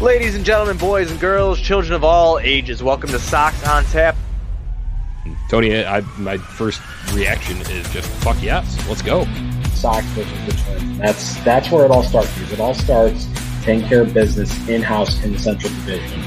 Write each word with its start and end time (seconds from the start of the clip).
Ladies 0.00 0.34
and 0.34 0.46
gentlemen, 0.46 0.78
boys 0.78 1.10
and 1.10 1.20
girls, 1.20 1.60
children 1.60 1.92
of 1.92 2.04
all 2.04 2.38
ages, 2.38 2.82
welcome 2.82 3.10
to 3.10 3.18
Sox 3.18 3.68
on 3.68 3.84
Tap. 3.84 4.16
Tony, 5.50 5.84
I, 5.84 6.00
my 6.16 6.38
first 6.38 6.80
reaction 7.12 7.58
is 7.70 7.86
just 7.92 8.08
fuck 8.24 8.42
yes, 8.42 8.78
let's 8.88 9.02
go. 9.02 9.26
Sox 9.74 10.06
versus 10.06 10.46
the 10.46 10.52
Twins. 10.52 10.98
That's 10.98 11.44
that's 11.44 11.70
where 11.70 11.84
it 11.84 11.90
all 11.90 12.02
starts. 12.02 12.32
Because 12.32 12.50
it 12.50 12.60
all 12.60 12.72
starts 12.72 13.28
taking 13.60 13.86
care 13.86 14.00
of 14.00 14.14
business 14.14 14.68
in 14.70 14.80
house 14.80 15.22
in 15.22 15.34
the 15.34 15.38
Central 15.38 15.70
Division. 15.70 16.22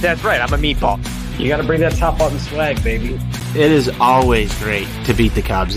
That's 0.00 0.24
right, 0.24 0.40
I'm 0.40 0.54
a 0.54 0.56
meatball. 0.56 0.98
You 1.38 1.48
got 1.48 1.58
to 1.58 1.64
bring 1.64 1.80
that 1.80 1.96
top 1.96 2.16
button 2.16 2.38
swag, 2.38 2.82
baby. 2.82 3.20
It 3.54 3.70
is 3.70 3.90
always 4.00 4.58
great 4.58 4.88
to 5.04 5.12
beat 5.12 5.34
the 5.34 5.42
Cubs. 5.42 5.76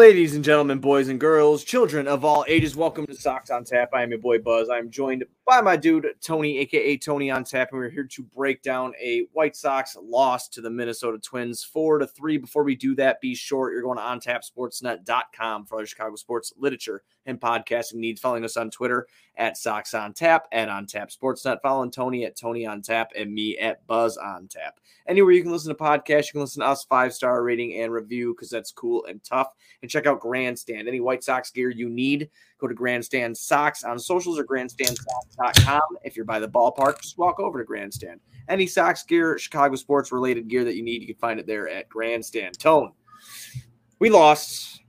Ladies 0.00 0.34
and 0.34 0.42
gentlemen, 0.42 0.78
boys 0.78 1.08
and 1.08 1.20
girls, 1.20 1.62
children 1.62 2.08
of 2.08 2.24
all 2.24 2.42
ages, 2.48 2.74
welcome 2.74 3.06
to 3.06 3.14
Sox 3.14 3.50
on 3.50 3.64
Tap. 3.64 3.90
I 3.92 4.02
am 4.02 4.08
your 4.08 4.18
boy 4.18 4.38
Buzz. 4.38 4.70
I 4.70 4.78
am 4.78 4.90
joined 4.90 5.24
by 5.50 5.60
my 5.60 5.76
dude 5.76 6.06
Tony, 6.20 6.58
aka 6.58 6.96
Tony 6.96 7.28
on 7.28 7.42
Tap, 7.42 7.70
and 7.72 7.80
we're 7.80 7.90
here 7.90 8.04
to 8.04 8.22
break 8.22 8.62
down 8.62 8.92
a 9.02 9.26
White 9.32 9.56
Sox 9.56 9.96
loss 10.00 10.46
to 10.50 10.60
the 10.60 10.70
Minnesota 10.70 11.18
Twins, 11.18 11.64
four 11.64 11.98
to 11.98 12.06
three. 12.06 12.38
Before 12.38 12.62
we 12.62 12.76
do 12.76 12.94
that, 12.94 13.20
be 13.20 13.34
sure 13.34 13.72
you're 13.72 13.82
going 13.82 13.98
to 13.98 14.30
ontapsportsnet.com 14.30 15.66
for 15.66 15.74
other 15.74 15.86
Chicago 15.86 16.14
sports 16.14 16.52
literature 16.56 17.02
and 17.26 17.40
podcasting 17.40 17.94
needs. 17.94 18.20
Following 18.20 18.44
us 18.44 18.56
on 18.56 18.70
Twitter 18.70 19.08
at 19.34 19.56
Sox 19.56 19.92
on 19.92 20.12
Tap 20.12 20.46
and 20.52 20.70
on 20.70 20.86
Tap 20.86 21.10
Sportsnet. 21.10 21.60
Following 21.62 21.90
Tony 21.90 22.24
at 22.24 22.36
Tony 22.36 22.64
on 22.64 22.80
Tap 22.80 23.10
and 23.18 23.34
me 23.34 23.58
at 23.58 23.84
Buzz 23.88 24.18
on 24.18 24.46
Tap. 24.46 24.78
Anywhere 25.08 25.32
you 25.32 25.42
can 25.42 25.50
listen 25.50 25.74
to 25.74 25.82
podcasts, 25.82 26.26
you 26.26 26.32
can 26.32 26.42
listen 26.42 26.60
to 26.60 26.68
us 26.68 26.84
five 26.84 27.12
star 27.12 27.42
rating 27.42 27.74
and 27.82 27.92
review 27.92 28.34
because 28.34 28.50
that's 28.50 28.70
cool 28.70 29.04
and 29.06 29.20
tough. 29.24 29.48
And 29.82 29.90
check 29.90 30.06
out 30.06 30.20
Grandstand. 30.20 30.86
Any 30.86 31.00
White 31.00 31.24
Sox 31.24 31.50
gear 31.50 31.70
you 31.70 31.88
need, 31.88 32.30
go 32.60 32.66
to 32.66 32.74
Grandstand 32.74 33.36
Socks 33.36 33.84
on 33.84 33.98
socials 33.98 34.38
or 34.38 34.44
grandstandsocks.com. 34.44 35.80
If 36.04 36.16
you're 36.16 36.24
by 36.24 36.38
the 36.38 36.48
ballpark, 36.48 37.00
just 37.00 37.18
walk 37.18 37.40
over 37.40 37.58
to 37.58 37.64
Grandstand. 37.64 38.20
Any 38.48 38.66
socks 38.66 39.02
gear, 39.02 39.38
Chicago 39.38 39.76
sports 39.76 40.12
related 40.12 40.48
gear 40.48 40.64
that 40.64 40.76
you 40.76 40.82
need, 40.82 41.02
you 41.02 41.06
can 41.06 41.16
find 41.16 41.40
it 41.40 41.46
there 41.46 41.68
at 41.68 41.88
Grandstand. 41.88 42.58
Tone. 42.58 42.92
We 43.98 44.10
lost. 44.10 44.82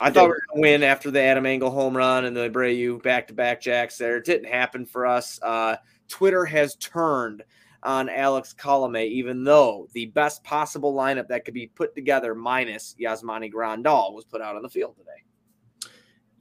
I 0.00 0.10
thought 0.10 0.24
we 0.24 0.28
were 0.28 0.42
going 0.52 0.62
to 0.62 0.70
win 0.70 0.82
after 0.82 1.10
the 1.10 1.22
Adam 1.22 1.46
Engel 1.46 1.70
home 1.70 1.96
run 1.96 2.26
and 2.26 2.36
the 2.36 2.50
Abreu 2.50 3.02
back 3.02 3.28
to 3.28 3.34
back 3.34 3.62
jacks 3.62 3.96
there. 3.96 4.18
It 4.18 4.26
didn't 4.26 4.52
happen 4.52 4.84
for 4.84 5.06
us. 5.06 5.40
Uh, 5.42 5.76
Twitter 6.08 6.44
has 6.44 6.76
turned 6.76 7.42
on 7.82 8.08
Alex 8.08 8.54
Colome, 8.58 9.06
even 9.06 9.44
though 9.44 9.88
the 9.92 10.06
best 10.06 10.42
possible 10.44 10.92
lineup 10.92 11.28
that 11.28 11.44
could 11.44 11.54
be 11.54 11.68
put 11.68 11.94
together 11.94 12.34
minus 12.34 12.94
Yasmani 13.00 13.50
Grandal 13.50 14.12
was 14.12 14.24
put 14.24 14.42
out 14.42 14.56
on 14.56 14.62
the 14.62 14.68
field 14.68 14.96
today. 14.96 15.22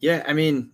Yeah, 0.05 0.23
I 0.27 0.33
mean, 0.33 0.69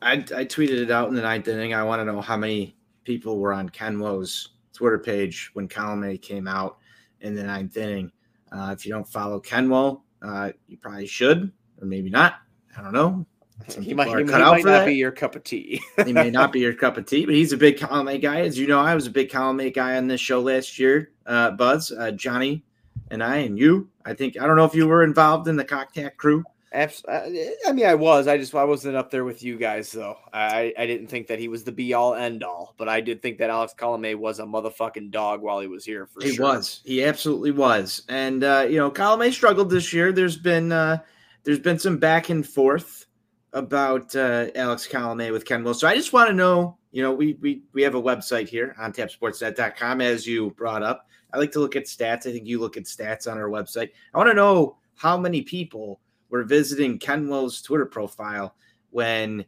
I, 0.00 0.12
I 0.12 0.44
tweeted 0.44 0.80
it 0.80 0.92
out 0.92 1.08
in 1.08 1.16
the 1.16 1.22
ninth 1.22 1.48
inning. 1.48 1.74
I 1.74 1.82
want 1.82 1.98
to 1.98 2.04
know 2.04 2.20
how 2.20 2.36
many 2.36 2.76
people 3.02 3.40
were 3.40 3.52
on 3.52 3.68
Ken 3.68 3.98
Woe's 3.98 4.50
Twitter 4.72 5.00
page 5.00 5.50
when 5.54 5.66
Colome 5.66 6.22
came 6.22 6.46
out 6.46 6.78
in 7.20 7.34
the 7.34 7.42
ninth 7.42 7.76
inning. 7.76 8.12
Uh, 8.52 8.72
if 8.72 8.86
you 8.86 8.92
don't 8.92 9.08
follow 9.08 9.40
Ken 9.40 9.68
Woe, 9.68 10.04
uh, 10.22 10.52
you 10.68 10.76
probably 10.76 11.08
should, 11.08 11.50
or 11.82 11.84
maybe 11.84 12.10
not. 12.10 12.34
I 12.78 12.82
don't 12.82 12.92
know. 12.92 13.26
Some 13.66 13.82
he 13.82 13.92
might, 13.92 14.06
he, 14.06 14.18
he 14.18 14.22
might 14.22 14.38
not 14.38 14.62
that. 14.62 14.86
be 14.86 14.94
your 14.94 15.10
cup 15.10 15.34
of 15.34 15.42
tea. 15.42 15.82
he 16.04 16.12
may 16.12 16.30
not 16.30 16.52
be 16.52 16.60
your 16.60 16.74
cup 16.74 16.96
of 16.96 17.06
tea, 17.06 17.26
but 17.26 17.34
he's 17.34 17.52
a 17.52 17.56
big 17.56 17.78
Colome 17.78 18.22
guy. 18.22 18.42
As 18.42 18.56
you 18.56 18.68
know, 18.68 18.78
I 18.78 18.94
was 18.94 19.08
a 19.08 19.10
big 19.10 19.30
Colome 19.30 19.74
guy 19.74 19.96
on 19.96 20.06
this 20.06 20.20
show 20.20 20.40
last 20.40 20.78
year. 20.78 21.10
Uh, 21.26 21.50
Buzz, 21.50 21.90
uh, 21.90 22.12
Johnny, 22.12 22.64
and 23.10 23.20
I, 23.20 23.38
and 23.38 23.58
you. 23.58 23.90
I 24.04 24.14
think 24.14 24.40
I 24.40 24.46
don't 24.46 24.54
know 24.54 24.64
if 24.64 24.76
you 24.76 24.86
were 24.86 25.02
involved 25.02 25.48
in 25.48 25.56
the 25.56 25.64
Cocktack 25.64 26.16
crew. 26.18 26.44
Uh, 26.76 27.30
I 27.66 27.72
mean, 27.72 27.86
I 27.86 27.94
was. 27.94 28.28
I 28.28 28.36
just 28.36 28.54
I 28.54 28.64
wasn't 28.64 28.96
up 28.96 29.10
there 29.10 29.24
with 29.24 29.42
you 29.42 29.56
guys, 29.56 29.90
though. 29.90 30.18
I 30.32 30.74
I 30.76 30.86
didn't 30.86 31.06
think 31.06 31.26
that 31.28 31.38
he 31.38 31.48
was 31.48 31.64
the 31.64 31.72
be 31.72 31.94
all 31.94 32.14
end 32.14 32.44
all, 32.44 32.74
but 32.76 32.86
I 32.86 33.00
did 33.00 33.22
think 33.22 33.38
that 33.38 33.48
Alex 33.48 33.74
Colome 33.76 34.14
was 34.16 34.40
a 34.40 34.44
motherfucking 34.44 35.10
dog 35.10 35.40
while 35.40 35.60
he 35.60 35.68
was 35.68 35.86
here. 35.86 36.06
For 36.06 36.22
he 36.22 36.34
sure. 36.34 36.44
was. 36.44 36.82
He 36.84 37.02
absolutely 37.02 37.52
was. 37.52 38.02
And 38.10 38.44
uh, 38.44 38.66
you 38.68 38.76
know, 38.76 38.90
Colome 38.90 39.32
struggled 39.32 39.70
this 39.70 39.92
year. 39.92 40.12
There's 40.12 40.36
been 40.36 40.70
uh, 40.70 40.98
there's 41.44 41.58
been 41.58 41.78
some 41.78 41.96
back 41.96 42.28
and 42.28 42.46
forth 42.46 43.06
about 43.54 44.14
uh, 44.14 44.48
Alex 44.54 44.86
Colome 44.86 45.32
with 45.32 45.46
Ken 45.46 45.64
Will. 45.64 45.72
So 45.72 45.88
I 45.88 45.94
just 45.94 46.12
want 46.12 46.28
to 46.28 46.34
know. 46.34 46.76
You 46.92 47.02
know, 47.02 47.12
we 47.12 47.34
we 47.40 47.62
we 47.72 47.82
have 47.82 47.94
a 47.94 48.02
website 48.02 48.48
here 48.48 48.76
on 48.78 48.92
tapsportsnet.com, 48.92 50.02
as 50.02 50.26
you 50.26 50.50
brought 50.50 50.82
up. 50.82 51.08
I 51.32 51.38
like 51.38 51.52
to 51.52 51.60
look 51.60 51.76
at 51.76 51.84
stats. 51.84 52.26
I 52.26 52.32
think 52.32 52.46
you 52.46 52.60
look 52.60 52.76
at 52.76 52.84
stats 52.84 53.30
on 53.30 53.38
our 53.38 53.48
website. 53.48 53.90
I 54.12 54.18
want 54.18 54.28
to 54.28 54.34
know 54.34 54.76
how 54.94 55.16
many 55.18 55.42
people 55.42 56.00
were 56.30 56.44
visiting 56.44 56.98
Ken 56.98 57.28
Will's 57.28 57.62
Twitter 57.62 57.86
profile 57.86 58.54
when 58.90 59.44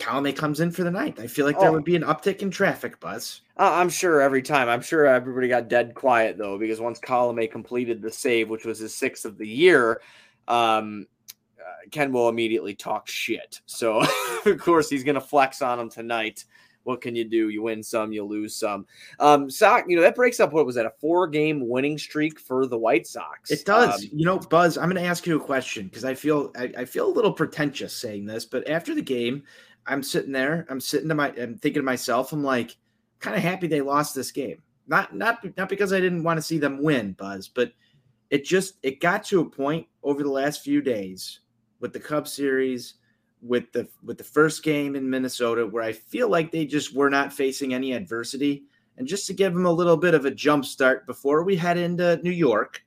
Colome 0.00 0.34
comes 0.34 0.60
in 0.60 0.70
for 0.70 0.82
the 0.82 0.90
ninth. 0.90 1.20
I 1.20 1.26
feel 1.26 1.46
like 1.46 1.58
there 1.58 1.68
oh. 1.68 1.72
would 1.72 1.84
be 1.84 1.94
an 1.94 2.02
uptick 2.02 2.40
in 2.40 2.50
traffic, 2.50 2.98
Buzz. 2.98 3.42
Uh, 3.56 3.70
I'm 3.74 3.90
sure 3.90 4.20
every 4.20 4.42
time. 4.42 4.68
I'm 4.68 4.80
sure 4.80 5.06
everybody 5.06 5.46
got 5.46 5.68
dead 5.68 5.94
quiet 5.94 6.38
though, 6.38 6.58
because 6.58 6.80
once 6.80 6.98
Colome 6.98 7.50
completed 7.50 8.00
the 8.00 8.10
save, 8.10 8.48
which 8.48 8.64
was 8.64 8.78
his 8.78 8.94
sixth 8.94 9.24
of 9.24 9.36
the 9.36 9.46
year, 9.46 10.00
um, 10.48 11.06
uh, 11.60 11.88
Ken 11.90 12.12
will 12.12 12.28
immediately 12.28 12.74
talk 12.74 13.06
shit. 13.06 13.60
So 13.66 14.02
of 14.46 14.58
course 14.58 14.88
he's 14.88 15.04
going 15.04 15.16
to 15.16 15.20
flex 15.20 15.60
on 15.60 15.78
him 15.78 15.90
tonight. 15.90 16.44
What 16.84 17.00
can 17.00 17.14
you 17.14 17.24
do? 17.24 17.48
You 17.50 17.62
win 17.62 17.82
some, 17.82 18.12
you 18.12 18.24
lose 18.24 18.56
some. 18.56 18.86
Um, 19.18 19.50
Sox, 19.50 19.86
you 19.88 19.96
know 19.96 20.02
that 20.02 20.14
breaks 20.14 20.40
up. 20.40 20.52
What 20.52 20.66
was 20.66 20.74
that? 20.76 20.86
A 20.86 20.92
four-game 21.00 21.68
winning 21.68 21.98
streak 21.98 22.40
for 22.40 22.66
the 22.66 22.78
White 22.78 23.06
Sox. 23.06 23.50
It 23.50 23.64
does. 23.64 24.04
Um, 24.04 24.10
you 24.12 24.24
know, 24.24 24.38
Buzz. 24.38 24.78
I'm 24.78 24.90
going 24.90 25.02
to 25.02 25.08
ask 25.08 25.26
you 25.26 25.36
a 25.36 25.44
question 25.44 25.88
because 25.88 26.04
I 26.04 26.14
feel 26.14 26.52
I, 26.56 26.72
I, 26.78 26.84
feel 26.84 27.06
a 27.06 27.12
little 27.12 27.32
pretentious 27.32 27.94
saying 27.94 28.26
this, 28.26 28.44
but 28.44 28.68
after 28.68 28.94
the 28.94 29.02
game, 29.02 29.42
I'm 29.86 30.02
sitting 30.02 30.32
there. 30.32 30.66
I'm 30.68 30.80
sitting 30.80 31.08
to 31.08 31.14
my. 31.14 31.28
I'm 31.38 31.56
thinking 31.56 31.80
to 31.80 31.86
myself. 31.86 32.32
I'm 32.32 32.42
like, 32.42 32.76
kind 33.18 33.36
of 33.36 33.42
happy 33.42 33.66
they 33.66 33.80
lost 33.80 34.14
this 34.14 34.32
game. 34.32 34.62
Not 34.88 35.14
not 35.14 35.44
not 35.56 35.68
because 35.68 35.92
I 35.92 36.00
didn't 36.00 36.24
want 36.24 36.38
to 36.38 36.42
see 36.42 36.58
them 36.58 36.82
win, 36.82 37.12
Buzz, 37.12 37.48
but 37.48 37.72
it 38.30 38.44
just 38.44 38.74
it 38.82 39.00
got 39.00 39.24
to 39.24 39.40
a 39.40 39.44
point 39.48 39.86
over 40.02 40.22
the 40.22 40.30
last 40.30 40.62
few 40.62 40.80
days 40.80 41.40
with 41.80 41.92
the 41.92 42.00
Cub 42.00 42.26
series, 42.28 42.94
with 43.42 43.72
the 43.72 43.88
with 44.04 44.18
the 44.18 44.24
first 44.24 44.62
game 44.62 44.96
in 44.96 45.08
Minnesota, 45.08 45.66
where 45.66 45.82
I 45.82 45.92
feel 45.92 46.28
like 46.28 46.50
they 46.50 46.66
just 46.66 46.94
were 46.94 47.10
not 47.10 47.32
facing 47.32 47.74
any 47.74 47.92
adversity, 47.92 48.64
and 48.96 49.06
just 49.06 49.26
to 49.26 49.34
give 49.34 49.54
them 49.54 49.66
a 49.66 49.72
little 49.72 49.96
bit 49.96 50.14
of 50.14 50.24
a 50.24 50.30
jump 50.30 50.64
start 50.64 51.06
before 51.06 51.42
we 51.42 51.56
head 51.56 51.78
into 51.78 52.20
New 52.22 52.30
York, 52.30 52.84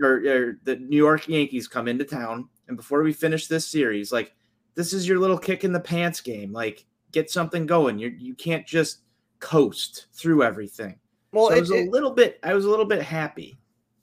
or, 0.00 0.22
or 0.26 0.58
the 0.64 0.76
New 0.76 0.96
York 0.96 1.28
Yankees 1.28 1.68
come 1.68 1.88
into 1.88 2.04
town, 2.04 2.48
and 2.68 2.76
before 2.76 3.02
we 3.02 3.12
finish 3.12 3.46
this 3.46 3.66
series, 3.66 4.12
like 4.12 4.34
this 4.74 4.92
is 4.92 5.08
your 5.08 5.18
little 5.18 5.38
kick 5.38 5.64
in 5.64 5.72
the 5.72 5.80
pants 5.80 6.20
game, 6.20 6.52
like 6.52 6.84
get 7.12 7.30
something 7.30 7.66
going. 7.66 7.98
You 7.98 8.08
you 8.16 8.34
can't 8.34 8.66
just 8.66 9.00
coast 9.40 10.06
through 10.12 10.42
everything. 10.42 10.98
Well, 11.32 11.48
so 11.48 11.54
it, 11.54 11.56
I 11.56 11.60
was 11.60 11.70
a 11.70 11.90
little 11.90 12.10
bit. 12.12 12.38
I 12.42 12.54
was 12.54 12.64
a 12.64 12.70
little 12.70 12.86
bit 12.86 13.02
happy 13.02 13.58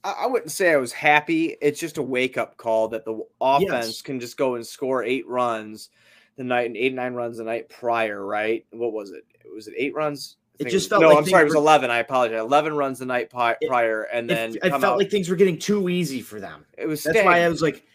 I 0.05 0.27
wouldn't 0.27 0.51
say 0.51 0.71
I 0.71 0.77
was 0.77 0.91
happy. 0.91 1.57
It's 1.61 1.79
just 1.79 1.97
a 1.97 2.01
wake 2.01 2.37
up 2.37 2.57
call 2.57 2.87
that 2.89 3.05
the 3.05 3.25
offense 3.41 3.87
yes. 3.87 4.01
can 4.01 4.19
just 4.19 4.37
go 4.37 4.55
and 4.55 4.65
score 4.65 5.03
eight 5.03 5.27
runs 5.27 5.89
the 6.37 6.43
night 6.43 6.67
and 6.67 6.77
eight 6.77 6.93
nine 6.93 7.13
runs 7.13 7.37
the 7.37 7.43
night 7.43 7.69
prior, 7.69 8.25
right? 8.25 8.65
What 8.71 8.93
was 8.93 9.11
it? 9.11 9.25
Was 9.53 9.67
it 9.67 9.73
eight 9.77 9.95
runs? 9.95 10.37
It 10.59 10.69
just 10.69 10.87
it 10.87 10.89
felt 10.89 11.01
no. 11.01 11.09
Like 11.09 11.17
I'm 11.17 11.25
sorry, 11.25 11.41
it 11.41 11.45
was 11.45 11.55
eleven. 11.55 11.89
I 11.89 11.99
apologize. 11.99 12.39
Eleven 12.39 12.75
runs 12.75 12.99
the 12.99 13.05
night 13.05 13.29
prior, 13.29 14.03
and 14.03 14.29
then 14.29 14.55
it, 14.55 14.69
felt 14.69 14.83
out. 14.83 14.97
like 14.97 15.11
things 15.11 15.29
were 15.29 15.35
getting 15.35 15.57
too 15.57 15.89
easy 15.89 16.21
for 16.21 16.39
them. 16.39 16.65
It 16.77 16.87
was. 16.87 17.03
That's 17.03 17.23
why 17.23 17.41
I 17.41 17.49
was 17.49 17.61
like, 17.61 17.85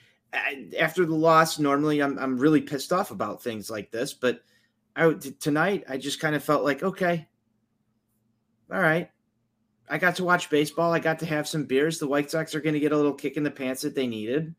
after 0.79 1.07
the 1.07 1.15
loss. 1.15 1.59
Normally, 1.59 2.03
I'm 2.03 2.19
I'm 2.19 2.39
really 2.39 2.61
pissed 2.61 2.93
off 2.93 3.11
about 3.11 3.43
things 3.43 3.71
like 3.71 3.91
this, 3.91 4.13
but 4.13 4.43
I 4.97 5.13
tonight 5.13 5.85
I 5.89 5.97
just 5.97 6.21
kind 6.21 6.35
of 6.35 6.45
felt 6.45 6.65
like 6.65 6.83
okay, 6.83 7.27
all 8.71 8.81
right, 8.81 9.11
I 9.91 9.99
got 9.99 10.17
to 10.17 10.25
watch 10.25 10.49
baseball. 10.49 10.93
I 10.93 11.01
got 11.01 11.19
to 11.19 11.27
have 11.27 11.49
some 11.49 11.65
beers. 11.65 11.99
The 11.99 12.07
White 12.07 12.31
Sox 12.31 12.55
are 12.55 12.61
going 12.61 12.75
to 12.75 12.81
get 12.81 12.93
a 12.93 12.97
little 12.97 13.13
kick 13.13 13.37
in 13.37 13.43
the 13.43 13.51
pants 13.51 13.83
that 13.83 13.95
they 13.95 14.07
needed. 14.07 14.55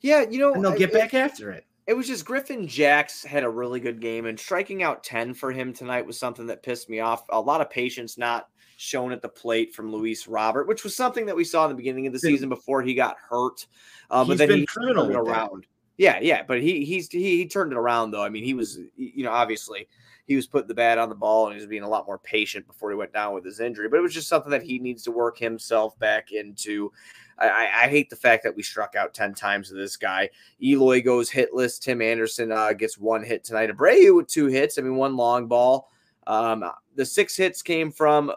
Yeah, 0.00 0.24
you 0.28 0.38
know, 0.38 0.54
and 0.54 0.64
they'll 0.64 0.76
get 0.76 0.92
back 0.92 1.14
after 1.14 1.50
it. 1.50 1.66
It 1.86 1.94
was 1.94 2.06
just 2.06 2.24
Griffin 2.24 2.66
Jax 2.66 3.22
had 3.24 3.44
a 3.44 3.48
really 3.48 3.78
good 3.78 4.00
game, 4.00 4.24
and 4.24 4.40
striking 4.40 4.82
out 4.82 5.04
10 5.04 5.34
for 5.34 5.52
him 5.52 5.72
tonight 5.72 6.06
was 6.06 6.18
something 6.18 6.46
that 6.46 6.62
pissed 6.62 6.88
me 6.88 7.00
off. 7.00 7.24
A 7.28 7.40
lot 7.40 7.60
of 7.60 7.68
patience 7.68 8.16
not 8.16 8.48
shown 8.76 9.12
at 9.12 9.22
the 9.22 9.28
plate 9.28 9.74
from 9.74 9.92
Luis 9.92 10.26
Robert, 10.26 10.66
which 10.66 10.82
was 10.82 10.96
something 10.96 11.26
that 11.26 11.36
we 11.36 11.44
saw 11.44 11.64
in 11.64 11.70
the 11.70 11.76
beginning 11.76 12.06
of 12.06 12.12
the 12.12 12.18
season 12.18 12.48
before 12.48 12.82
he 12.82 12.94
got 12.94 13.16
hurt. 13.18 13.66
Uh, 14.10 14.24
but 14.24 14.38
then 14.38 14.48
been 14.48 14.60
he 14.60 14.66
criminal 14.66 15.14
around. 15.14 15.66
Yeah, 15.96 16.18
yeah, 16.20 16.42
but 16.42 16.60
he 16.60 16.84
he's 16.84 17.08
he, 17.08 17.38
he 17.38 17.46
turned 17.46 17.72
it 17.72 17.78
around 17.78 18.10
though. 18.10 18.22
I 18.22 18.28
mean, 18.28 18.44
he 18.44 18.54
was 18.54 18.78
you 18.96 19.24
know 19.24 19.30
obviously 19.30 19.86
he 20.26 20.36
was 20.36 20.46
putting 20.46 20.68
the 20.68 20.74
bat 20.74 20.98
on 20.98 21.08
the 21.08 21.14
ball 21.14 21.46
and 21.46 21.54
he 21.54 21.60
was 21.60 21.68
being 21.68 21.82
a 21.82 21.88
lot 21.88 22.06
more 22.06 22.18
patient 22.18 22.66
before 22.66 22.90
he 22.90 22.96
went 22.96 23.12
down 23.12 23.34
with 23.34 23.44
his 23.44 23.60
injury. 23.60 23.88
But 23.88 23.98
it 23.98 24.02
was 24.02 24.14
just 24.14 24.28
something 24.28 24.50
that 24.50 24.62
he 24.62 24.78
needs 24.78 25.02
to 25.04 25.10
work 25.10 25.38
himself 25.38 25.98
back 25.98 26.32
into. 26.32 26.90
I, 27.38 27.68
I 27.84 27.88
hate 27.88 28.10
the 28.10 28.16
fact 28.16 28.44
that 28.44 28.54
we 28.54 28.62
struck 28.62 28.94
out 28.94 29.12
10 29.12 29.34
times 29.34 29.68
to 29.68 29.74
this 29.74 29.96
guy. 29.96 30.30
Eloy 30.62 31.02
goes 31.02 31.30
hitless. 31.30 31.80
Tim 31.80 32.00
Anderson 32.00 32.52
uh, 32.52 32.72
gets 32.72 32.96
one 32.96 33.24
hit 33.24 33.44
tonight. 33.44 33.70
Abreu 33.70 34.16
with 34.16 34.28
two 34.28 34.46
hits. 34.46 34.78
I 34.78 34.82
mean, 34.82 34.96
one 34.96 35.16
long 35.16 35.46
ball. 35.46 35.90
Um, 36.26 36.64
the 36.94 37.04
six 37.04 37.36
hits 37.36 37.60
came 37.60 37.90
from 37.90 38.32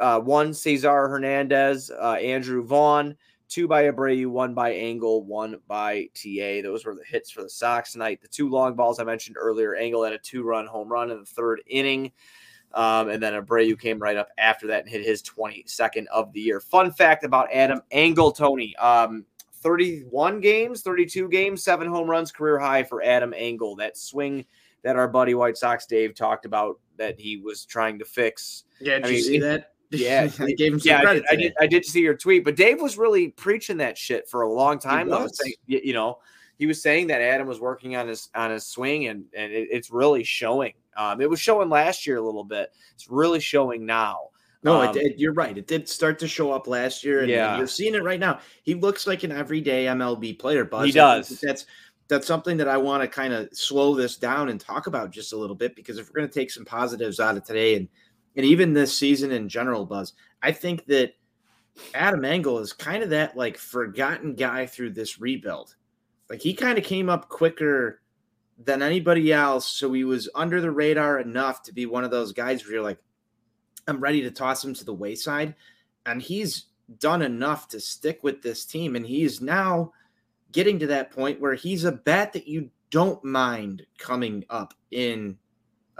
uh, 0.00 0.20
one 0.20 0.54
Cesar 0.54 1.08
Hernandez, 1.08 1.90
uh, 1.90 2.14
Andrew 2.14 2.62
Vaughn, 2.62 3.16
two 3.52 3.68
by 3.68 3.84
Abreu, 3.84 4.26
one 4.28 4.54
by 4.54 4.72
Engel, 4.72 5.22
one 5.24 5.58
by 5.68 6.08
TA. 6.14 6.62
Those 6.62 6.86
were 6.86 6.94
the 6.94 7.04
hits 7.06 7.30
for 7.30 7.42
the 7.42 7.50
Sox 7.50 7.92
tonight. 7.92 8.20
The 8.22 8.28
two 8.28 8.48
long 8.48 8.74
balls 8.74 8.98
I 8.98 9.04
mentioned 9.04 9.36
earlier, 9.38 9.74
Engel 9.74 10.02
had 10.04 10.14
a 10.14 10.18
two 10.18 10.42
run 10.42 10.66
home 10.66 10.88
run 10.88 11.10
in 11.10 11.18
the 11.18 11.26
third 11.26 11.60
inning. 11.66 12.12
Um, 12.72 13.10
and 13.10 13.22
then 13.22 13.34
Abreu 13.34 13.78
came 13.78 13.98
right 13.98 14.16
up 14.16 14.28
after 14.38 14.66
that 14.68 14.80
and 14.84 14.88
hit 14.88 15.04
his 15.04 15.22
22nd 15.22 16.06
of 16.06 16.32
the 16.32 16.40
year. 16.40 16.58
Fun 16.58 16.90
fact 16.90 17.22
about 17.24 17.52
Adam 17.52 17.82
Engel, 17.90 18.32
Tony. 18.32 18.74
Um, 18.76 19.26
31 19.56 20.40
games, 20.40 20.80
32 20.80 21.28
games, 21.28 21.62
seven 21.62 21.86
home 21.86 22.08
runs, 22.08 22.32
career 22.32 22.58
high 22.58 22.82
for 22.82 23.02
Adam 23.02 23.34
Engel. 23.36 23.76
That 23.76 23.98
swing 23.98 24.46
that 24.82 24.96
our 24.96 25.06
buddy 25.06 25.34
White 25.34 25.58
Sox 25.58 25.84
Dave 25.84 26.14
talked 26.14 26.46
about 26.46 26.80
that 26.96 27.20
he 27.20 27.36
was 27.36 27.66
trying 27.66 27.98
to 27.98 28.04
fix. 28.06 28.64
Yeah, 28.80 28.96
did 28.96 29.04
I 29.04 29.08
you 29.08 29.14
mean, 29.14 29.22
see 29.24 29.36
it- 29.36 29.40
that? 29.40 29.71
Yeah, 29.98 30.26
they 30.26 30.54
gave 30.54 30.72
him 30.74 30.80
some 30.80 30.90
yeah, 30.90 30.98
I 30.98 31.02
credit. 31.02 31.24
did, 31.28 31.32
I 31.32 31.36
did. 31.42 31.52
I 31.60 31.66
did 31.66 31.84
see 31.84 32.00
your 32.00 32.16
tweet, 32.16 32.44
but 32.44 32.56
Dave 32.56 32.80
was 32.80 32.96
really 32.98 33.28
preaching 33.28 33.76
that 33.78 33.96
shit 33.98 34.28
for 34.28 34.42
a 34.42 34.52
long 34.52 34.78
time. 34.78 35.08
though, 35.08 35.22
was. 35.24 35.38
saying- 35.42 35.54
you 35.66 35.92
know, 35.92 36.18
he 36.58 36.66
was 36.66 36.80
saying 36.82 37.08
that 37.08 37.20
Adam 37.20 37.46
was 37.46 37.60
working 37.60 37.96
on 37.96 38.08
his 38.08 38.28
on 38.34 38.50
his 38.50 38.66
swing, 38.66 39.06
and 39.06 39.24
and 39.36 39.52
it, 39.52 39.68
it's 39.70 39.90
really 39.90 40.24
showing. 40.24 40.74
Um, 40.96 41.20
it 41.20 41.28
was 41.30 41.40
showing 41.40 41.68
last 41.68 42.06
year 42.06 42.16
a 42.18 42.22
little 42.22 42.44
bit. 42.44 42.70
It's 42.94 43.08
really 43.10 43.40
showing 43.40 43.84
now. 43.86 44.28
No, 44.64 44.80
Um, 44.80 44.90
it, 44.90 44.92
did- 44.92 45.20
you're 45.20 45.32
right. 45.32 45.56
It 45.58 45.66
did 45.66 45.88
start 45.88 46.18
to 46.20 46.28
show 46.28 46.52
up 46.52 46.66
last 46.68 47.02
year, 47.02 47.20
and 47.20 47.28
Yeah. 47.28 47.56
you're 47.58 47.66
seeing 47.66 47.94
it 47.94 48.04
right 48.04 48.20
now. 48.20 48.38
He 48.62 48.74
looks 48.74 49.06
like 49.08 49.24
an 49.24 49.32
everyday 49.32 49.86
MLB 49.86 50.38
player, 50.38 50.64
Buzz. 50.64 50.86
He 50.86 50.92
does. 50.92 51.28
That's 51.40 51.66
that's 52.08 52.26
something 52.26 52.56
that 52.58 52.68
I 52.68 52.76
want 52.76 53.02
to 53.02 53.08
kind 53.08 53.32
of 53.32 53.48
slow 53.52 53.94
this 53.94 54.16
down 54.16 54.50
and 54.50 54.60
talk 54.60 54.86
about 54.86 55.10
just 55.10 55.32
a 55.32 55.36
little 55.36 55.56
bit 55.56 55.74
because 55.74 55.98
if 55.98 56.08
we're 56.08 56.18
going 56.20 56.28
to 56.28 56.34
take 56.34 56.50
some 56.50 56.64
positives 56.64 57.18
out 57.20 57.36
of 57.38 57.44
today 57.44 57.74
and 57.74 57.88
and 58.36 58.46
even 58.46 58.72
this 58.72 58.96
season 58.96 59.32
in 59.32 59.48
general, 59.48 59.84
Buzz, 59.84 60.14
I 60.42 60.52
think 60.52 60.86
that 60.86 61.14
Adam 61.94 62.24
Engel 62.24 62.58
is 62.58 62.72
kind 62.72 63.02
of 63.02 63.10
that 63.10 63.36
like 63.36 63.56
forgotten 63.58 64.34
guy 64.34 64.66
through 64.66 64.90
this 64.90 65.20
rebuild. 65.20 65.74
Like 66.28 66.40
he 66.40 66.54
kind 66.54 66.78
of 66.78 66.84
came 66.84 67.08
up 67.08 67.28
quicker 67.28 68.00
than 68.62 68.82
anybody 68.82 69.32
else, 69.32 69.68
so 69.68 69.92
he 69.92 70.04
was 70.04 70.28
under 70.34 70.60
the 70.60 70.70
radar 70.70 71.18
enough 71.18 71.62
to 71.64 71.74
be 71.74 71.86
one 71.86 72.04
of 72.04 72.10
those 72.10 72.32
guys 72.32 72.64
where 72.64 72.74
you're 72.74 72.82
like, 72.82 72.98
I'm 73.88 74.00
ready 74.00 74.22
to 74.22 74.30
toss 74.30 74.64
him 74.64 74.74
to 74.74 74.84
the 74.84 74.94
wayside. 74.94 75.54
And 76.06 76.22
he's 76.22 76.66
done 76.98 77.22
enough 77.22 77.68
to 77.68 77.80
stick 77.80 78.22
with 78.22 78.42
this 78.42 78.64
team. 78.64 78.96
And 78.96 79.06
he's 79.06 79.40
now 79.40 79.92
getting 80.52 80.78
to 80.78 80.86
that 80.88 81.10
point 81.10 81.40
where 81.40 81.54
he's 81.54 81.84
a 81.84 81.92
bat 81.92 82.32
that 82.34 82.46
you 82.46 82.70
don't 82.90 83.22
mind 83.24 83.84
coming 83.98 84.44
up 84.50 84.74
in 84.90 85.36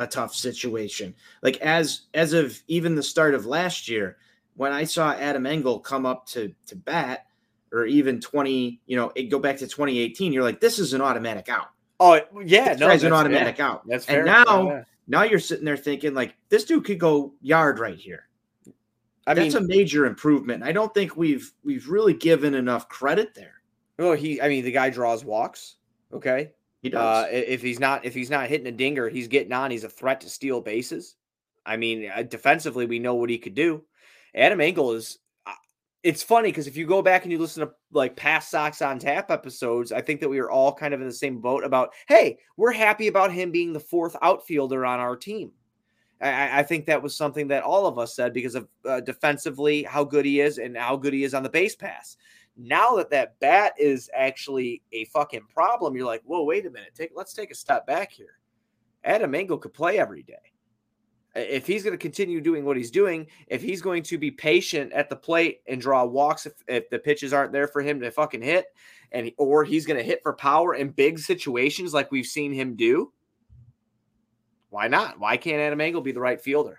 a 0.02 0.06
tough 0.06 0.34
situation. 0.34 1.14
Like 1.42 1.56
as 1.58 2.02
as 2.14 2.32
of 2.32 2.60
even 2.68 2.94
the 2.94 3.02
start 3.02 3.34
of 3.34 3.46
last 3.46 3.88
year, 3.88 4.18
when 4.56 4.72
I 4.72 4.84
saw 4.84 5.12
Adam 5.12 5.46
Engel 5.46 5.78
come 5.80 6.04
up 6.06 6.26
to 6.28 6.54
to 6.66 6.76
bat, 6.76 7.26
or 7.72 7.86
even 7.86 8.20
20, 8.20 8.80
you 8.86 8.96
know, 8.96 9.10
it 9.14 9.24
go 9.30 9.38
back 9.38 9.56
to 9.58 9.66
2018, 9.66 10.32
you're 10.32 10.42
like, 10.42 10.60
this 10.60 10.78
is 10.78 10.92
an 10.92 11.00
automatic 11.00 11.48
out. 11.48 11.68
Oh 12.00 12.20
yeah, 12.44 12.70
This 12.70 12.80
no, 12.80 12.88
guy's 12.88 13.04
an 13.04 13.12
automatic 13.12 13.58
yeah, 13.58 13.68
out. 13.68 13.86
That's 13.86 14.04
fair. 14.04 14.18
and 14.18 14.26
now 14.26 14.66
Yeah. 14.68 14.84
now 15.06 15.22
you're 15.22 15.38
sitting 15.38 15.64
there 15.64 15.76
thinking 15.76 16.14
like 16.14 16.34
this 16.48 16.64
dude 16.64 16.84
could 16.84 16.98
go 16.98 17.32
yard 17.40 17.78
right 17.78 17.96
here. 17.96 18.28
I 19.26 19.34
mean, 19.34 19.44
That's 19.44 19.54
a 19.54 19.60
major 19.60 20.04
improvement. 20.06 20.64
I 20.64 20.72
don't 20.72 20.92
think 20.92 21.16
we've 21.16 21.52
we've 21.64 21.88
really 21.88 22.12
given 22.14 22.54
enough 22.54 22.88
credit 22.88 23.34
there. 23.34 23.62
well, 23.98 24.14
he. 24.14 24.40
I 24.42 24.48
mean, 24.48 24.64
the 24.64 24.72
guy 24.72 24.90
draws 24.90 25.24
walks. 25.24 25.76
Okay, 26.12 26.50
He 26.82 26.88
Uh, 26.92 26.92
does. 26.92 27.24
i- 27.26 27.30
if 27.30 27.62
he's 27.62 27.80
not 27.80 28.04
if 28.04 28.12
he's 28.14 28.30
not 28.30 28.48
hitting 28.48 28.66
a 28.66 28.72
dinger, 28.72 29.08
he's 29.08 29.28
getting 29.28 29.52
on. 29.52 29.70
He's 29.70 29.84
a 29.84 29.88
threat 29.88 30.20
to 30.22 30.28
steal 30.30 30.60
bases. 30.60 31.16
I 31.64 31.76
mean, 31.76 32.10
uh, 32.14 32.22
defensively, 32.22 32.86
we 32.86 32.98
know 32.98 33.14
what 33.14 33.30
he 33.30 33.38
could 33.38 33.54
do. 33.54 33.84
Adam 34.34 34.60
Engel 34.60 34.92
is. 34.92 35.18
uh, 35.46 35.52
It's 36.02 36.24
funny 36.24 36.48
because 36.48 36.66
if 36.66 36.76
you 36.76 36.84
go 36.86 37.00
back 37.00 37.22
and 37.22 37.30
you 37.30 37.38
listen 37.38 37.64
to 37.66 37.72
like 37.92 38.16
past 38.16 38.50
Sox 38.50 38.82
on 38.82 38.98
Tap 38.98 39.30
episodes, 39.30 39.92
I 39.92 40.00
think 40.00 40.20
that 40.20 40.28
we 40.28 40.40
were 40.40 40.50
all 40.50 40.72
kind 40.74 40.92
of 40.92 41.00
in 41.00 41.06
the 41.06 41.12
same 41.12 41.40
boat 41.40 41.62
about, 41.62 41.94
hey, 42.08 42.38
we're 42.56 42.72
happy 42.72 43.06
about 43.06 43.30
him 43.32 43.52
being 43.52 43.72
the 43.72 43.78
fourth 43.80 44.16
outfielder 44.20 44.84
on 44.84 44.98
our 44.98 45.14
team. 45.16 45.52
I- 46.20 46.30
I, 46.30 46.58
I 46.60 46.62
think 46.64 46.86
that 46.86 47.02
was 47.02 47.14
something 47.14 47.46
that 47.48 47.62
all 47.62 47.86
of 47.86 47.98
us 47.98 48.16
said 48.16 48.32
because 48.32 48.56
of 48.56 48.66
uh, 48.84 49.00
defensively 49.00 49.84
how 49.84 50.02
good 50.02 50.24
he 50.24 50.40
is 50.40 50.58
and 50.58 50.76
how 50.76 50.96
good 50.96 51.12
he 51.12 51.22
is 51.22 51.34
on 51.34 51.44
the 51.44 51.48
base 51.48 51.76
pass 51.76 52.16
now 52.56 52.96
that 52.96 53.10
that 53.10 53.38
bat 53.40 53.72
is 53.78 54.10
actually 54.14 54.82
a 54.92 55.04
fucking 55.06 55.46
problem, 55.52 55.96
you're 55.96 56.06
like, 56.06 56.22
whoa, 56.24 56.44
wait 56.44 56.66
a 56.66 56.70
minute. 56.70 56.92
Take 56.94 57.12
let's 57.14 57.34
take 57.34 57.50
a 57.50 57.54
step 57.54 57.86
back 57.86 58.12
here. 58.12 58.38
Adam 59.04 59.34
Engel 59.34 59.58
could 59.58 59.72
play 59.72 59.98
every 59.98 60.22
day. 60.22 60.34
If 61.34 61.66
he's 61.66 61.82
going 61.82 61.94
to 61.94 61.98
continue 61.98 62.42
doing 62.42 62.64
what 62.64 62.76
he's 62.76 62.90
doing, 62.90 63.26
if 63.46 63.62
he's 63.62 63.80
going 63.80 64.02
to 64.04 64.18
be 64.18 64.30
patient 64.30 64.92
at 64.92 65.08
the 65.08 65.16
plate 65.16 65.62
and 65.66 65.80
draw 65.80 66.04
walks 66.04 66.44
if, 66.44 66.52
if 66.68 66.90
the 66.90 66.98
pitches 66.98 67.32
aren't 67.32 67.52
there 67.52 67.68
for 67.68 67.80
him 67.80 68.00
to 68.00 68.10
fucking 68.10 68.42
hit, 68.42 68.66
and 69.12 69.32
or 69.38 69.64
he's 69.64 69.86
going 69.86 69.96
to 69.96 70.04
hit 70.04 70.22
for 70.22 70.34
power 70.34 70.74
in 70.74 70.90
big 70.90 71.18
situations 71.18 71.94
like 71.94 72.12
we've 72.12 72.26
seen 72.26 72.52
him 72.52 72.76
do, 72.76 73.12
why 74.68 74.88
not? 74.88 75.18
Why 75.18 75.38
can't 75.38 75.60
Adam 75.60 75.80
Engel 75.80 76.02
be 76.02 76.12
the 76.12 76.20
right 76.20 76.40
fielder? 76.40 76.78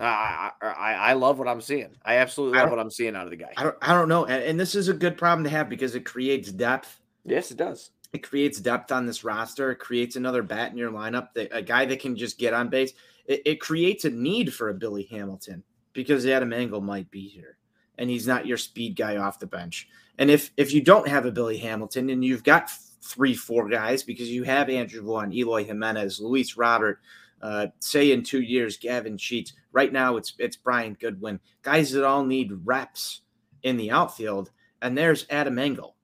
I, 0.00 0.50
I, 0.62 0.66
I 0.66 0.92
I 0.92 1.12
love 1.14 1.38
what 1.38 1.48
I'm 1.48 1.60
seeing. 1.60 1.96
I 2.04 2.16
absolutely 2.16 2.58
love 2.58 2.68
don't- 2.68 2.76
what 2.76 2.82
I'm 2.84 2.90
seeing 2.90 3.16
out 3.16 3.24
of 3.24 3.30
the 3.30 3.36
guy. 3.36 3.52
I 3.56 3.62
don't 3.64 3.76
I 3.82 3.94
don't 3.94 4.08
know. 4.08 4.24
And, 4.26 4.42
and 4.42 4.60
this 4.60 4.74
is 4.74 4.88
a 4.88 4.94
good 4.94 5.16
problem 5.16 5.44
to 5.44 5.50
have 5.50 5.68
because 5.68 5.94
it 5.94 6.04
creates 6.04 6.50
depth. 6.52 7.00
Yes, 7.24 7.50
it 7.50 7.56
does. 7.56 7.90
It 8.12 8.22
creates 8.22 8.60
depth 8.60 8.92
on 8.92 9.04
this 9.06 9.24
roster. 9.24 9.72
It 9.72 9.76
creates 9.78 10.16
another 10.16 10.42
bat 10.42 10.70
in 10.70 10.78
your 10.78 10.92
lineup, 10.92 11.28
that, 11.34 11.48
a 11.50 11.60
guy 11.60 11.84
that 11.86 12.00
can 12.00 12.16
just 12.16 12.38
get 12.38 12.54
on 12.54 12.68
base. 12.68 12.92
It, 13.26 13.42
it 13.44 13.60
creates 13.60 14.04
a 14.04 14.10
need 14.10 14.54
for 14.54 14.68
a 14.68 14.74
Billy 14.74 15.08
Hamilton 15.10 15.62
because 15.92 16.24
Adam 16.24 16.52
Engel 16.52 16.80
might 16.80 17.10
be 17.10 17.26
here, 17.28 17.58
and 17.98 18.08
he's 18.08 18.26
not 18.26 18.46
your 18.46 18.58
speed 18.58 18.96
guy 18.96 19.16
off 19.16 19.40
the 19.40 19.46
bench. 19.46 19.88
And 20.18 20.30
if 20.30 20.50
if 20.56 20.72
you 20.72 20.82
don't 20.82 21.08
have 21.08 21.26
a 21.26 21.32
Billy 21.32 21.58
Hamilton 21.58 22.10
and 22.10 22.24
you've 22.24 22.44
got 22.44 22.70
three, 23.02 23.34
four 23.34 23.68
guys 23.68 24.02
because 24.02 24.28
you 24.30 24.42
have 24.44 24.68
Andrew 24.68 25.02
Vaughn, 25.02 25.32
Eloy 25.32 25.64
Jimenez, 25.64 26.20
Luis 26.20 26.56
Robert, 26.56 27.00
uh, 27.42 27.68
say 27.80 28.12
in 28.12 28.22
two 28.22 28.40
years, 28.42 28.76
Gavin 28.76 29.16
Sheets. 29.18 29.52
Right 29.72 29.92
now, 29.92 30.16
it's 30.16 30.34
it's 30.38 30.56
Brian 30.56 30.94
Goodwin, 31.00 31.40
guys 31.62 31.92
that 31.92 32.04
all 32.04 32.24
need 32.24 32.52
reps 32.64 33.22
in 33.62 33.76
the 33.76 33.90
outfield. 33.90 34.50
And 34.82 34.96
there's 34.96 35.26
Adam 35.30 35.58
Engel 35.58 35.96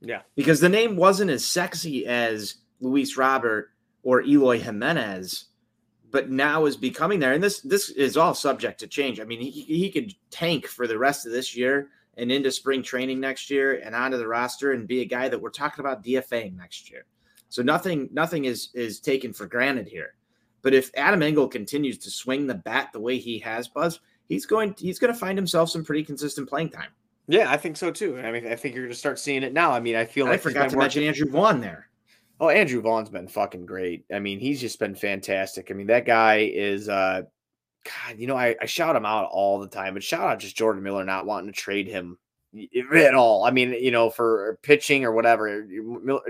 Yeah. 0.00 0.22
because 0.36 0.60
the 0.60 0.68
name 0.68 0.96
wasn't 0.96 1.30
as 1.30 1.44
sexy 1.44 2.06
as 2.06 2.56
Luis 2.80 3.16
Robert 3.16 3.70
or 4.02 4.22
Eloy 4.22 4.58
Jimenez, 4.58 5.46
but 6.10 6.30
now 6.30 6.66
is 6.66 6.76
becoming 6.76 7.18
there. 7.20 7.32
And 7.32 7.42
this 7.42 7.60
this 7.60 7.90
is 7.90 8.16
all 8.16 8.34
subject 8.34 8.80
to 8.80 8.86
change. 8.86 9.20
I 9.20 9.24
mean, 9.24 9.40
he, 9.40 9.50
he 9.50 9.90
could 9.90 10.14
tank 10.30 10.66
for 10.66 10.86
the 10.86 10.98
rest 10.98 11.26
of 11.26 11.32
this 11.32 11.56
year 11.56 11.88
and 12.16 12.30
into 12.30 12.50
spring 12.50 12.82
training 12.82 13.20
next 13.20 13.50
year 13.50 13.80
and 13.84 13.94
onto 13.94 14.18
the 14.18 14.26
roster 14.26 14.72
and 14.72 14.86
be 14.88 15.00
a 15.00 15.06
guy 15.06 15.28
that 15.28 15.40
we're 15.40 15.50
talking 15.50 15.80
about 15.84 16.02
DFAing 16.04 16.56
next 16.56 16.90
year. 16.90 17.04
So 17.48 17.62
nothing 17.62 18.08
nothing 18.12 18.44
is 18.44 18.70
is 18.74 19.00
taken 19.00 19.32
for 19.32 19.46
granted 19.46 19.88
here. 19.88 20.14
But 20.62 20.74
if 20.74 20.90
Adam 20.96 21.22
Engel 21.22 21.48
continues 21.48 21.98
to 21.98 22.10
swing 22.10 22.46
the 22.46 22.54
bat 22.54 22.90
the 22.92 23.00
way 23.00 23.18
he 23.18 23.38
has, 23.40 23.68
Buzz, 23.68 24.00
he's 24.28 24.46
going 24.46 24.74
he's 24.78 24.98
going 24.98 25.12
to 25.12 25.18
find 25.18 25.36
himself 25.36 25.70
some 25.70 25.84
pretty 25.84 26.04
consistent 26.04 26.48
playing 26.48 26.70
time. 26.70 26.90
Yeah, 27.28 27.50
I 27.50 27.56
think 27.56 27.76
so 27.76 27.90
too. 27.90 28.18
I 28.18 28.32
mean, 28.32 28.46
I 28.46 28.56
think 28.56 28.74
you're 28.74 28.84
going 28.84 28.92
to 28.92 28.98
start 28.98 29.18
seeing 29.18 29.42
it 29.42 29.52
now. 29.52 29.70
I 29.70 29.80
mean, 29.80 29.96
I 29.96 30.04
feel 30.04 30.24
And 30.24 30.32
like 30.32 30.40
I 30.40 30.42
forgot 30.42 30.70
to 30.70 30.76
mention 30.76 31.04
Andrew 31.04 31.30
Vaughn 31.30 31.60
there. 31.60 31.88
Oh, 32.40 32.48
Andrew 32.48 32.80
Vaughn's 32.80 33.10
been 33.10 33.28
fucking 33.28 33.66
great. 33.66 34.04
I 34.12 34.18
mean, 34.18 34.40
he's 34.40 34.60
just 34.60 34.78
been 34.78 34.94
fantastic. 34.94 35.70
I 35.70 35.74
mean, 35.74 35.86
that 35.88 36.06
guy 36.06 36.50
is 36.52 36.88
uh 36.88 37.22
God, 37.84 38.18
you 38.18 38.26
know, 38.26 38.36
I, 38.36 38.56
I 38.60 38.66
shout 38.66 38.96
him 38.96 39.06
out 39.06 39.28
all 39.30 39.58
the 39.58 39.68
time, 39.68 39.94
but 39.94 40.02
shout 40.02 40.28
out 40.28 40.38
just 40.38 40.56
Jordan 40.56 40.82
Miller 40.82 41.04
not 41.04 41.24
wanting 41.24 41.52
to 41.52 41.58
trade 41.58 41.86
him 41.86 42.18
at 42.94 43.14
all. 43.14 43.44
I 43.44 43.50
mean, 43.50 43.72
you 43.72 43.90
know, 43.90 44.10
for 44.10 44.58
pitching 44.62 45.04
or 45.04 45.12
whatever. 45.12 45.66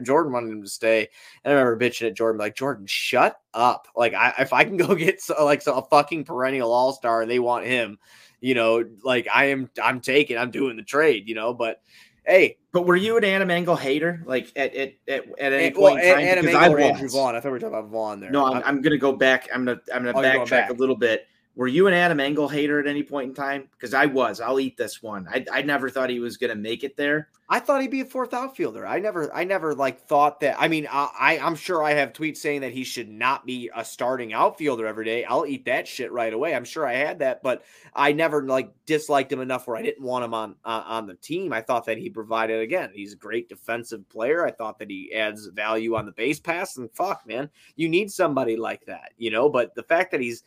Jordan 0.03 0.33
wanted 0.33 0.51
him 0.53 0.63
to 0.63 0.69
stay. 0.69 1.09
And 1.45 1.53
I 1.53 1.57
remember 1.61 1.83
bitching 1.85 2.09
at 2.09 2.17
Jordan, 2.17 2.39
like, 2.39 2.55
Jordan, 2.57 2.87
shut 2.87 3.41
up. 3.55 3.89
Like, 3.97 4.15
I 4.15 4.35
if 4.39 4.53
I 4.53 4.65
can 4.65 4.77
go 4.77 4.95
get 4.97 5.21
so, 5.23 5.45
like 5.45 5.63
so 5.63 5.75
a 5.75 5.83
fucking 5.83 6.25
perennial 6.25 6.73
all 6.73 6.93
star 6.93 7.23
and 7.23 7.31
they 7.31 7.39
want 7.39 7.67
him, 7.67 7.99
you 8.41 8.55
know, 8.55 8.85
like 9.03 9.29
I 9.33 9.47
am 9.47 9.71
I'm 9.83 10.01
taking, 10.01 10.37
I'm 10.37 10.51
doing 10.51 10.77
the 10.77 10.83
trade, 10.83 11.29
you 11.29 11.35
know, 11.35 11.55
but 11.55 11.81
hey, 12.27 12.59
But 12.73 12.87
were 12.87 12.97
you 12.97 13.17
an 13.17 13.25
Adam 13.25 13.51
Engel 13.51 13.77
hater, 13.77 14.23
like 14.27 14.53
at 14.57 14.75
at 14.75 14.95
at, 15.09 15.25
at 15.39 15.53
any 15.53 15.65
eh, 15.65 15.73
well, 15.77 15.93
point 15.93 16.05
in 16.05 16.11
eh, 16.11 16.15
time? 16.15 16.25
Adam 16.27 16.45
Because 16.47 16.63
Engel 16.63 16.79
I 16.79 16.89
Andrew 16.89 17.03
was. 17.05 17.13
Vaughn. 17.15 17.35
I 17.35 17.41
thought 17.41 17.49
we 17.49 17.53
were 17.53 17.59
talking 17.61 17.79
about 17.79 17.91
Vaughn 17.91 18.21
there. 18.21 18.31
No, 18.31 18.47
I'm, 18.47 18.53
I'm- 18.55 18.63
I'm 18.67 18.83
going 18.83 18.93
to 18.93 18.99
go 18.99 19.13
back. 19.13 19.49
I'm 19.55 19.65
gonna 19.65 19.81
I'm 19.93 20.05
gonna 20.05 20.19
Oh, 20.19 20.23
backtrack 20.23 20.51
back. 20.51 20.71
a 20.71 20.75
little 20.75 20.97
bit. 20.97 21.27
Were 21.61 21.69
you 21.69 21.89
an 21.89 21.93
Adam 21.93 22.21
Engel 22.21 22.49
hater 22.49 22.81
at 22.81 22.87
any 22.87 23.03
point 23.03 23.29
in 23.29 23.35
time? 23.35 23.69
Because 23.73 23.93
I 23.93 24.07
was. 24.07 24.41
I'll 24.41 24.59
eat 24.61 24.79
this 24.79 25.03
one. 25.03 25.29
I, 25.31 25.45
I 25.53 25.61
never 25.61 25.91
thought 25.91 26.09
he 26.09 26.19
was 26.19 26.39
going 26.39 26.49
to 26.49 26.57
make 26.57 26.85
it 26.85 26.97
there. 26.97 27.29
I 27.51 27.61
thought 27.61 27.83
he'd 27.83 27.91
be 27.91 28.01
a 28.01 28.07
fourth 28.07 28.33
outfielder. 28.33 28.87
I 28.87 28.99
never, 28.99 29.31
I 29.35 29.45
never 29.45 29.75
like 29.75 30.01
thought 30.01 30.41
that. 30.41 30.57
I 30.59 30.69
mean, 30.69 30.89
I, 30.91 31.11
I, 31.19 31.39
I'm 31.39 31.57
sure 31.57 31.83
I 31.83 31.93
have 31.93 32.15
tweets 32.15 32.39
saying 32.39 32.63
that 32.63 32.73
he 32.73 32.83
should 32.83 33.11
not 33.11 33.45
be 33.45 33.71
a 33.77 33.85
starting 33.85 34.33
outfielder 34.33 34.87
every 34.87 35.05
day. 35.05 35.27
I'll 35.27 35.45
eat 35.45 35.67
that 35.67 35.87
shit 35.87 36.11
right 36.13 36.33
away. 36.33 36.55
I'm 36.55 36.65
sure 36.65 36.87
I 36.87 36.95
had 36.95 37.19
that, 37.19 37.43
but 37.43 37.63
I 37.95 38.13
never 38.13 38.43
like 38.43 38.73
disliked 38.87 39.31
him 39.31 39.41
enough 39.41 39.67
where 39.67 39.77
I 39.77 39.83
didn't 39.83 40.07
want 40.07 40.25
him 40.25 40.33
on 40.33 40.55
uh, 40.65 40.85
on 40.87 41.07
the 41.07 41.17
team. 41.17 41.53
I 41.53 41.61
thought 41.61 41.85
that 41.85 41.99
he 41.99 42.09
provided 42.09 42.61
again. 42.61 42.91
He's 42.95 43.13
a 43.13 43.17
great 43.17 43.51
defensive 43.51 44.09
player. 44.09 44.47
I 44.47 44.51
thought 44.51 44.79
that 44.79 44.89
he 44.89 45.13
adds 45.13 45.47
value 45.49 45.95
on 45.95 46.07
the 46.07 46.13
base 46.13 46.41
pass. 46.41 46.79
And 46.79 46.91
fuck, 46.93 47.27
man, 47.27 47.51
you 47.77 47.91
need 47.91 48.11
somebody 48.11 48.57
like 48.57 48.87
that, 48.87 49.13
you 49.19 49.31
know. 49.31 49.51
But 49.51 49.75
the 49.75 49.83
fact 49.83 50.13
that 50.13 50.23
he's 50.23 50.43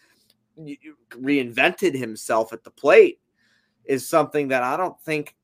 reinvented 0.57 1.95
himself 1.95 2.53
at 2.53 2.63
the 2.63 2.71
plate 2.71 3.19
is 3.85 4.07
something 4.07 4.49
that 4.49 4.63
I 4.63 4.77
don't 4.77 4.99
think 5.01 5.35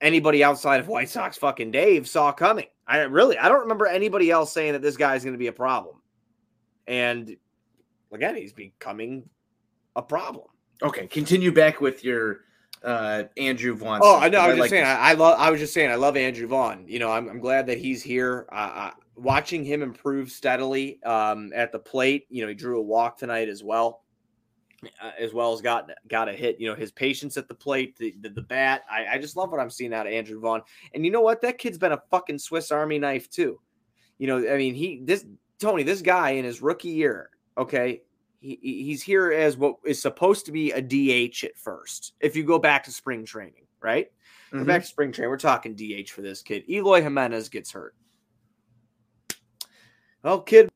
anybody 0.00 0.42
outside 0.42 0.80
of 0.80 0.88
White 0.88 1.08
Sox 1.08 1.36
fucking 1.36 1.70
Dave 1.70 2.08
saw 2.08 2.32
coming. 2.32 2.66
I 2.86 2.98
really 2.98 3.38
I 3.38 3.48
don't 3.48 3.60
remember 3.60 3.86
anybody 3.86 4.30
else 4.30 4.52
saying 4.52 4.72
that 4.72 4.82
this 4.82 4.96
guy's 4.96 5.24
going 5.24 5.34
to 5.34 5.38
be 5.38 5.48
a 5.48 5.52
problem. 5.52 5.96
And 6.86 7.36
again, 8.12 8.36
he's 8.36 8.52
becoming 8.52 9.28
a 9.96 10.02
problem. 10.02 10.46
Okay, 10.82 11.06
continue 11.06 11.52
back 11.52 11.80
with 11.80 12.04
your 12.04 12.40
uh 12.84 13.24
Andrew 13.36 13.74
Vaughn. 13.74 14.00
Oh, 14.02 14.18
I 14.18 14.28
know. 14.28 14.38
I 14.38 14.48
was 14.48 14.52
I 14.52 14.56
just 14.56 14.60
like 14.60 14.70
saying. 14.70 14.84
I, 14.84 14.94
I, 14.96 15.12
love. 15.14 15.38
I 15.38 15.50
was 15.50 15.60
just 15.60 15.74
saying. 15.74 15.90
I 15.90 15.96
love 15.96 16.16
Andrew 16.16 16.46
Vaughn. 16.46 16.84
You 16.86 16.98
know, 16.98 17.10
I'm, 17.10 17.28
I'm 17.28 17.40
glad 17.40 17.66
that 17.66 17.78
he's 17.78 18.02
here. 18.02 18.46
Uh, 18.52 18.90
watching 19.16 19.64
him 19.64 19.82
improve 19.82 20.30
steadily 20.30 21.02
um, 21.02 21.50
at 21.54 21.72
the 21.72 21.78
plate. 21.78 22.26
You 22.28 22.42
know, 22.42 22.48
he 22.48 22.54
drew 22.54 22.78
a 22.78 22.82
walk 22.82 23.18
tonight 23.18 23.48
as 23.48 23.64
well. 23.64 24.02
Uh, 25.00 25.10
as 25.18 25.32
well 25.32 25.52
as 25.52 25.60
got 25.60 25.90
got 26.08 26.28
a 26.28 26.32
hit. 26.32 26.60
You 26.60 26.68
know, 26.68 26.74
his 26.74 26.92
patience 26.92 27.36
at 27.36 27.48
the 27.48 27.54
plate, 27.54 27.96
the, 27.96 28.14
the, 28.20 28.28
the 28.30 28.42
bat. 28.42 28.82
I, 28.90 29.06
I, 29.12 29.18
just 29.18 29.36
love 29.36 29.50
what 29.50 29.60
I'm 29.60 29.70
seeing 29.70 29.94
out 29.94 30.06
of 30.06 30.12
Andrew 30.12 30.40
Vaughn. 30.40 30.62
And 30.94 31.04
you 31.04 31.10
know 31.10 31.20
what? 31.20 31.40
That 31.42 31.58
kid's 31.58 31.78
been 31.78 31.92
a 31.92 32.02
fucking 32.10 32.38
Swiss 32.38 32.70
Army 32.70 32.98
knife 32.98 33.30
too. 33.30 33.60
You 34.18 34.26
know, 34.26 34.38
I 34.52 34.56
mean, 34.56 34.74
he 34.74 35.00
this 35.04 35.24
Tony, 35.58 35.82
this 35.82 36.02
guy 36.02 36.30
in 36.30 36.44
his 36.44 36.62
rookie 36.62 36.88
year, 36.88 37.30
okay, 37.56 38.02
he, 38.40 38.58
he's 38.62 39.02
here 39.02 39.32
as 39.32 39.56
what 39.56 39.76
is 39.84 40.00
supposed 40.00 40.46
to 40.46 40.52
be 40.52 40.72
a 40.72 40.80
DH 40.80 41.44
at 41.44 41.56
first. 41.56 42.14
If 42.20 42.36
you 42.36 42.44
go 42.44 42.58
back 42.58 42.84
to 42.84 42.92
spring 42.92 43.24
training, 43.24 43.66
right? 43.80 44.10
Mm-hmm. 44.48 44.58
Go 44.58 44.64
back 44.64 44.82
to 44.82 44.88
spring 44.88 45.12
training. 45.12 45.30
We're 45.30 45.38
talking 45.38 45.74
DH 45.74 46.10
for 46.10 46.22
this 46.22 46.42
kid. 46.42 46.64
Eloy 46.68 47.02
Jimenez 47.02 47.48
gets 47.48 47.72
hurt. 47.72 47.94
Well, 50.22 50.40
kid, 50.40 50.68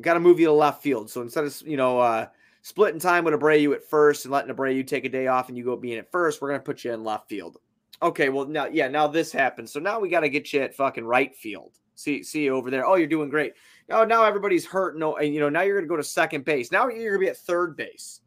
got 0.00 0.14
to 0.14 0.20
move 0.20 0.38
you 0.38 0.46
to 0.46 0.52
left 0.52 0.82
field. 0.82 1.10
So 1.10 1.22
instead 1.22 1.44
of 1.44 1.62
you 1.66 1.76
know. 1.76 1.98
uh 1.98 2.26
splitting 2.62 3.00
time 3.00 3.24
with 3.24 3.34
Abreu 3.34 3.74
at 3.74 3.88
first 3.88 4.24
and 4.24 4.32
letting 4.32 4.54
Abreu 4.54 4.86
take 4.86 5.04
a 5.04 5.08
day 5.08 5.26
off 5.26 5.48
and 5.48 5.58
you 5.58 5.64
go 5.64 5.76
being 5.76 5.98
at 5.98 6.10
first, 6.10 6.40
we're 6.40 6.48
going 6.48 6.60
to 6.60 6.64
put 6.64 6.84
you 6.84 6.92
in 6.92 7.04
left 7.04 7.28
field. 7.28 7.58
Okay, 8.00 8.30
well 8.30 8.46
now, 8.46 8.66
yeah, 8.66 8.88
now 8.88 9.06
this 9.06 9.30
happens. 9.30 9.72
So 9.72 9.78
now 9.78 10.00
we 10.00 10.08
got 10.08 10.20
to 10.20 10.28
get 10.28 10.52
you 10.52 10.60
at 10.62 10.74
fucking 10.74 11.04
right 11.04 11.34
field. 11.36 11.78
See, 11.94 12.22
see 12.22 12.44
you 12.44 12.54
over 12.54 12.70
there. 12.70 12.86
Oh, 12.86 12.94
you're 12.94 13.06
doing 13.06 13.28
great. 13.28 13.52
Oh, 13.90 14.04
now 14.04 14.24
everybody's 14.24 14.64
hurt. 14.64 14.96
No, 14.96 15.16
and 15.16 15.34
you 15.34 15.40
know 15.40 15.48
now 15.48 15.60
you're 15.60 15.76
going 15.76 15.84
to 15.84 15.92
go 15.92 15.96
to 15.96 16.02
second 16.02 16.44
base. 16.44 16.72
Now 16.72 16.88
you're 16.88 17.10
going 17.10 17.12
to 17.12 17.18
be 17.18 17.28
at 17.28 17.36
third 17.36 17.76
base. 17.76 18.20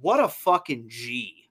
What 0.00 0.20
a 0.20 0.28
fucking 0.28 0.86
G. 0.88 1.48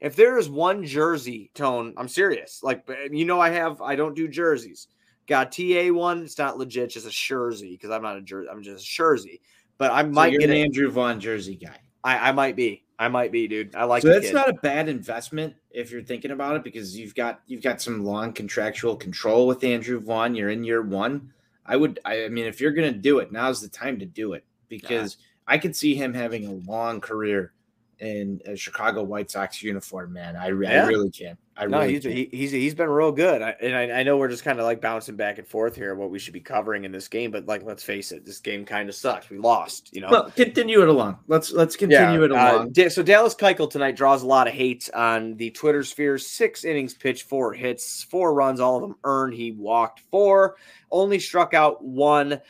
If 0.00 0.16
there 0.16 0.38
is 0.38 0.48
one 0.48 0.84
jersey 0.84 1.50
tone, 1.54 1.94
I'm 1.96 2.08
serious. 2.08 2.62
Like 2.62 2.88
you 3.10 3.24
know, 3.24 3.40
I 3.40 3.50
have 3.50 3.80
I 3.80 3.94
don't 3.94 4.16
do 4.16 4.28
jerseys. 4.28 4.88
Got 5.26 5.52
TA 5.52 5.88
one. 5.92 6.24
It's 6.24 6.38
not 6.38 6.58
legit, 6.58 6.90
just 6.90 7.06
a 7.06 7.10
jersey 7.10 7.72
because 7.72 7.90
I'm 7.90 8.02
not 8.02 8.16
a 8.16 8.22
jersey. 8.22 8.48
I'm 8.50 8.62
just 8.62 8.84
a 8.84 8.88
jersey 8.88 9.40
but 9.80 9.92
I 9.92 10.02
might 10.02 10.34
so 10.34 10.40
get 10.40 10.50
an 10.50 10.56
Andrew 10.56 10.90
Vaughn 10.90 11.18
jersey 11.18 11.56
guy. 11.56 11.78
I, 12.04 12.28
I 12.28 12.32
might 12.32 12.54
be. 12.54 12.84
I 12.98 13.08
might 13.08 13.32
be, 13.32 13.48
dude. 13.48 13.74
I 13.74 13.84
like. 13.84 14.02
So 14.02 14.08
that's 14.08 14.26
kid. 14.26 14.34
not 14.34 14.50
a 14.50 14.52
bad 14.52 14.90
investment 14.90 15.54
if 15.70 15.90
you're 15.90 16.02
thinking 16.02 16.32
about 16.32 16.54
it 16.56 16.62
because 16.62 16.98
you've 16.98 17.14
got 17.14 17.40
you've 17.46 17.62
got 17.62 17.80
some 17.80 18.04
long 18.04 18.34
contractual 18.34 18.94
control 18.94 19.46
with 19.46 19.64
Andrew 19.64 19.98
Vaughn. 19.98 20.34
You're 20.34 20.50
in 20.50 20.64
year 20.64 20.82
one. 20.82 21.32
I 21.64 21.76
would. 21.76 21.98
I, 22.04 22.26
I 22.26 22.28
mean, 22.28 22.44
if 22.44 22.60
you're 22.60 22.72
gonna 22.72 22.92
do 22.92 23.20
it, 23.20 23.32
now's 23.32 23.62
the 23.62 23.68
time 23.68 23.98
to 24.00 24.04
do 24.04 24.34
it 24.34 24.44
because 24.68 25.16
I 25.46 25.56
could 25.56 25.74
see 25.74 25.94
him 25.94 26.12
having 26.12 26.46
a 26.46 26.70
long 26.70 27.00
career 27.00 27.54
in 28.00 28.40
a 28.46 28.56
Chicago 28.56 29.02
White 29.02 29.30
Sox 29.30 29.62
uniform, 29.62 30.12
man. 30.12 30.36
I, 30.36 30.48
yeah. 30.48 30.84
I 30.84 30.86
really 30.86 31.10
can't. 31.10 31.38
I 31.56 31.66
no, 31.66 31.80
really 31.80 31.92
he's, 31.92 32.04
he, 32.04 32.28
he's 32.32 32.50
he's 32.52 32.74
been 32.74 32.88
real 32.88 33.12
good. 33.12 33.42
I, 33.42 33.50
and 33.60 33.76
I, 33.76 34.00
I, 34.00 34.02
know 34.02 34.16
we're 34.16 34.28
just 34.28 34.44
kind 34.44 34.58
of 34.58 34.64
like 34.64 34.80
bouncing 34.80 35.16
back 35.16 35.36
and 35.36 35.46
forth 35.46 35.76
here 35.76 35.94
what 35.94 36.10
we 36.10 36.18
should 36.18 36.32
be 36.32 36.40
covering 36.40 36.84
in 36.84 36.92
this 36.92 37.06
game, 37.06 37.30
but 37.30 37.44
like 37.44 37.62
let's 37.64 37.82
face 37.82 38.12
it, 38.12 38.24
this 38.24 38.38
game 38.38 38.64
kind 38.64 38.88
of 38.88 38.94
sucks. 38.94 39.28
We 39.28 39.36
lost, 39.36 39.90
you 39.92 40.00
know. 40.00 40.08
Well, 40.10 40.30
continue 40.30 40.80
it 40.80 40.88
along. 40.88 41.18
Let's 41.26 41.52
let's 41.52 41.76
continue 41.76 42.20
yeah, 42.20 42.24
it 42.24 42.32
uh, 42.32 42.34
along. 42.34 42.74
Uh, 42.78 42.88
so 42.88 43.02
Dallas 43.02 43.34
Keuchel 43.34 43.68
tonight 43.68 43.94
draws 43.94 44.22
a 44.22 44.26
lot 44.26 44.48
of 44.48 44.54
hate 44.54 44.88
on 44.94 45.36
the 45.36 45.50
Twitter 45.50 45.84
sphere. 45.84 46.16
Six 46.16 46.64
innings 46.64 46.94
pitched, 46.94 47.24
four 47.24 47.52
hits, 47.52 48.04
four 48.04 48.32
runs, 48.32 48.58
all 48.58 48.76
of 48.76 48.82
them 48.82 48.96
earned. 49.04 49.34
He 49.34 49.52
walked 49.52 50.00
four, 50.10 50.56
only 50.90 51.18
struck 51.18 51.52
out 51.52 51.84
one 51.84 52.40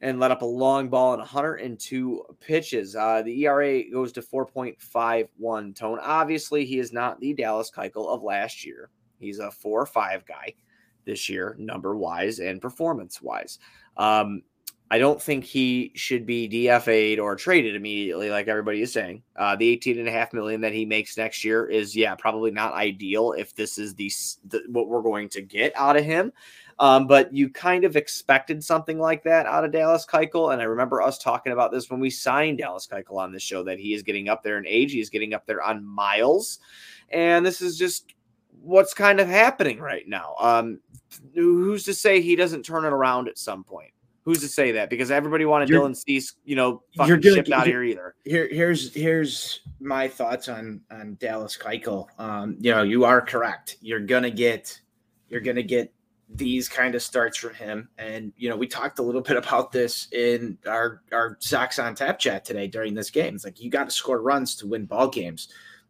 and 0.00 0.20
let 0.20 0.30
up 0.30 0.42
a 0.42 0.46
long 0.46 0.88
ball 0.88 1.14
in 1.14 1.20
102 1.20 2.24
pitches. 2.40 2.94
Uh, 2.94 3.22
the 3.22 3.44
ERA 3.44 3.88
goes 3.90 4.12
to 4.12 4.20
4.51 4.20 5.74
tone. 5.74 5.98
Obviously, 6.02 6.64
he 6.64 6.78
is 6.78 6.92
not 6.92 7.18
the 7.20 7.32
Dallas 7.32 7.70
Keuchel 7.74 8.08
of 8.08 8.22
last 8.22 8.64
year. 8.64 8.90
He's 9.18 9.38
a 9.38 9.50
four 9.50 9.80
or 9.80 9.86
five 9.86 10.26
guy 10.26 10.54
this 11.06 11.28
year, 11.28 11.56
number 11.58 11.96
wise 11.96 12.40
and 12.40 12.60
performance 12.60 13.22
wise. 13.22 13.58
Um, 13.96 14.42
I 14.88 14.98
don't 14.98 15.20
think 15.20 15.44
he 15.44 15.90
should 15.96 16.26
be 16.26 16.48
DFA'd 16.48 17.18
or 17.18 17.34
traded 17.34 17.74
immediately, 17.74 18.30
like 18.30 18.46
everybody 18.46 18.82
is 18.82 18.92
saying. 18.92 19.22
Uh, 19.34 19.56
the 19.56 19.68
18 19.68 19.98
and 19.98 20.06
a 20.06 20.12
half 20.12 20.32
million 20.32 20.60
that 20.60 20.72
he 20.72 20.84
makes 20.84 21.16
next 21.16 21.42
year 21.42 21.66
is, 21.66 21.96
yeah, 21.96 22.14
probably 22.14 22.52
not 22.52 22.72
ideal 22.72 23.32
if 23.32 23.52
this 23.54 23.78
is 23.78 23.94
the, 23.94 24.12
the 24.44 24.62
what 24.68 24.88
we're 24.88 25.02
going 25.02 25.28
to 25.30 25.42
get 25.42 25.72
out 25.74 25.96
of 25.96 26.04
him. 26.04 26.32
Um, 26.78 27.06
but 27.06 27.32
you 27.32 27.48
kind 27.48 27.84
of 27.84 27.96
expected 27.96 28.62
something 28.62 28.98
like 28.98 29.22
that 29.24 29.46
out 29.46 29.64
of 29.64 29.72
Dallas 29.72 30.04
Keuchel. 30.04 30.52
And 30.52 30.60
I 30.60 30.66
remember 30.66 31.00
us 31.00 31.18
talking 31.18 31.52
about 31.52 31.72
this 31.72 31.90
when 31.90 32.00
we 32.00 32.10
signed 32.10 32.58
Dallas 32.58 32.86
Keuchel 32.86 33.16
on 33.16 33.32
this 33.32 33.42
show 33.42 33.62
that 33.64 33.78
he 33.78 33.94
is 33.94 34.02
getting 34.02 34.28
up 34.28 34.42
there 34.42 34.58
in 34.58 34.66
age. 34.66 34.92
He 34.92 35.00
is 35.00 35.08
getting 35.08 35.32
up 35.32 35.46
there 35.46 35.62
on 35.62 35.84
miles. 35.84 36.58
And 37.08 37.46
this 37.46 37.62
is 37.62 37.78
just 37.78 38.14
what's 38.60 38.92
kind 38.92 39.20
of 39.20 39.28
happening 39.28 39.78
right 39.78 40.06
now. 40.06 40.34
Um, 40.38 40.80
who's 41.34 41.84
to 41.84 41.94
say 41.94 42.20
he 42.20 42.36
doesn't 42.36 42.64
turn 42.64 42.84
it 42.84 42.92
around 42.92 43.28
at 43.28 43.38
some 43.38 43.64
point? 43.64 43.92
Who's 44.24 44.40
to 44.40 44.48
say 44.48 44.72
that? 44.72 44.90
Because 44.90 45.12
everybody 45.12 45.44
wanted 45.44 45.68
you're, 45.68 45.80
Dylan 45.80 45.96
Cease, 45.96 46.34
you 46.44 46.56
know, 46.56 46.82
fucking 46.96 47.22
you're 47.22 47.34
shipped 47.34 47.52
out 47.52 47.66
here 47.68 47.84
either. 47.84 48.16
Here, 48.24 48.48
here's 48.50 48.92
here's 48.92 49.60
my 49.78 50.08
thoughts 50.08 50.48
on 50.48 50.80
on 50.90 51.16
Dallas 51.20 51.56
Keuchel. 51.56 52.08
Um, 52.18 52.56
you 52.58 52.72
know, 52.72 52.82
you 52.82 53.04
are 53.04 53.20
correct. 53.20 53.76
You're 53.80 54.00
gonna 54.00 54.32
get 54.32 54.80
you're 55.28 55.40
gonna 55.40 55.62
get 55.62 55.92
these 56.28 56.68
kind 56.68 56.94
of 56.94 57.02
starts 57.02 57.38
from 57.38 57.54
him. 57.54 57.88
And 57.98 58.32
you 58.36 58.48
know, 58.48 58.56
we 58.56 58.66
talked 58.66 58.98
a 58.98 59.02
little 59.02 59.20
bit 59.20 59.36
about 59.36 59.72
this 59.72 60.08
in 60.12 60.58
our 60.66 61.02
our 61.12 61.36
Sox 61.40 61.78
on 61.78 61.94
Tap 61.94 62.18
chat 62.18 62.44
today 62.44 62.66
during 62.66 62.94
this 62.94 63.10
game. 63.10 63.34
It's 63.34 63.44
like 63.44 63.60
you 63.60 63.70
got 63.70 63.84
to 63.84 63.90
score 63.94 64.20
runs 64.20 64.56
to 64.56 64.66
win 64.66 64.86
ball 64.86 65.08
games. 65.08 65.48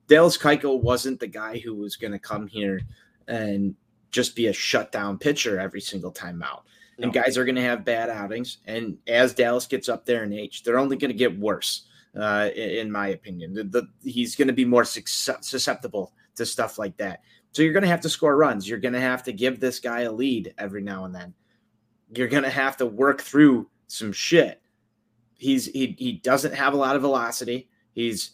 Dallas 0.09 0.39
Keuchel 0.39 0.81
wasn't 0.81 1.21
the 1.21 1.27
guy 1.27 1.59
who 1.59 1.75
was 1.75 1.97
going 1.97 2.13
to 2.13 2.19
come 2.19 2.47
here 2.47 2.81
and 3.27 3.75
just 4.11 4.37
be 4.37 4.47
a 4.47 4.53
shutdown 4.53 5.19
pitcher 5.19 5.59
every 5.59 5.81
single 5.81 6.13
time 6.13 6.43
out. 6.43 6.65
No. 6.99 7.05
And 7.05 7.13
guys 7.13 7.37
are 7.37 7.45
going 7.45 7.57
to 7.57 7.63
have 7.63 7.85
bad 7.85 8.09
outings. 8.09 8.59
And 8.67 8.97
as 9.07 9.35
Dallas 9.35 9.67
gets 9.67 9.89
up 9.89 10.07
there 10.07 10.25
in 10.25 10.33
age, 10.33 10.63
they're 10.63 10.79
only 10.79 10.97
going 10.97 11.11
to 11.11 11.17
get 11.17 11.39
worse, 11.39 11.87
uh, 12.19 12.49
in, 12.55 12.71
in, 12.71 12.93
my 12.93 13.09
opinion. 13.09 13.53
The, 13.53 13.65
the, 13.65 13.89
he's 14.03 14.35
going 14.35 14.49
to 14.49 14.55
be 14.55 14.65
more 14.65 14.85
susceptible 14.85 16.13
to 16.37 16.47
stuff 16.47 16.79
like 16.79 16.97
that. 16.97 17.21
So 17.57 17.63
you're 17.63 17.73
going 17.73 17.85
to 17.85 17.89
have 17.89 18.03
to 18.03 18.11
score 18.11 18.37
runs. 18.37 18.69
You're 18.69 18.79
going 18.79 18.93
to 18.93 19.01
have 19.01 19.23
to 19.23 19.33
give 19.33 19.61
this 19.61 19.81
guy 19.81 20.03
a 20.03 20.13
lead 20.13 20.53
every 20.59 20.83
now 20.83 21.07
and 21.07 21.15
then. 21.15 21.33
You're 22.15 22.29
going 22.29 22.43
to 22.43 22.51
have 22.51 22.77
to 22.77 22.85
work 22.85 23.23
through 23.23 23.67
some 23.87 24.13
shit. 24.13 24.61
He's 25.39 25.65
he 25.65 25.97
he 25.99 26.13
doesn't 26.13 26.53
have 26.53 26.75
a 26.75 26.77
lot 26.77 26.97
of 26.97 27.01
velocity. 27.01 27.71
He's 27.93 28.33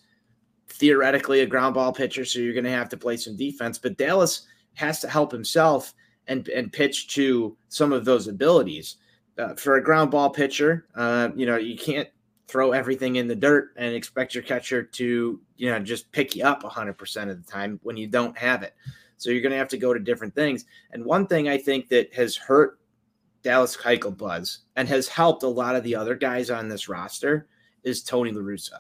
theoretically 0.67 1.39
a 1.39 1.47
ground 1.47 1.75
ball 1.75 1.93
pitcher, 1.93 2.25
so 2.25 2.41
you're 2.41 2.53
going 2.53 2.65
to 2.65 2.71
have 2.71 2.89
to 2.89 2.97
play 2.97 3.17
some 3.17 3.37
defense. 3.37 3.79
But 3.79 3.97
Dallas 3.97 4.49
has 4.75 4.99
to 5.03 5.09
help 5.09 5.31
himself 5.31 5.95
and 6.27 6.49
and 6.49 6.73
pitch 6.73 7.07
to 7.15 7.57
some 7.69 7.93
of 7.93 8.05
those 8.05 8.27
abilities. 8.27 8.97
Uh, 9.39 9.55
for 9.55 9.77
a 9.77 9.85
ground 9.85 10.11
ball 10.11 10.31
pitcher, 10.31 10.89
uh, 10.97 11.29
you 11.37 11.47
know 11.47 11.59
you 11.59 11.77
can't 11.77 12.09
throw 12.49 12.73
everything 12.73 13.15
in 13.17 13.29
the 13.29 13.37
dirt 13.37 13.73
and 13.77 13.95
expect 13.95 14.35
your 14.35 14.43
catcher 14.43 14.83
to 14.83 15.41
you 15.59 15.71
know 15.71 15.79
just 15.79 16.11
pick 16.11 16.35
you 16.35 16.45
up 16.45 16.65
100% 16.65 17.31
of 17.31 17.47
the 17.47 17.51
time 17.51 17.79
when 17.85 17.97
you 17.97 18.09
don't 18.09 18.37
have 18.37 18.65
it. 18.65 18.75
So 19.23 19.31
you're 19.31 19.43
going 19.43 19.53
to 19.53 19.59
have 19.59 19.69
to 19.69 19.79
go 19.79 19.95
to 19.95 20.01
different 20.01 20.35
things. 20.35 20.65
And 20.91 21.05
one 21.05 21.27
thing 21.27 21.49
I 21.49 21.59
think 21.59 21.89
that 21.89 22.13
has 22.15 22.37
hurt 22.37 22.81
Dallas 23.43 23.77
Keuchel 23.77 24.17
Buzz 24.17 24.61
and 24.77 24.89
has 24.89 25.09
helped 25.09 25.43
a 25.43 25.49
lot 25.49 25.77
of 25.77 25.85
the 25.85 25.95
other 25.95 26.15
guys 26.15 26.51
on 26.51 26.69
this 26.69 26.89
roster 26.89 27.49
is 27.85 28.03
Tony 28.03 28.33
LaRussa. 28.33 28.79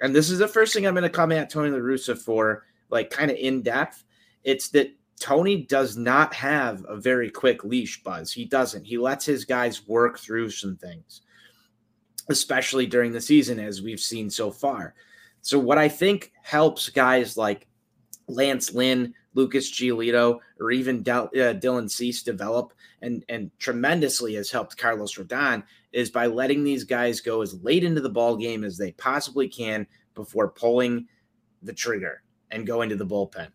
And 0.00 0.14
this 0.14 0.30
is 0.30 0.38
the 0.38 0.48
first 0.48 0.74
thing 0.74 0.86
I'm 0.86 0.94
going 0.94 1.02
to 1.02 1.10
come 1.10 1.32
at 1.32 1.50
Tony 1.50 1.70
LaRussa 1.70 2.18
for, 2.18 2.64
like 2.90 3.10
kind 3.10 3.30
of 3.30 3.36
in 3.36 3.62
depth. 3.62 4.04
It's 4.44 4.68
that 4.70 4.94
Tony 5.18 5.64
does 5.64 5.96
not 5.96 6.32
have 6.34 6.84
a 6.88 6.96
very 6.96 7.30
quick 7.30 7.62
leash, 7.62 8.02
Buzz. 8.02 8.32
He 8.32 8.46
doesn't. 8.46 8.84
He 8.84 8.96
lets 8.96 9.24
his 9.24 9.44
guys 9.44 9.86
work 9.86 10.18
through 10.18 10.50
some 10.50 10.76
things, 10.76 11.20
especially 12.30 12.86
during 12.86 13.12
the 13.12 13.20
season, 13.20 13.60
as 13.60 13.82
we've 13.82 14.00
seen 14.00 14.30
so 14.30 14.50
far. 14.50 14.94
So 15.42 15.58
what 15.58 15.78
I 15.78 15.88
think 15.88 16.32
helps 16.42 16.88
guys 16.88 17.36
like 17.36 17.66
Lance 18.28 18.72
Lynn, 18.72 19.14
Lucas 19.34 19.70
Giolito, 19.70 20.40
or 20.58 20.70
even 20.70 21.02
Del, 21.02 21.24
uh, 21.26 21.54
Dylan 21.54 21.90
Cease 21.90 22.22
develop 22.22 22.72
and 23.02 23.24
and 23.28 23.50
tremendously 23.58 24.34
has 24.34 24.50
helped 24.50 24.76
Carlos 24.76 25.14
Rodon 25.14 25.62
is 25.92 26.10
by 26.10 26.26
letting 26.26 26.64
these 26.64 26.84
guys 26.84 27.20
go 27.20 27.42
as 27.42 27.62
late 27.62 27.84
into 27.84 28.00
the 28.00 28.08
ball 28.08 28.36
game 28.36 28.64
as 28.64 28.76
they 28.76 28.92
possibly 28.92 29.48
can 29.48 29.86
before 30.14 30.48
pulling 30.48 31.06
the 31.62 31.72
trigger 31.72 32.22
and 32.50 32.66
go 32.66 32.82
into 32.82 32.96
the 32.96 33.06
bullpen. 33.06 33.48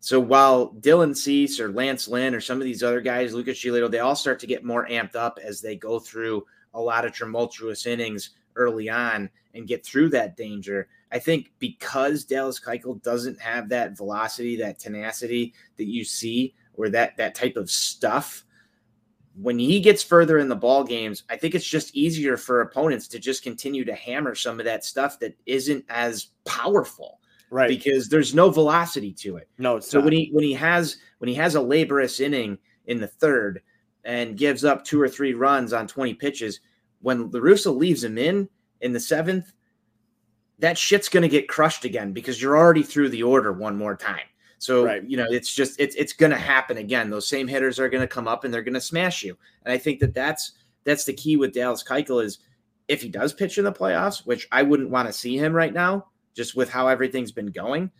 So 0.00 0.20
while 0.20 0.72
Dylan 0.74 1.16
Cease 1.16 1.58
or 1.58 1.72
Lance 1.72 2.06
Lynn 2.06 2.34
or 2.34 2.40
some 2.40 2.58
of 2.58 2.64
these 2.64 2.82
other 2.82 3.00
guys, 3.00 3.34
Lucas 3.34 3.58
Giolito, 3.58 3.90
they 3.90 3.98
all 3.98 4.14
start 4.14 4.38
to 4.40 4.46
get 4.46 4.64
more 4.64 4.86
amped 4.86 5.16
up 5.16 5.38
as 5.42 5.60
they 5.60 5.74
go 5.74 5.98
through 5.98 6.46
a 6.74 6.80
lot 6.80 7.04
of 7.04 7.14
tumultuous 7.14 7.86
innings 7.86 8.30
early 8.58 8.90
on 8.90 9.30
and 9.54 9.66
get 9.66 9.84
through 9.84 10.10
that 10.10 10.36
danger. 10.36 10.88
I 11.10 11.18
think 11.18 11.52
because 11.58 12.24
Dallas 12.24 12.60
Keuchel 12.60 13.02
doesn't 13.02 13.40
have 13.40 13.68
that 13.70 13.96
velocity, 13.96 14.56
that 14.56 14.78
tenacity 14.78 15.54
that 15.78 15.86
you 15.86 16.04
see, 16.04 16.54
or 16.74 16.90
that 16.90 17.16
that 17.16 17.34
type 17.34 17.56
of 17.56 17.70
stuff, 17.70 18.44
when 19.40 19.58
he 19.58 19.80
gets 19.80 20.02
further 20.02 20.38
in 20.38 20.48
the 20.48 20.56
ball 20.56 20.84
games, 20.84 21.22
I 21.30 21.36
think 21.36 21.54
it's 21.54 21.66
just 21.66 21.94
easier 21.94 22.36
for 22.36 22.60
opponents 22.60 23.06
to 23.08 23.18
just 23.18 23.42
continue 23.42 23.84
to 23.84 23.94
hammer 23.94 24.34
some 24.34 24.58
of 24.58 24.64
that 24.66 24.84
stuff 24.84 25.18
that 25.20 25.36
isn't 25.46 25.84
as 25.88 26.28
powerful 26.44 27.20
Right. 27.50 27.68
because 27.68 28.08
there's 28.08 28.34
no 28.34 28.50
velocity 28.50 29.12
to 29.14 29.36
it. 29.36 29.48
no, 29.56 29.76
it's 29.76 29.88
So 29.88 29.98
not. 29.98 30.04
when 30.04 30.12
he 30.12 30.28
when 30.32 30.44
he 30.44 30.52
has 30.54 30.96
when 31.18 31.28
he 31.28 31.34
has 31.34 31.54
a 31.54 31.60
laborious 31.62 32.20
inning 32.20 32.58
in 32.86 33.00
the 33.00 33.06
third 33.08 33.62
and 34.04 34.36
gives 34.36 34.64
up 34.64 34.84
two 34.84 35.00
or 35.00 35.08
three 35.08 35.34
runs 35.34 35.72
on 35.72 35.86
20 35.86 36.14
pitches, 36.14 36.60
when 37.00 37.30
LaRussa 37.30 37.74
leaves 37.76 38.04
him 38.04 38.18
in 38.18 38.48
in 38.80 38.92
the 38.92 39.00
seventh, 39.00 39.52
that 40.58 40.76
shit's 40.78 41.08
gonna 41.08 41.28
get 41.28 41.48
crushed 41.48 41.84
again 41.84 42.12
because 42.12 42.40
you're 42.42 42.56
already 42.56 42.82
through 42.82 43.08
the 43.10 43.22
order 43.22 43.52
one 43.52 43.76
more 43.76 43.96
time. 43.96 44.26
So 44.58 44.84
Right. 44.84 45.04
you 45.08 45.16
know 45.16 45.26
it's 45.30 45.54
just 45.54 45.78
it's 45.78 45.94
it's 45.94 46.12
gonna 46.12 46.36
happen 46.38 46.78
again. 46.78 47.10
Those 47.10 47.28
same 47.28 47.46
hitters 47.46 47.78
are 47.78 47.88
gonna 47.88 48.08
come 48.08 48.26
up 48.26 48.44
and 48.44 48.52
they're 48.52 48.62
gonna 48.62 48.80
smash 48.80 49.22
you. 49.22 49.36
And 49.64 49.72
I 49.72 49.78
think 49.78 50.00
that 50.00 50.14
that's 50.14 50.52
that's 50.84 51.04
the 51.04 51.12
key 51.12 51.36
with 51.36 51.52
Dallas 51.52 51.84
Keuchel 51.84 52.24
is 52.24 52.38
if 52.88 53.02
he 53.02 53.08
does 53.08 53.32
pitch 53.32 53.58
in 53.58 53.64
the 53.64 53.72
playoffs, 53.72 54.26
which 54.26 54.48
I 54.50 54.62
wouldn't 54.62 54.90
want 54.90 55.06
to 55.08 55.12
see 55.12 55.36
him 55.36 55.52
right 55.52 55.72
now, 55.72 56.06
just 56.34 56.56
with 56.56 56.70
how 56.70 56.88
everything's 56.88 57.32
been 57.32 57.50
going 57.52 57.90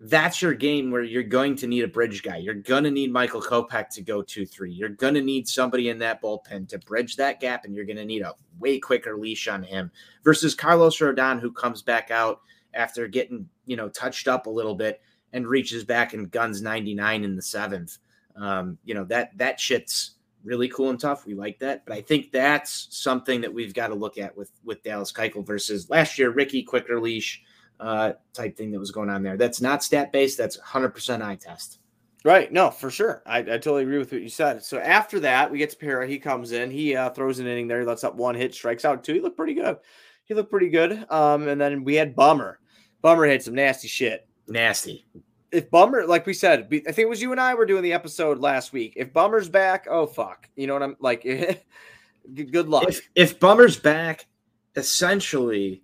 that's 0.00 0.42
your 0.42 0.54
game 0.54 0.90
where 0.90 1.02
you're 1.02 1.22
going 1.22 1.56
to 1.56 1.66
need 1.66 1.82
a 1.82 1.88
bridge 1.88 2.22
guy. 2.22 2.36
You're 2.36 2.54
going 2.54 2.84
to 2.84 2.90
need 2.90 3.12
Michael 3.12 3.40
Kopech 3.40 3.88
to 3.90 4.02
go 4.02 4.22
2 4.22 4.44
3. 4.44 4.72
You're 4.72 4.88
going 4.88 5.14
to 5.14 5.22
need 5.22 5.48
somebody 5.48 5.88
in 5.88 5.98
that 6.00 6.20
bullpen 6.20 6.68
to 6.68 6.78
bridge 6.78 7.16
that 7.16 7.40
gap, 7.40 7.64
and 7.64 7.74
you're 7.74 7.84
going 7.84 7.96
to 7.96 8.04
need 8.04 8.22
a 8.22 8.34
way 8.58 8.78
quicker 8.78 9.16
leash 9.16 9.48
on 9.48 9.62
him 9.62 9.90
versus 10.24 10.54
Carlos 10.54 10.98
Rodon, 10.98 11.40
who 11.40 11.52
comes 11.52 11.82
back 11.82 12.10
out 12.10 12.40
after 12.74 13.06
getting, 13.06 13.48
you 13.66 13.76
know, 13.76 13.88
touched 13.88 14.28
up 14.28 14.46
a 14.46 14.50
little 14.50 14.74
bit 14.74 15.00
and 15.32 15.46
reaches 15.46 15.84
back 15.84 16.12
and 16.12 16.30
guns 16.30 16.60
99 16.60 17.24
in 17.24 17.36
the 17.36 17.42
seventh. 17.42 17.98
Um, 18.36 18.78
you 18.84 18.94
know, 18.94 19.04
that 19.04 19.36
that 19.38 19.60
shit's 19.60 20.16
really 20.42 20.68
cool 20.68 20.90
and 20.90 21.00
tough. 21.00 21.24
We 21.24 21.34
like 21.34 21.58
that. 21.60 21.86
But 21.86 21.96
I 21.96 22.02
think 22.02 22.30
that's 22.30 22.88
something 22.90 23.40
that 23.40 23.52
we've 23.52 23.74
got 23.74 23.88
to 23.88 23.94
look 23.94 24.18
at 24.18 24.36
with 24.36 24.50
with 24.64 24.82
Dallas 24.82 25.12
Keuchel 25.12 25.46
versus 25.46 25.88
last 25.88 26.18
year, 26.18 26.30
Ricky, 26.30 26.62
quicker 26.62 27.00
leash 27.00 27.42
uh, 27.80 28.12
type 28.32 28.56
thing 28.56 28.70
that 28.72 28.78
was 28.78 28.90
going 28.90 29.10
on 29.10 29.22
there. 29.22 29.36
That's 29.36 29.60
not 29.60 29.82
stat 29.82 30.12
based. 30.12 30.38
That's 30.38 30.58
100% 30.58 31.22
eye 31.22 31.36
test. 31.36 31.78
Right. 32.24 32.50
No, 32.50 32.70
for 32.70 32.90
sure. 32.90 33.22
I, 33.26 33.38
I 33.38 33.42
totally 33.42 33.82
agree 33.82 33.98
with 33.98 34.10
what 34.10 34.22
you 34.22 34.30
said. 34.30 34.62
So 34.64 34.78
after 34.78 35.20
that, 35.20 35.50
we 35.50 35.58
get 35.58 35.70
to 35.70 35.76
Pera. 35.76 36.06
He 36.06 36.18
comes 36.18 36.52
in. 36.52 36.70
He 36.70 36.96
uh, 36.96 37.10
throws 37.10 37.38
an 37.38 37.46
inning 37.46 37.68
there. 37.68 37.80
He 37.80 37.86
lets 37.86 38.02
up 38.02 38.14
one 38.14 38.34
hit, 38.34 38.54
strikes 38.54 38.86
out 38.86 39.04
two. 39.04 39.14
He 39.14 39.20
looked 39.20 39.36
pretty 39.36 39.52
good. 39.52 39.76
He 40.24 40.32
looked 40.32 40.50
pretty 40.50 40.70
good. 40.70 41.04
Um, 41.10 41.48
and 41.48 41.60
then 41.60 41.84
we 41.84 41.96
had 41.96 42.16
Bummer. 42.16 42.60
Bummer 43.02 43.26
had 43.26 43.42
some 43.42 43.54
nasty 43.54 43.88
shit. 43.88 44.26
Nasty. 44.48 45.06
If 45.52 45.70
Bummer, 45.70 46.06
like 46.06 46.24
we 46.24 46.32
said, 46.32 46.66
I 46.72 46.78
think 46.78 46.98
it 46.98 47.08
was 47.08 47.20
you 47.20 47.32
and 47.32 47.40
I 47.40 47.54
were 47.54 47.66
doing 47.66 47.82
the 47.82 47.92
episode 47.92 48.38
last 48.38 48.72
week. 48.72 48.94
If 48.96 49.12
Bummer's 49.12 49.48
back, 49.48 49.86
oh 49.88 50.06
fuck, 50.06 50.48
you 50.56 50.66
know 50.66 50.72
what 50.72 50.82
I'm 50.82 50.96
like. 51.00 51.22
good 52.34 52.50
good 52.50 52.68
luck. 52.68 52.88
If 52.88 53.08
if 53.14 53.38
Bummer's 53.38 53.78
back, 53.78 54.26
essentially, 54.74 55.83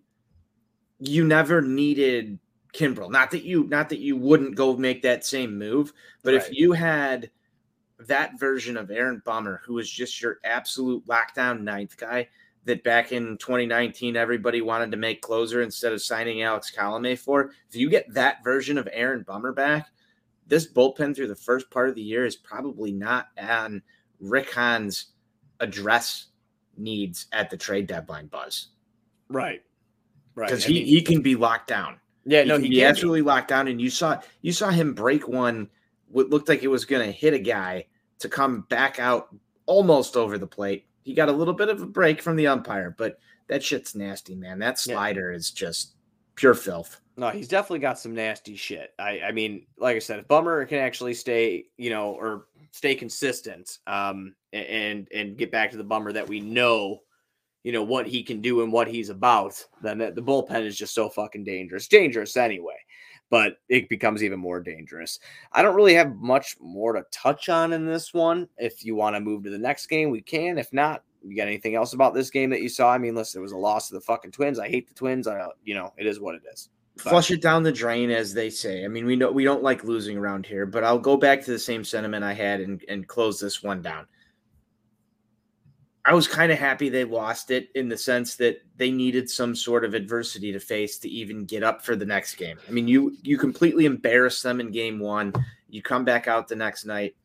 you 1.01 1.25
never 1.25 1.61
needed 1.61 2.39
Kimbrel. 2.73 3.11
Not 3.11 3.31
that 3.33 3.43
you 3.43 3.65
not 3.65 3.89
that 3.89 3.99
you 3.99 4.17
wouldn't 4.17 4.55
go 4.55 4.77
make 4.77 5.03
that 5.03 5.25
same 5.25 5.59
move, 5.59 5.93
but 6.23 6.35
if 6.35 6.49
you 6.53 6.73
had 6.73 7.31
that 7.99 8.39
version 8.39 8.77
of 8.77 8.91
Aaron 8.91 9.23
Bummer, 9.25 9.61
who 9.65 9.75
was 9.75 9.91
just 9.91 10.23
your 10.23 10.39
absolute 10.45 11.07
lockdown 11.07 11.63
ninth 11.63 11.97
guy, 11.97 12.29
that 12.65 12.85
back 12.85 13.13
in 13.13 13.37
2019 13.39 14.17
everybody 14.17 14.61
wanted 14.61 14.91
to 14.91 14.97
make 14.97 15.23
closer 15.23 15.63
instead 15.63 15.93
of 15.93 16.03
signing 16.03 16.43
Alex 16.43 16.73
Colome 16.75 17.19
for. 17.19 17.51
If 17.69 17.77
you 17.77 17.91
get 17.91 18.13
that 18.15 18.45
version 18.45 18.79
of 18.79 18.89
Aaron 18.93 19.23
Bummer 19.23 19.53
back, 19.53 19.89
this 20.47 20.71
bullpen 20.71 21.15
through 21.15 21.29
the 21.29 21.35
first 21.35 21.71
part 21.71 21.89
of 21.89 21.95
the 21.95 22.03
year 22.03 22.25
is 22.27 22.37
probably 22.37 22.93
not 22.93 23.29
on 23.41 23.83
Rick 24.21 24.53
Hahn's 24.53 25.07
address 25.61 26.27
needs 26.77 27.27
at 27.33 27.51
the 27.51 27.57
trade 27.57 27.87
deadline, 27.87 28.27
Buzz, 28.27 28.69
right. 29.29 29.63
Right. 30.35 30.49
because 30.49 30.65
I 30.65 30.69
he, 30.69 30.75
mean, 30.75 30.87
he 30.87 31.03
can 31.03 31.23
be 31.23 31.35
locked 31.37 31.69
down. 31.69 31.99
yeah, 32.25 32.43
He 32.43 32.49
no, 32.49 32.57
he 32.57 32.63
be 32.63 32.69
can 32.69 32.75
be. 32.77 32.85
absolutely 32.85 33.23
locked 33.23 33.49
down, 33.49 33.69
and 33.69 33.81
you 33.81 33.91
saw 33.91 34.21
you 34.43 34.53
saw 34.53 34.71
him 34.71 34.95
break 34.95 35.29
one. 35.29 35.69
What 36.09 36.31
looked 36.31 36.49
like 36.49 36.63
it 36.63 36.69
was 36.69 36.85
going 36.85 37.05
to 37.07 37.13
hit 37.13 37.35
a 37.35 37.39
guy 37.39 37.87
to 38.19 38.29
come 38.29 38.63
back 38.69 38.99
out 38.99 39.35
almost 39.67 40.17
over 40.17 40.39
the 40.39 40.47
plate. 40.47 40.87
He 41.03 41.15
got 41.15 41.29
a 41.29 41.33
little 41.33 41.55
bit 41.55 41.69
of 41.69 41.81
a 41.83 41.87
break 41.87 42.21
from 42.21 42.37
the 42.37 42.47
umpire, 42.49 42.95
but 42.97 43.19
that 43.49 43.63
shit's 43.63 43.95
nasty, 43.95 44.35
man. 44.35 44.59
That 44.59 44.85
Yeah. 44.87 44.95
slider 44.95 45.33
is 45.33 45.51
just 45.51 45.95
pure 46.35 46.55
filth. 46.55 47.01
No, 47.17 47.29
he's 47.31 47.49
definitely 47.49 47.81
got 47.81 47.99
some 47.99 48.15
nasty 48.15 48.57
shit. 48.57 48.95
I, 48.99 49.21
I 49.21 49.33
mean, 49.33 49.67
like 49.79 49.97
I 49.97 49.99
said, 49.99 50.21
if 50.21 50.29
Bummer 50.29 50.65
can 50.65 50.79
actually 50.79 51.15
stay, 51.15 51.67
you 51.77 51.91
know, 51.91 52.13
or 52.13 52.47
stay 52.73 52.95
consistent, 52.95 53.79
um, 53.87 54.35
and 54.53 55.07
and 55.15 55.37
get 55.37 55.51
back 55.53 55.71
to 55.73 55.77
the 55.77 55.85
Bummer 55.85 56.13
that 56.13 56.29
we 56.29 56.41
know, 56.41 57.01
you 57.63 57.73
know, 57.73 57.83
what 57.83 58.07
he 58.07 58.23
can 58.23 58.41
do 58.41 58.63
and 58.63 58.73
what 58.73 58.89
he's 58.89 59.11
about, 59.11 59.63
then 59.83 59.99
the, 59.99 60.11
the 60.11 60.23
bullpen 60.23 60.65
is 60.65 60.77
just 60.77 60.95
so 60.95 61.09
fucking 61.09 61.45
dangerous. 61.45 61.89
Dangerous 61.89 62.37
anyway, 62.37 62.77
but 63.29 63.59
it 63.69 63.89
becomes 63.89 64.23
even 64.23 64.41
more 64.41 64.61
dangerous. 64.61 65.21
I 65.53 65.63
don't 65.63 65.77
really 65.77 65.95
have 65.95 66.17
much 66.17 66.57
more 66.61 66.95
to 66.95 67.05
touch 67.11 67.49
on 67.49 67.73
in 67.73 67.87
this 67.87 68.15
one. 68.15 68.49
If 68.57 68.85
you 68.85 68.95
want 68.95 69.17
to 69.17 69.21
move 69.21 69.45
to 69.45 69.51
the 69.51 69.59
next 69.59 69.87
game, 69.89 70.11
we 70.11 70.23
can. 70.23 70.59
If 70.59 70.73
not, 70.73 71.03
you 71.23 71.37
got 71.37 71.49
anything 71.49 71.75
else 71.75 71.93
about 71.93 72.15
this 72.15 72.31
game 72.31 72.49
that 72.51 72.63
you 72.63 72.69
saw? 72.69 72.91
I 72.91 72.99
mean, 72.99 73.15
listen, 73.15 73.41
it 73.41 73.43
was 73.43 73.53
a 73.53 73.59
loss 73.59 73.89
to 73.89 73.95
the 73.95 74.01
fucking 74.01 74.33
Twins. 74.33 74.59
I 74.59 74.69
hate 74.69 74.89
the 74.89 74.95
Twins. 74.95 75.27
I, 75.29 75.49
you 75.65 75.75
know, 75.75 75.93
it 75.99 76.07
is 76.07 76.19
what 76.19 76.35
it 76.35 76.43
is. 76.51 76.71
But- 76.97 77.11
Flush 77.11 77.31
it 77.31 77.43
down 77.43 77.63
the 77.63 77.73
drain, 77.73 78.11
as 78.11 78.33
they 78.33 78.49
say. 78.49 78.85
I 78.85 78.89
mean, 78.89 79.05
we 79.05 79.17
know 79.17 79.31
we 79.31 79.45
don't 79.45 79.63
like 79.63 79.85
losing 79.85 80.17
around 80.17 80.47
here, 80.47 80.65
but 80.67 80.83
I'll 80.83 80.99
go 80.99 81.17
back 81.17 81.45
to 81.45 81.51
the 81.51 81.59
same 81.59 81.85
sentiment 81.85 82.25
I 82.25 82.33
had 82.33 82.61
and, 82.61 82.83
and 82.89 83.07
close 83.07 83.39
this 83.39 83.63
one 83.63 83.83
down. 83.83 84.07
I 86.05 86.15
was 86.15 86.27
kind 86.27 86.51
of 86.51 86.59
happy 86.59 86.89
they 86.89 87.05
lost 87.05 87.51
it 87.51 87.69
in 87.75 87.89
the 87.89 87.97
sense 87.97 88.37
that 88.37 88.63
they 88.77 88.91
needed 88.91 89.29
some 89.29 89.55
sort 89.55 89.85
of 89.85 89.93
adversity 89.93 90.51
to 90.53 90.61
face 90.61 90.99
to 90.99 91.09
even 91.09 91.45
get 91.45 91.63
up 91.63 91.85
for 91.85 91.95
the 91.95 92.07
next 92.07 92.37
game. 92.37 92.59
I 92.67 92.71
mean, 92.71 92.89
you 92.89 93.17
you 93.23 93.37
completely 93.37 93.85
embarrassed 93.85 94.43
them 94.43 94.61
in 94.61 94.71
game 94.71 94.99
one. 94.99 95.33
You 95.69 95.83
come 95.83 96.05
back 96.05 96.27
out 96.27 96.49
the 96.49 96.57
next 96.57 96.87
night. 96.87 97.17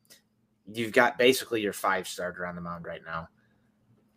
You've 0.71 0.91
got 0.91 1.17
basically 1.17 1.61
your 1.61 1.73
five 1.73 2.07
starter 2.07 2.45
on 2.45 2.55
the 2.55 2.61
mound 2.61 2.85
right 2.85 3.01
now. 3.05 3.29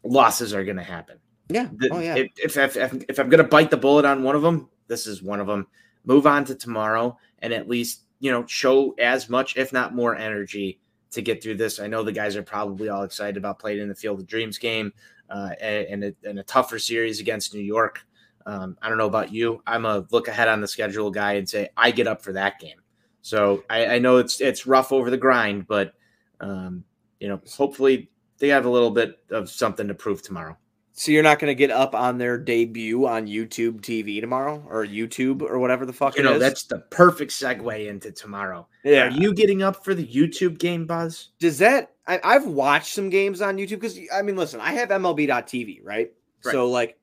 Losses 0.03 0.53
are 0.53 0.65
going 0.65 0.77
to 0.77 0.83
happen. 0.83 1.19
Yeah. 1.49 1.69
The- 1.77 1.91
oh 1.93 2.01
yeah. 2.01 2.17
If, 2.17 2.31
if, 2.37 2.57
if, 2.57 2.77
if, 2.77 3.05
if 3.09 3.19
I'm 3.19 3.29
going 3.29 3.43
to 3.43 3.49
bite 3.49 3.71
the 3.71 3.77
bullet 3.77 4.05
on 4.05 4.23
one 4.23 4.35
of 4.35 4.43
them, 4.43 4.69
this 4.89 5.07
is 5.07 5.23
one 5.23 5.41
of 5.41 5.47
them. 5.47 5.67
Move 6.05 6.27
on 6.27 6.45
to 6.47 6.55
tomorrow 6.55 7.17
and 7.41 7.53
at 7.53 7.69
least, 7.69 8.03
you 8.19 8.33
know, 8.33 8.45
show 8.47 8.95
as 8.99 9.29
much, 9.29 9.57
if 9.57 9.73
not 9.73 9.95
more 9.95 10.17
energy 10.17 10.81
to 11.11 11.23
get 11.23 11.43
through 11.43 11.57
this. 11.57 11.81
I 11.81 11.87
know 11.87 12.03
the 12.03 12.13
guys 12.13 12.37
are 12.37 12.43
probably 12.43 12.89
all 12.89 13.03
excited 13.03 13.37
about 13.37 13.59
playing 13.59 13.81
in 13.81 13.89
the 13.89 13.95
Field 13.95 14.21
of 14.21 14.27
Dreams 14.27 14.59
game 14.59 14.93
uh, 15.31 15.51
and, 15.61 16.05
a, 16.05 16.15
and 16.25 16.39
a 16.39 16.43
tougher 16.43 16.79
series 16.79 17.21
against 17.21 17.55
New 17.55 17.61
York. 17.61 18.05
Um, 18.47 18.77
I 18.81 18.89
don't 18.89 18.99
know 18.99 19.07
about 19.07 19.33
you. 19.33 19.63
I'm 19.67 19.85
a 19.85 20.07
look 20.11 20.29
ahead 20.29 20.49
on 20.49 20.61
the 20.61 20.69
schedule 20.69 21.11
guy 21.11 21.35
and 21.35 21.49
say 21.49 21.69
I 21.77 21.91
get 21.91 22.07
up 22.07 22.23
for 22.23 22.33
that 22.33 22.59
game. 22.59 22.81
So 23.21 23.63
I, 23.69 23.87
I 23.87 23.99
know 23.99 24.17
it's 24.17 24.41
it's 24.41 24.67
rough 24.67 24.91
over 24.91 25.11
the 25.11 25.19
grind, 25.19 25.67
but 25.67 25.93
um, 26.41 26.85
you 27.21 27.29
know, 27.29 27.41
hopefully 27.57 28.11
they 28.39 28.49
have 28.49 28.65
a 28.65 28.71
little 28.71 28.91
bit 28.91 29.19
of 29.31 29.51
something 29.51 29.89
to 29.89 29.95
prove 29.95 30.23
tomorrow. 30.23 30.57
So 30.99 31.13
you're 31.13 31.23
not 31.23 31.39
going 31.39 31.49
to 31.51 31.55
get 31.55 31.71
up 31.71 31.95
on 31.95 32.19
their 32.19 32.37
debut 32.37 33.07
on 33.07 33.27
YouTube 33.29 33.81
TV 33.83 34.21
tomorrow 34.21 34.65
or 34.69 34.85
YouTube 34.85 35.43
or 35.43 35.61
whatever 35.61 35.87
the 35.87 35.93
fuck 35.93 36.17
You 36.17 36.25
know, 36.25 36.35
is? 36.35 36.41
that's 36.41 36.65
the 36.65 36.81
perfect 36.91 37.31
segue 37.31 37.87
into 37.87 38.11
tomorrow. 38.11 38.67
yeah. 38.83 39.07
Are 39.07 39.11
you 39.11 39.33
getting 39.33 39.63
up 39.63 39.85
for 39.85 39.95
the 39.95 40.05
YouTube 40.05 40.59
game, 40.59 40.87
Buzz? 40.87 41.29
Does 41.39 41.59
that? 41.59 41.93
I, 42.09 42.19
I've 42.25 42.47
watched 42.47 42.93
some 42.95 43.11
games 43.11 43.41
on 43.41 43.59
YouTube 43.59 43.81
because 43.81 43.99
I 44.13 44.23
mean, 44.23 44.35
listen, 44.37 44.61
I 44.61 44.73
have 44.73 44.89
MLB.TV, 44.89 45.81
right? 45.85 46.13
Right. 46.45 46.53
So 46.53 46.69
like 46.69 46.99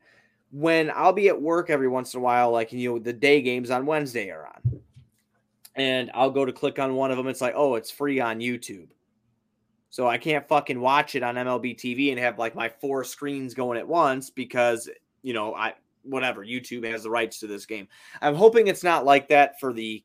when 0.52 0.92
I'll 0.94 1.14
be 1.14 1.30
at 1.30 1.42
work 1.42 1.70
every 1.70 1.88
once 1.88 2.14
in 2.14 2.20
a 2.20 2.24
while, 2.24 2.52
like 2.52 2.74
you 2.74 2.90
know, 2.90 3.00
the 3.00 3.14
day 3.14 3.42
games 3.42 3.72
on 3.72 3.86
Wednesday 3.86 4.30
are 4.30 4.46
on, 4.48 4.82
and 5.76 6.12
I'll 6.14 6.32
go 6.32 6.44
to 6.44 6.52
click 6.52 6.80
on 6.80 6.96
one 6.96 7.12
of 7.12 7.18
them. 7.18 7.28
It's 7.28 7.42
like, 7.42 7.54
oh, 7.56 7.76
it's 7.76 7.92
free 7.92 8.20
on 8.20 8.40
YouTube. 8.40 8.88
So 9.90 10.08
I 10.08 10.18
can't 10.18 10.48
fucking 10.48 10.80
watch 10.80 11.16
it 11.16 11.24
on 11.24 11.36
MLB 11.36 11.78
TV 11.78 12.10
and 12.12 12.20
have 12.20 12.38
like 12.38 12.56
my 12.56 12.70
four 12.70 13.04
screens 13.04 13.54
going 13.54 13.78
at 13.78 13.88
once 13.88 14.30
because 14.30 14.90
you 15.22 15.34
know 15.34 15.56
I 15.56 15.74
whatever 16.04 16.46
YouTube 16.46 16.90
has 16.90 17.04
the 17.04 17.10
rights 17.10 17.40
to 17.40 17.48
this 17.48 17.66
game. 17.66 17.88
I'm 18.22 18.36
hoping 18.36 18.68
it's 18.68 18.84
not 18.84 19.06
like 19.06 19.30
that 19.30 19.60
for 19.60 19.74
the 19.74 20.04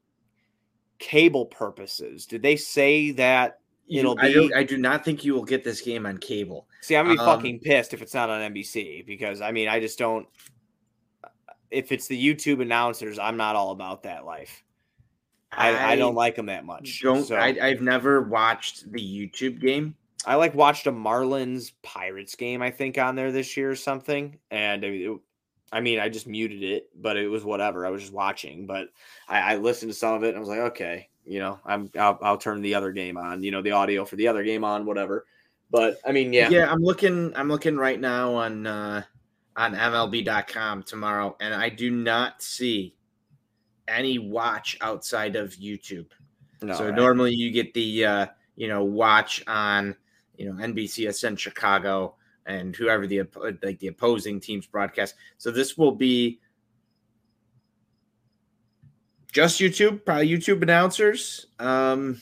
cable 0.99 1.47
purposes. 1.47 2.27
Did 2.27 2.43
they 2.43 2.57
say 2.57 3.11
that 3.13 3.59
it'll 3.89 4.19
I, 4.19 4.29
be? 4.29 4.35
don't, 4.35 4.55
I 4.55 4.63
do 4.63 4.79
not 4.79 5.05
think 5.05 5.25
you 5.25 5.35
will 5.35 5.45
get 5.45 5.65
this 5.65 5.81
game 5.81 6.07
on 6.07 6.19
cable. 6.19 6.69
See, 6.83 6.97
I'm 6.97 7.07
gonna 7.07 7.17
be 7.17 7.21
um, 7.21 7.27
fucking 7.27 7.61
pissed 7.61 7.93
if 7.93 8.03
it's 8.03 8.15
not 8.15 8.31
on 8.31 8.53
NBC 8.53 9.05
because 9.07 9.41
I 9.41 9.53
mean, 9.53 9.69
I 9.69 9.81
just 9.81 9.99
don't. 9.99 10.27
If 11.71 11.93
it's 11.93 12.09
the 12.09 12.21
YouTube 12.21 12.61
announcers, 12.63 13.19
I'm 13.19 13.37
not 13.37 13.57
all 13.57 13.71
about 13.71 14.03
that 14.05 14.25
life. 14.25 14.63
I, 15.53 15.93
I 15.93 15.97
don't 15.97 16.15
like 16.15 16.37
them 16.37 16.47
that 16.47 16.65
much. 16.65 17.01
Don't 17.03 17.25
so 17.25 17.37
I, 17.37 17.57
I've 17.61 17.81
never 17.81 18.23
watched 18.23 18.91
the 18.93 19.01
YouTube 19.01 19.61
game. 19.61 19.97
I 20.25 20.37
like 20.37 20.55
watched 20.55 20.87
a 20.87 20.93
Marlins 20.93 21.73
Pirates 21.83 22.35
game, 22.35 22.63
I 22.63 22.71
think, 22.71 22.99
on 22.99 23.17
there 23.17 23.33
this 23.33 23.57
year 23.57 23.71
or 23.71 23.77
something. 23.77 24.39
And 24.51 24.85
it, 24.85 25.19
I 25.73 25.81
mean, 25.81 25.99
I 25.99 26.09
just 26.09 26.27
muted 26.27 26.63
it, 26.63 26.91
but 26.95 27.17
it 27.17 27.29
was 27.29 27.45
whatever. 27.45 27.87
I 27.87 27.91
was 27.91 28.03
just 28.03 28.13
watching, 28.13 28.67
but 28.67 28.89
I, 29.29 29.55
I 29.55 29.57
listened 29.57 29.91
to 29.93 29.99
some 29.99 30.15
of 30.15 30.25
it 30.25 30.29
and 30.29 30.37
I 30.37 30.41
was 30.41 30.49
like, 30.49 30.59
okay, 30.59 31.09
you 31.25 31.39
know, 31.39 31.59
I'm 31.65 31.91
I'll, 31.99 32.19
I'll 32.23 32.39
turn 32.39 32.61
the 32.61 32.75
other 32.75 32.93
game 32.93 33.17
on, 33.17 33.43
you 33.43 33.51
know, 33.51 33.63
the 33.63 33.73
audio 33.73 34.05
for 34.05 34.17
the 34.17 34.29
other 34.29 34.45
game 34.45 34.65
on, 34.65 34.85
whatever. 34.85 35.27
But 35.71 35.99
I 36.05 36.13
mean, 36.13 36.33
yeah, 36.33 36.49
Yeah, 36.51 36.71
I'm 36.71 36.83
looking. 36.83 37.33
I'm 37.37 37.49
looking 37.49 37.77
right 37.77 38.01
now 38.01 38.35
on 38.35 38.67
uh, 38.67 39.05
on 39.57 39.75
MLB.com 39.75 40.83
tomorrow, 40.83 41.37
and 41.41 41.55
I 41.55 41.69
do 41.69 41.91
not 41.91 42.43
see 42.43 42.97
any 43.91 44.19
watch 44.19 44.79
outside 44.81 45.37
of 45.37 45.53
YouTube. 45.55 46.07
no, 46.63 46.75
so 46.75 46.87
right. 46.87 46.95
normally 46.95 47.35
you 47.35 47.51
get 47.51 47.75
the 47.75 48.05
uh, 48.05 48.27
you 48.57 48.69
know 48.69 48.85
watch 48.85 49.43
on 49.47 49.97
you 50.37 50.47
know 50.47 50.65
NBCSN 50.65 51.39
Chicago 51.39 52.15
and 52.47 52.75
whoever 52.75 53.07
the 53.07 53.23
like 53.63 53.79
the 53.79 53.89
opposing 53.89 54.41
teams 54.41 54.67
broadcast. 54.67 55.15
So 55.39 55.51
this 55.51 55.77
will 55.77 55.93
be 55.93 56.41
just 59.33 59.61
YouTube, 59.61 60.05
probably 60.05 60.29
YouTube 60.29 60.63
announcers. 60.63 61.47
Um, 61.59 62.21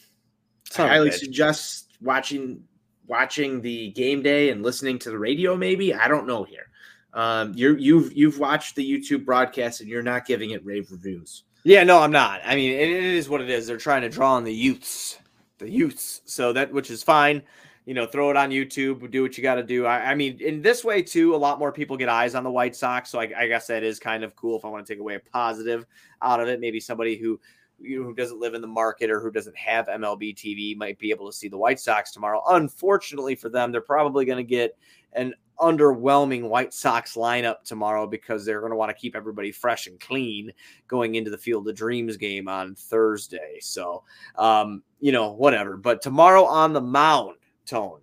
I 0.76 0.86
highly 0.88 1.10
bitch. 1.10 1.20
suggest 1.20 1.92
watching 2.00 2.64
watching 3.06 3.60
the 3.62 3.90
game 3.92 4.22
day 4.22 4.50
and 4.50 4.62
listening 4.62 4.98
to 5.00 5.10
the 5.10 5.18
radio. 5.18 5.56
Maybe 5.56 5.94
I 5.94 6.08
don't 6.08 6.26
know 6.26 6.44
here. 6.44 6.66
Um, 7.14 7.52
you're 7.54 7.76
you've 7.78 8.12
you've 8.12 8.38
watched 8.38 8.76
the 8.76 8.88
YouTube 8.88 9.24
broadcast 9.24 9.80
and 9.80 9.88
you're 9.88 10.02
not 10.02 10.26
giving 10.26 10.50
it 10.50 10.64
rave 10.64 10.90
reviews. 10.90 11.44
Yeah, 11.64 11.84
no, 11.84 11.98
I'm 11.98 12.12
not. 12.12 12.40
I 12.44 12.54
mean, 12.54 12.72
it, 12.72 12.88
it 12.88 13.04
is 13.04 13.28
what 13.28 13.40
it 13.40 13.50
is. 13.50 13.66
They're 13.66 13.76
trying 13.76 14.02
to 14.02 14.08
draw 14.08 14.34
on 14.34 14.44
the 14.44 14.52
youths, 14.52 15.18
the 15.58 15.68
youths. 15.68 16.22
So 16.24 16.52
that, 16.52 16.72
which 16.72 16.90
is 16.90 17.02
fine. 17.02 17.42
You 17.84 17.94
know, 17.94 18.06
throw 18.06 18.30
it 18.30 18.36
on 18.36 18.50
YouTube, 18.50 19.10
do 19.10 19.22
what 19.22 19.38
you 19.38 19.42
got 19.42 19.54
to 19.54 19.62
do. 19.62 19.86
I, 19.86 20.10
I 20.10 20.14
mean, 20.14 20.38
in 20.40 20.60
this 20.60 20.84
way 20.84 21.00
too, 21.02 21.34
a 21.34 21.36
lot 21.36 21.58
more 21.58 21.72
people 21.72 21.96
get 21.96 22.10
eyes 22.10 22.34
on 22.34 22.44
the 22.44 22.50
White 22.50 22.76
Sox. 22.76 23.08
So 23.08 23.18
I, 23.18 23.30
I 23.36 23.48
guess 23.48 23.66
that 23.68 23.82
is 23.82 23.98
kind 23.98 24.24
of 24.24 24.36
cool. 24.36 24.58
If 24.58 24.64
I 24.66 24.68
want 24.68 24.86
to 24.86 24.92
take 24.92 25.00
away 25.00 25.14
a 25.14 25.20
positive 25.20 25.86
out 26.20 26.38
of 26.40 26.48
it, 26.48 26.60
maybe 26.60 26.80
somebody 26.80 27.16
who 27.16 27.40
you 27.80 28.00
know, 28.00 28.06
who 28.06 28.14
doesn't 28.14 28.40
live 28.40 28.54
in 28.54 28.60
the 28.60 28.66
market 28.66 29.10
or 29.10 29.20
who 29.20 29.30
doesn't 29.30 29.56
have 29.56 29.86
MLB 29.86 30.36
TV 30.36 30.76
might 30.76 30.98
be 30.98 31.10
able 31.10 31.30
to 31.30 31.36
see 31.36 31.48
the 31.48 31.56
White 31.56 31.80
Sox 31.80 32.12
tomorrow. 32.12 32.42
Unfortunately 32.48 33.34
for 33.34 33.48
them, 33.48 33.72
they're 33.72 33.80
probably 33.80 34.24
going 34.24 34.38
to 34.38 34.44
get 34.44 34.76
an 35.14 35.34
underwhelming 35.60 36.48
White 36.48 36.72
Sox 36.72 37.14
lineup 37.14 37.62
tomorrow 37.64 38.06
because 38.06 38.44
they're 38.44 38.60
going 38.60 38.70
to 38.70 38.76
want 38.76 38.90
to 38.90 39.00
keep 39.00 39.16
everybody 39.16 39.52
fresh 39.52 39.86
and 39.86 39.98
clean 40.00 40.52
going 40.86 41.14
into 41.16 41.30
the 41.30 41.38
Field 41.38 41.68
of 41.68 41.74
Dreams 41.74 42.16
game 42.16 42.48
on 42.48 42.74
Thursday. 42.74 43.58
So, 43.60 44.04
um, 44.36 44.82
you 45.00 45.12
know, 45.12 45.32
whatever. 45.32 45.76
But 45.76 46.02
tomorrow 46.02 46.44
on 46.44 46.72
the 46.72 46.80
mound, 46.80 47.36
Tone, 47.66 48.00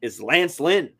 is 0.00 0.20
Lance 0.20 0.60
Lynn. 0.60 0.90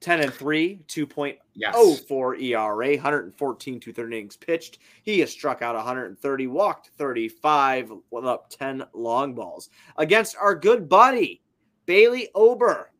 10 0.00 0.20
and 0.20 0.34
3, 0.34 0.80
2.04 0.86 1.36
Yes. 1.54 2.04
ERA, 2.10 2.88
114 2.94 3.80
to 3.80 3.92
third 3.92 4.12
innings 4.12 4.36
pitched. 4.36 4.80
He 5.02 5.20
has 5.20 5.30
struck 5.30 5.62
out 5.62 5.76
130, 5.76 6.46
walked 6.48 6.90
35, 6.98 7.90
let 8.12 8.24
up 8.24 8.50
10 8.50 8.84
long 8.92 9.34
balls 9.34 9.70
against 9.96 10.36
our 10.36 10.54
good 10.54 10.90
buddy, 10.90 11.40
Bailey 11.86 12.28
Ober, 12.34 12.90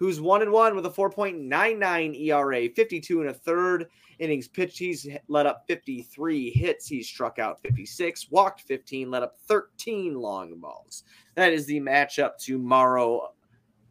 who's 0.00 0.18
one 0.18 0.40
and 0.40 0.50
one 0.50 0.74
with 0.74 0.86
a 0.86 0.90
4.99 0.90 2.20
ERA, 2.22 2.68
52 2.70 3.20
and 3.20 3.30
a 3.30 3.34
third 3.34 3.86
innings 4.18 4.48
pitched. 4.48 4.78
He's 4.78 5.06
let 5.28 5.44
up 5.44 5.64
53 5.68 6.50
hits. 6.50 6.88
He's 6.88 7.06
struck 7.06 7.38
out 7.38 7.60
56, 7.60 8.30
walked 8.30 8.62
15, 8.62 9.10
let 9.10 9.22
up 9.22 9.36
13 9.46 10.14
long 10.14 10.58
balls. 10.58 11.04
That 11.34 11.52
is 11.52 11.66
the 11.66 11.78
matchup 11.80 12.38
tomorrow 12.38 13.34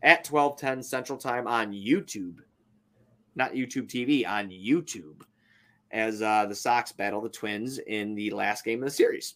at 0.02 0.26
12:10 0.26 0.84
Central 0.84 1.18
Time 1.18 1.48
on 1.48 1.74
YouTube, 1.74 2.40
not 3.36 3.54
YouTube 3.54 3.88
TV, 3.88 4.28
on 4.28 4.50
YouTube, 4.50 5.22
as 5.92 6.24
uh, 6.24 6.48
the 6.48 6.56
Sox 6.56 6.92
battle 6.92 7.22
the 7.22 7.30
Twins 7.30 7.78
in 7.78 8.16
the 8.16 8.32
last 8.32 8.66
game 8.66 8.82
of 8.82 8.90
the 8.90 8.96
series. 8.96 9.36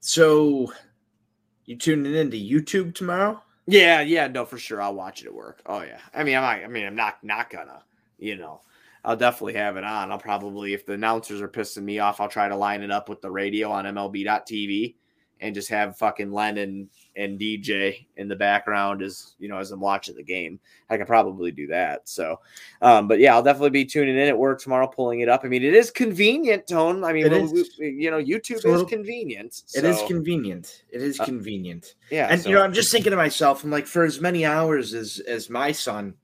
So 0.00 0.72
you 1.66 1.76
tuning 1.76 2.16
in 2.16 2.32
to 2.32 2.36
YouTube 2.36 2.96
tomorrow? 2.96 3.40
Yeah, 3.70 4.00
yeah, 4.00 4.26
no, 4.26 4.44
for 4.44 4.58
sure. 4.58 4.80
I'll 4.82 4.94
watch 4.94 5.22
it 5.22 5.26
at 5.26 5.34
work. 5.34 5.60
Oh 5.66 5.82
yeah. 5.82 6.00
I 6.14 6.24
mean, 6.24 6.36
I'm 6.36 6.42
not, 6.42 6.64
I 6.64 6.68
mean, 6.68 6.86
I'm 6.86 6.94
not 6.96 7.22
not 7.22 7.50
gonna, 7.50 7.82
you 8.18 8.36
know. 8.36 8.60
I'll 9.04 9.16
definitely 9.16 9.54
have 9.54 9.76
it 9.78 9.84
on. 9.84 10.10
I'll 10.12 10.18
probably, 10.18 10.74
if 10.74 10.84
the 10.84 10.92
announcers 10.92 11.40
are 11.40 11.48
pissing 11.48 11.84
me 11.84 11.98
off, 12.00 12.20
I'll 12.20 12.28
try 12.28 12.48
to 12.48 12.56
line 12.56 12.82
it 12.82 12.90
up 12.90 13.08
with 13.08 13.22
the 13.22 13.30
radio 13.30 13.70
on 13.70 13.86
MLB.TV 13.86 14.96
and 15.40 15.54
just 15.54 15.68
have 15.70 15.96
fucking 15.96 16.30
Lennon 16.32 16.88
and, 17.16 17.38
DJ 17.40 18.06
in 18.16 18.28
the 18.28 18.36
background 18.36 19.02
as 19.02 19.34
you 19.38 19.48
know 19.48 19.58
as 19.58 19.70
I'm 19.70 19.80
watching 19.80 20.14
the 20.16 20.22
game. 20.22 20.60
I 20.88 20.96
could 20.96 21.06
probably 21.06 21.50
do 21.50 21.66
that. 21.68 22.08
So, 22.08 22.40
um, 22.82 23.08
but 23.08 23.18
yeah, 23.18 23.34
I'll 23.34 23.42
definitely 23.42 23.70
be 23.70 23.84
tuning 23.84 24.16
in 24.16 24.28
at 24.28 24.36
work 24.38 24.60
tomorrow, 24.60 24.86
pulling 24.86 25.20
it 25.20 25.28
up. 25.28 25.42
I 25.44 25.48
mean, 25.48 25.62
it 25.64 25.74
is 25.74 25.90
convenient, 25.90 26.66
Tone. 26.66 27.02
I 27.04 27.12
mean, 27.12 27.30
we- 27.30 27.64
we- 27.78 27.88
you 27.90 28.10
know, 28.10 28.18
YouTube 28.22 28.56
a 28.56 28.58
is 28.58 28.64
little- 28.64 28.86
convenient. 28.86 29.62
It 29.74 29.84
is 29.84 30.00
convenient. 30.06 30.82
It 30.90 31.02
is 31.02 31.18
Uh, 31.20 31.24
convenient. 31.24 31.94
yeah. 32.10 32.28
and 32.30 32.40
so- 32.40 32.48
you 32.48 32.54
know, 32.54 32.62
I'm 32.62 32.72
just 32.72 32.90
thinking 32.92 33.10
to 33.10 33.16
myself, 33.16 33.64
I'm 33.64 33.70
like, 33.70 33.86
for 33.86 34.04
as 34.04 34.20
many 34.20 34.44
hours 34.44 34.94
as 34.94 35.20
as 35.20 35.48
my 35.50 35.72
son 35.72 36.14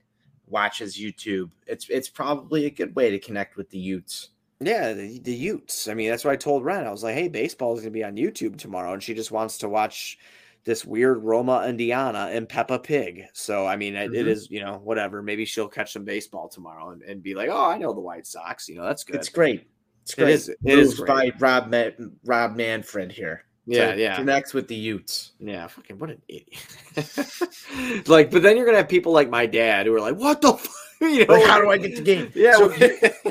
watches 0.47 0.97
YouTube, 0.97 1.49
it's 1.67 1.89
it's 1.89 2.09
probably 2.09 2.65
a 2.65 2.69
good 2.69 2.95
way 2.95 3.11
to 3.11 3.19
connect 3.19 3.57
with 3.57 3.69
the 3.69 3.77
Utes. 3.79 4.29
Yeah, 4.59 4.93
the, 4.93 5.19
the 5.19 5.33
Utes. 5.33 5.87
I 5.87 5.93
mean, 5.93 6.09
that's 6.09 6.25
what 6.25 6.31
I 6.31 6.35
told 6.35 6.65
Ren. 6.65 6.87
I 6.87 6.91
was 6.91 7.03
like, 7.03 7.13
hey, 7.13 7.27
baseball 7.27 7.75
is 7.75 7.81
going 7.81 7.93
to 7.93 7.97
be 7.97 8.03
on 8.03 8.15
YouTube 8.15 8.57
tomorrow. 8.57 8.93
And 8.93 9.03
she 9.03 9.13
just 9.13 9.31
wants 9.31 9.59
to 9.59 9.69
watch 9.69 10.17
this 10.65 10.83
weird 10.83 11.23
Roma 11.23 11.65
Indiana 11.67 12.29
and 12.31 12.49
Peppa 12.49 12.79
Pig. 12.79 13.25
So, 13.33 13.67
I 13.67 13.75
mean, 13.75 13.95
it, 13.95 14.05
it 14.05 14.11
mm-hmm. 14.13 14.29
is, 14.29 14.49
you 14.49 14.61
know, 14.61 14.81
whatever. 14.83 15.21
Maybe 15.21 15.45
she'll 15.45 15.67
catch 15.67 15.93
some 15.93 16.05
baseball 16.05 16.49
tomorrow 16.49 16.89
and, 16.89 17.03
and 17.03 17.21
be 17.21 17.35
like, 17.35 17.49
oh, 17.49 17.69
I 17.69 17.77
know 17.77 17.93
the 17.93 18.01
White 18.01 18.25
Sox. 18.25 18.67
You 18.67 18.75
know, 18.75 18.83
that's 18.85 19.03
good. 19.03 19.17
It's 19.17 19.29
great. 19.29 19.67
It's 20.03 20.15
great. 20.15 20.29
is- 20.29 20.49
it 20.49 20.57
is 20.79 21.01
by 21.01 21.31
Rob 21.39 21.69
Ma- 21.69 22.05
Rob 22.25 22.55
Manfred 22.55 23.11
here. 23.11 23.43
yeah, 23.67 23.93
to 23.93 24.01
yeah. 24.01 24.15
Connect 24.15 24.53
with 24.55 24.67
the 24.67 24.75
Utes. 24.75 25.33
Yeah, 25.39 25.67
fucking 25.67 25.99
what 25.99 26.09
an 26.09 26.21
idiot. 26.27 28.07
like, 28.07 28.31
but 28.31 28.41
then 28.41 28.55
you're 28.57 28.65
gonna 28.65 28.77
have 28.77 28.89
people 28.89 29.11
like 29.11 29.29
my 29.29 29.45
dad 29.45 29.85
who 29.85 29.93
are 29.93 29.99
like, 29.99 30.15
"What 30.15 30.41
the 30.41 30.53
fuck?" 30.53 30.71
You 31.01 31.25
know, 31.25 31.33
Like, 31.35 31.45
how 31.45 31.61
do 31.61 31.69
I 31.69 31.77
get 31.77 31.95
the 31.95 32.01
game? 32.01 32.31
Yeah, 32.35 32.53
So, 32.57 32.73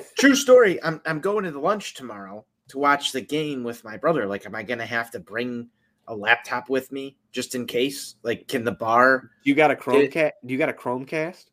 true 0.18 0.34
story. 0.36 0.82
I'm 0.82 1.00
I'm 1.04 1.20
going 1.20 1.44
to 1.44 1.50
the 1.50 1.58
lunch 1.60 1.94
tomorrow 1.94 2.44
to 2.68 2.78
watch 2.78 3.12
the 3.12 3.20
game 3.20 3.64
with 3.64 3.82
my 3.84 3.96
brother. 3.96 4.26
Like, 4.26 4.46
am 4.46 4.54
I 4.54 4.62
gonna 4.62 4.86
have 4.86 5.10
to 5.12 5.20
bring 5.20 5.68
a 6.08 6.14
laptop 6.14 6.68
with 6.68 6.92
me 6.92 7.16
just 7.32 7.54
in 7.54 7.66
case? 7.66 8.14
Like, 8.22 8.48
can 8.48 8.64
the 8.64 8.72
bar? 8.72 9.30
you 9.44 9.54
got 9.54 9.70
a 9.70 9.76
Chromecast? 9.76 10.32
Do 10.44 10.52
you 10.52 10.58
got 10.58 10.68
a 10.68 10.72
Chromecast? 10.72 11.46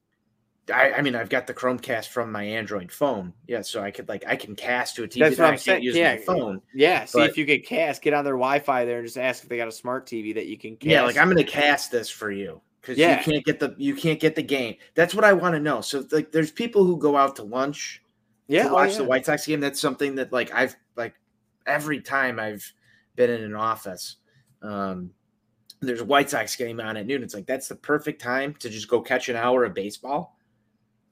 I, 0.73 0.93
I 0.93 1.01
mean, 1.01 1.13
I've 1.13 1.27
got 1.27 1.45
the 1.45 1.53
Chromecast 1.53 2.07
from 2.07 2.31
my 2.31 2.43
Android 2.43 2.89
phone. 2.89 3.33
Yeah, 3.47 3.63
so 3.63 3.81
I 3.81 3.91
could 3.91 4.07
like 4.07 4.23
I 4.25 4.35
can 4.37 4.55
cast 4.55 4.95
to 4.95 5.03
a 5.03 5.07
TV. 5.07 5.19
That's 5.19 5.37
what 5.37 5.47
I 5.47 5.51
I'm 5.51 5.57
saying. 5.57 5.83
Use 5.83 5.95
Yeah, 5.95 6.15
my 6.15 6.21
phone. 6.21 6.61
Yeah, 6.73 7.03
see 7.05 7.19
But- 7.19 7.29
if 7.31 7.37
you 7.37 7.45
could 7.45 7.65
cast, 7.65 8.01
get 8.01 8.13
on 8.13 8.23
their 8.23 8.35
Wi-Fi 8.35 8.85
there 8.85 8.99
and 8.99 9.05
just 9.05 9.17
ask 9.17 9.43
if 9.43 9.49
they 9.49 9.57
got 9.57 9.67
a 9.67 9.71
smart 9.73 10.05
TV 10.05 10.33
that 10.35 10.45
you 10.45 10.57
can 10.57 10.77
cast. 10.77 10.89
Yeah, 10.89 11.03
like 11.03 11.17
I'm 11.17 11.27
gonna 11.27 11.43
cast 11.43 11.91
this 11.91 12.09
for 12.09 12.31
you 12.31 12.61
because 12.83 12.97
Yeah. 12.97 13.17
you 13.17 13.23
can't 13.23 13.45
get 13.45 13.59
the 13.61 13.73
you 13.77 13.95
can't 13.95 14.19
get 14.19 14.35
the 14.35 14.43
game. 14.43 14.75
That's 14.93 15.15
what 15.15 15.23
I 15.23 15.31
want 15.31 15.55
to 15.55 15.59
know. 15.59 15.79
So 15.79 16.05
like, 16.11 16.31
there's 16.33 16.51
people 16.51 16.83
who 16.83 16.97
go 16.97 17.15
out 17.15 17.37
to 17.37 17.43
lunch 17.43 18.03
yeah, 18.47 18.63
to 18.63 18.69
oh, 18.69 18.73
watch 18.73 18.91
yeah. 18.91 18.97
the 18.97 19.03
White 19.05 19.25
Sox 19.25 19.45
game. 19.45 19.61
That's 19.61 19.79
something 19.79 20.15
that 20.15 20.33
like 20.33 20.53
I've 20.53 20.75
like 20.97 21.15
every 21.65 22.01
time 22.01 22.39
I've 22.39 22.69
been 23.15 23.29
in 23.29 23.41
an 23.41 23.55
office, 23.55 24.17
um, 24.61 25.11
there's 25.79 26.01
a 26.01 26.05
White 26.05 26.29
Sox 26.29 26.55
game 26.57 26.81
on 26.81 26.97
at 26.97 27.05
noon. 27.05 27.23
It's 27.23 27.33
like 27.33 27.45
that's 27.45 27.69
the 27.69 27.75
perfect 27.75 28.21
time 28.21 28.53
to 28.55 28.69
just 28.69 28.89
go 28.89 29.01
catch 29.01 29.29
an 29.29 29.37
hour 29.37 29.63
of 29.63 29.73
baseball 29.73 30.37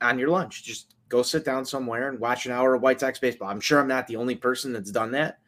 on 0.01 0.19
your 0.19 0.29
lunch. 0.29 0.63
Just 0.63 0.95
go 1.07 1.21
sit 1.21 1.45
down 1.45 1.65
somewhere 1.65 2.09
and 2.09 2.19
watch 2.19 2.45
an 2.45 2.51
hour 2.51 2.73
of 2.73 2.81
White 2.81 2.99
Sox 2.99 3.17
baseball. 3.17 3.49
I'm 3.49 3.61
sure 3.61 3.79
I'm 3.79 3.87
not 3.87 4.07
the 4.07 4.17
only 4.17 4.35
person 4.35 4.73
that's 4.73 4.91
done 4.91 5.11
that. 5.11 5.39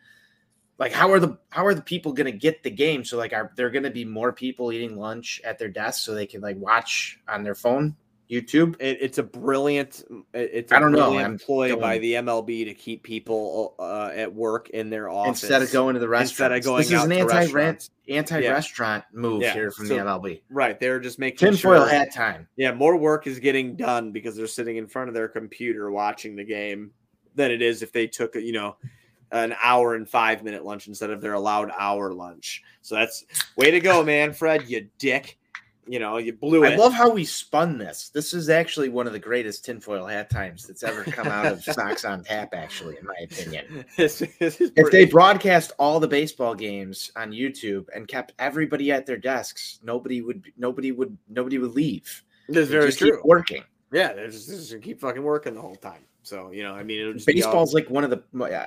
Like 0.80 0.92
how 0.92 1.12
are 1.12 1.20
the 1.20 1.38
how 1.50 1.66
are 1.66 1.74
the 1.76 1.82
people 1.82 2.14
going 2.14 2.32
to 2.32 2.38
get 2.38 2.64
the 2.64 2.72
game? 2.72 3.04
So 3.06 3.18
like 3.18 3.34
are 3.34 3.52
there 3.56 3.70
going 3.70 3.84
to 3.84 3.92
be 3.92 4.06
more 4.06 4.34
people 4.34 4.72
eating 4.72 4.98
lunch 4.98 5.40
at 5.44 5.60
their 5.60 5.70
desk 5.70 6.04
so 6.04 6.14
they 6.14 6.26
can 6.26 6.42
like 6.42 6.58
watch 6.58 7.20
on 7.28 7.44
their 7.44 7.56
phone 7.56 7.96
YouTube. 8.32 8.76
It, 8.80 8.98
it's 9.02 9.18
a 9.20 9.24
brilliant. 9.24 10.04
it- 10.34 10.50
It's 10.54 10.72
a 10.72 10.78
I 10.78 10.80
don't 10.80 10.92
know, 10.94 11.10
brilliant 11.10 11.26
I'm 11.26 11.38
ploy 11.38 11.76
by 11.76 12.00
the 12.00 12.14
MLB 12.14 12.66
to 12.66 12.74
keep 12.74 13.04
people 13.04 13.76
uh, 13.78 14.10
at 14.16 14.34
work 14.34 14.70
in 14.70 14.90
their 14.90 15.10
office 15.10 15.44
Instead 15.44 15.62
of 15.62 15.72
going 15.72 15.94
to 15.96 16.00
the 16.00 16.08
restaurant, 16.08 16.54
Instead 16.54 16.60
of 16.60 16.64
going 16.66 16.78
this 16.82 16.88
is 16.88 16.94
out 16.94 17.04
an 17.04 17.10
to 17.12 17.20
anti 17.20 17.36
restaurants. 17.36 17.90
anti 18.10 18.40
restaurant 18.48 19.04
move 19.14 19.42
Yeah, 19.44 19.54
here 19.54 19.70
from 19.72 19.86
so- 19.88 19.96
the 19.96 20.00
MLB. 20.02 20.42
Right, 20.50 20.80
they're 20.80 21.00
just 21.02 21.20
making 21.20 21.38
Tinfoil 21.38 21.82
sure. 21.82 21.90
hat 21.90 22.14
time. 22.14 22.48
Yeah, 22.56 22.74
more 22.74 22.96
work 22.98 23.28
is 23.28 23.38
getting 23.40 23.76
done 23.76 24.12
because 24.14 24.36
they're 24.36 24.48
sitting 24.48 24.78
in 24.78 24.88
front 24.88 25.10
of 25.10 25.14
their 25.14 25.28
computer 25.28 25.92
watching 25.92 26.36
the 26.36 26.46
game 26.46 26.92
than 27.36 27.52
it 27.52 27.62
is 27.62 27.84
if 27.84 27.92
they 27.92 28.08
took, 28.08 28.34
you 28.36 28.54
know, 28.54 28.78
an 29.34 29.56
hour 29.62 29.96
and 29.96 30.08
five 30.08 30.44
minute 30.44 30.64
lunch 30.64 30.88
instead 30.88 31.10
of 31.10 31.20
their 31.20 31.34
allowed 31.34 31.72
hour 31.78 32.14
lunch. 32.14 32.64
So 32.82 32.96
that's 32.96 33.26
way 33.58 33.72
to 33.72 33.80
go, 33.80 34.04
man, 34.04 34.32
Fred. 34.32 34.70
You 34.70 34.88
dick. 35.00 35.38
You 35.86 36.00
know, 36.00 36.16
you 36.16 36.32
blew 36.32 36.64
it. 36.64 36.74
I 36.74 36.76
love 36.78 36.94
how 36.94 37.10
we 37.10 37.26
spun 37.26 37.78
this. 37.78 38.08
This 38.08 38.34
is 38.34 38.48
actually 38.48 38.88
one 38.88 39.06
of 39.06 39.12
the 39.12 39.20
greatest 39.20 39.66
tinfoil 39.66 40.06
hat 40.06 40.30
times 40.30 40.66
that's 40.66 40.82
ever 40.82 41.04
come 41.04 41.28
out 41.28 41.46
of 41.46 41.62
Sox 41.64 42.06
on 42.06 42.24
Tap, 42.24 42.54
actually, 42.54 42.96
in 42.98 43.06
my 43.06 43.16
opinion. 43.26 43.84
This 43.98 44.22
is 44.22 44.72
If 44.78 44.92
they 44.92 45.04
broadcast 45.04 45.74
all 45.78 46.00
the 46.00 46.08
baseball 46.08 46.56
games 46.56 47.12
on 47.18 47.34
YouTube 47.34 47.88
and 47.94 48.08
kept 48.08 48.32
everybody 48.40 48.94
at 48.94 49.06
their 49.06 49.18
desks, 49.18 49.80
nobody 49.84 50.22
would 50.22 50.54
nobody 50.56 50.94
would 50.94 51.18
nobody 51.28 51.58
would 51.58 51.74
leave. 51.74 52.24
this 52.48 52.64
is 52.64 52.70
very 52.70 52.94
true. 52.94 53.22
working. 53.26 53.64
Yeah, 53.92 54.14
they're 54.14 54.30
just, 54.30 54.48
they're 54.48 54.58
just 54.58 54.82
keep 54.82 55.02
fucking 55.02 55.22
working 55.22 55.54
the 55.54 55.62
whole 55.62 55.76
time. 55.76 56.06
So 56.24 56.52
you 56.52 56.64
know, 56.64 56.74
I 56.74 56.84
mean, 56.84 57.02
it'll 57.02 57.14
just 57.14 57.28
be 57.28 57.34
Baseball's 57.34 57.74
like 57.74 57.90
one 57.90 58.06
of 58.06 58.10
the 58.10 58.24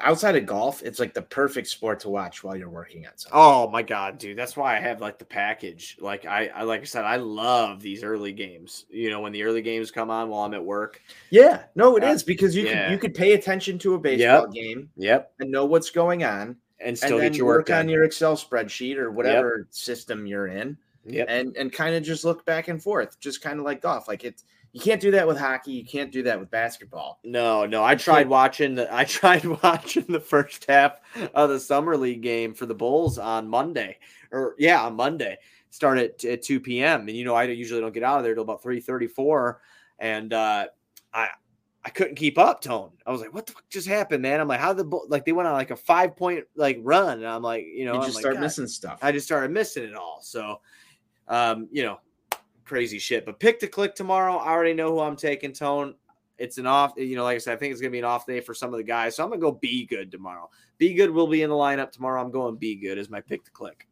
outside 0.07 0.37
of 0.37 0.45
golf, 0.45 0.83
it's 0.83 1.01
like 1.01 1.15
the 1.15 1.23
perfect 1.23 1.69
sport 1.69 2.01
to 2.01 2.11
watch 2.11 2.45
while 2.45 2.55
you're 2.55 2.69
working 2.69 3.07
on 3.07 3.13
something. 3.17 3.33
Oh 3.35 3.69
my 3.71 3.83
god, 3.83 4.19
dude! 4.19 4.37
That's 4.37 4.57
why 4.59 4.77
I 4.77 4.81
have 4.81 5.01
like 5.01 5.19
the 5.19 5.25
package. 5.25 5.97
Like 5.99 6.27
I, 6.27 6.49
I 6.49 6.63
like 6.65 6.83
I 6.83 6.85
said, 6.85 7.05
I 7.07 7.17
love 7.17 7.81
these 7.81 8.05
early 8.05 8.33
games. 8.33 8.85
You 8.91 9.09
know, 9.09 9.21
when 9.21 9.33
the 9.33 9.43
early 9.43 9.63
games 9.63 9.91
come 9.91 10.11
on 10.11 10.29
while 10.29 10.43
I'm 10.45 10.53
at 10.53 10.63
work. 10.65 11.01
Yeah, 11.31 11.63
no, 11.75 11.97
it 11.97 12.05
Uh, 12.05 12.09
is 12.09 12.23
because 12.23 12.55
you 12.55 12.67
yeah. 12.67 12.85
could 12.85 12.93
you 12.93 12.99
could 12.99 13.15
pay 13.15 13.33
attention 13.33 13.79
to 13.81 13.95
a 13.95 13.99
baseball 13.99 14.49
game 14.49 14.91
Yep, 14.97 15.33
and 15.41 15.51
know 15.51 15.65
what's 15.65 15.89
going 15.91 16.25
on, 16.25 16.57
and 16.79 16.97
still 16.97 17.19
and 17.21 17.23
get 17.23 17.37
your 17.39 17.47
work 17.47 17.69
work 17.69 17.79
on 17.79 17.89
your 17.89 18.05
Excel 18.05 18.37
spreadsheet 18.37 18.97
or 18.99 19.11
whatever 19.11 19.67
system 19.71 20.27
you're 20.27 20.49
in, 20.49 20.77
Yep. 21.07 21.27
and 21.31 21.57
and 21.57 21.73
kind 21.73 21.95
of 21.95 22.03
just 22.03 22.23
look 22.25 22.45
back 22.45 22.69
and 22.69 22.83
forth, 22.83 23.19
just 23.19 23.41
kind 23.41 23.59
of 23.59 23.65
like 23.65 23.81
golf. 23.81 24.09
Like 24.09 24.25
it's 24.25 24.45
you 24.77 24.83
can't 24.83 25.01
do 25.01 25.11
that 25.13 25.27
with 25.27 25.39
hockey, 25.39 25.73
you 25.73 25.87
can't 25.87 26.13
do 26.13 26.23
that 26.25 26.39
with 26.39 26.51
basketball. 26.51 27.19
No, 27.25 27.65
no. 27.65 27.83
I 27.83 27.95
tried 27.95 28.29
watching 28.29 28.75
the 28.75 28.95
I 28.95 29.05
tried 29.07 29.43
watching 29.63 30.05
the 30.07 30.21
first 30.21 30.67
half 30.69 31.01
of 31.33 31.49
the 31.49 31.59
summer 31.59 31.97
league 31.97 32.21
game 32.21 32.53
for 32.53 32.67
the 32.67 32.75
Bulls 32.75 33.17
on 33.17 33.49
Monday. 33.49 33.97
Or 34.31 34.55
yeah, 34.59 34.83
on 34.83 34.95
Monday. 34.95 35.39
Start 35.71 35.97
at, 35.97 36.23
at 36.27 36.43
2 36.43 36.61
p.m. 36.61 37.09
And 37.09 37.17
you 37.17 37.25
know, 37.25 37.35
I 37.35 37.45
usually 37.45 37.81
don't 37.81 37.95
get 37.95 38.03
out 38.03 38.19
of 38.19 38.25
there 38.25 38.35
till 38.35 38.43
about 38.43 38.63
3:34. 38.63 39.57
And 39.99 40.35
uh 40.35 40.67
I 41.15 41.31
I 41.83 41.89
couldn't 41.89 42.17
keep 42.17 42.37
up, 42.37 42.61
Tone. 42.61 42.91
I 43.07 43.13
was 43.13 43.23
like, 43.23 43.33
what 43.33 43.47
the 43.47 43.53
fuck 43.53 43.67
just 43.71 43.89
happened, 43.89 44.21
man? 44.21 44.41
I'm 44.41 44.49
like, 44.49 44.61
how 44.61 44.75
the 44.75 44.85
Bull 44.85 45.07
like 45.09 45.25
they 45.25 45.33
went 45.33 45.49
on 45.49 45.55
like 45.55 45.71
a 45.71 45.77
five 45.77 46.17
point 46.17 46.45
like 46.55 46.79
run. 46.83 47.21
And 47.21 47.27
I'm 47.27 47.43
like, 47.43 47.65
you 47.65 47.87
know, 47.87 47.95
you 47.95 48.01
I'm 48.01 48.05
just 48.05 48.17
like, 48.17 48.25
start 48.25 48.41
missing 48.41 48.67
stuff. 48.67 48.99
I 49.01 49.11
just 49.11 49.27
started 49.27 49.53
missing 49.53 49.85
it 49.85 49.95
all. 49.95 50.19
So, 50.21 50.61
um, 51.29 51.67
you 51.73 51.83
know, 51.83 51.99
crazy 52.67 52.99
shit. 52.99 53.25
But 53.25 53.41
pick 53.41 53.59
to 53.61 53.67
click 53.67 53.95
tomorrow. 53.95 54.37
I 54.37 54.51
already 54.51 54.75
know 54.75 54.91
who 54.93 55.01
I'm 55.01 55.17
taking. 55.17 55.53
Tone. 55.53 55.95
It's 56.39 56.59
an 56.59 56.67
off. 56.67 56.93
You 56.97 57.17
know, 57.17 57.25
like 57.25 57.37
I 57.37 57.39
said, 57.39 57.55
I 57.55 57.57
think 57.57 57.73
it's 57.73 57.81
gonna 57.81 57.91
be 57.91 57.99
an 58.01 58.05
off 58.05 58.27
day 58.27 58.41
for 58.41 58.53
some 58.53 58.75
of 58.75 58.79
the 58.79 58.85
guys. 58.85 59.17
So 59.17 59.25
I'm 59.25 59.31
gonna 59.31 59.41
go 59.41 59.53
be 59.53 59.87
good 59.87 60.11
tomorrow. 60.11 60.51
Be 60.77 60.93
good 60.93 61.11
will 61.11 61.27
be 61.27 61.43
in 61.43 61.49
the 61.51 61.57
lineup 61.57 61.93
tomorrow. 61.93 62.21
I'm 62.21 62.31
going 62.31 62.57
be 62.57 62.75
good 62.75 62.99
as 62.99 63.09
my 63.09 63.21
pick 63.23 63.45
to 63.47 63.51
click. 63.51 63.89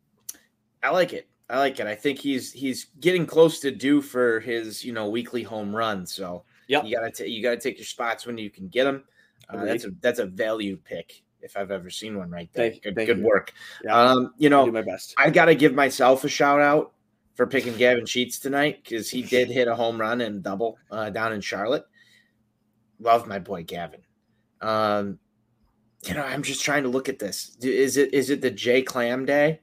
I 0.82 0.90
like 0.90 1.14
it. 1.14 1.28
I 1.48 1.58
like 1.58 1.80
it. 1.80 1.86
I 1.86 1.94
think 1.94 2.18
he's 2.18 2.52
he's 2.52 2.86
getting 3.00 3.26
close 3.26 3.60
to 3.60 3.70
due 3.70 4.02
for 4.02 4.40
his 4.40 4.84
you 4.84 4.92
know 4.92 5.08
weekly 5.08 5.42
home 5.42 5.74
run. 5.74 6.06
So 6.06 6.44
Yep. 6.68 6.84
you 6.84 6.96
gotta 6.96 7.10
ta- 7.10 7.24
you 7.24 7.42
gotta 7.42 7.58
take 7.58 7.78
your 7.78 7.86
spots 7.86 8.26
when 8.26 8.36
you 8.38 8.50
can 8.50 8.68
get 8.68 8.84
them. 8.84 9.04
Uh, 9.48 9.64
that's 9.64 9.84
a 9.84 9.90
that's 10.00 10.18
a 10.18 10.26
value 10.26 10.76
pick 10.76 11.22
if 11.40 11.56
I've 11.56 11.70
ever 11.70 11.90
seen 11.90 12.16
one 12.18 12.30
right 12.30 12.50
there. 12.54 12.70
Thank- 12.70 12.82
good 12.82 12.94
thank 12.94 13.06
good 13.06 13.22
work. 13.22 13.52
Yeah. 13.84 13.98
Um, 13.98 14.32
you 14.38 14.48
know 14.50 14.64
do 14.66 14.72
my 14.72 14.82
best. 14.82 15.14
I 15.18 15.30
gotta 15.30 15.54
give 15.54 15.74
myself 15.74 16.24
a 16.24 16.28
shout 16.28 16.60
out 16.60 16.92
for 17.34 17.46
picking 17.46 17.76
Gavin 17.76 18.06
Sheets 18.06 18.38
tonight 18.38 18.80
because 18.84 19.10
he 19.10 19.22
did 19.22 19.48
hit 19.50 19.68
a 19.68 19.74
home 19.74 20.00
run 20.00 20.20
and 20.20 20.42
double 20.42 20.78
uh, 20.90 21.10
down 21.10 21.32
in 21.32 21.40
Charlotte. 21.40 21.84
Love 23.00 23.26
my 23.26 23.38
boy 23.38 23.64
Gavin. 23.64 24.00
Um, 24.60 25.18
you 26.06 26.14
know, 26.14 26.22
I'm 26.22 26.42
just 26.42 26.62
trying 26.64 26.84
to 26.84 26.88
look 26.88 27.08
at 27.08 27.18
this. 27.18 27.56
Is 27.60 27.96
it 27.96 28.14
is 28.14 28.30
it 28.30 28.40
the 28.40 28.50
J 28.50 28.82
Clam 28.82 29.24
day? 29.24 29.60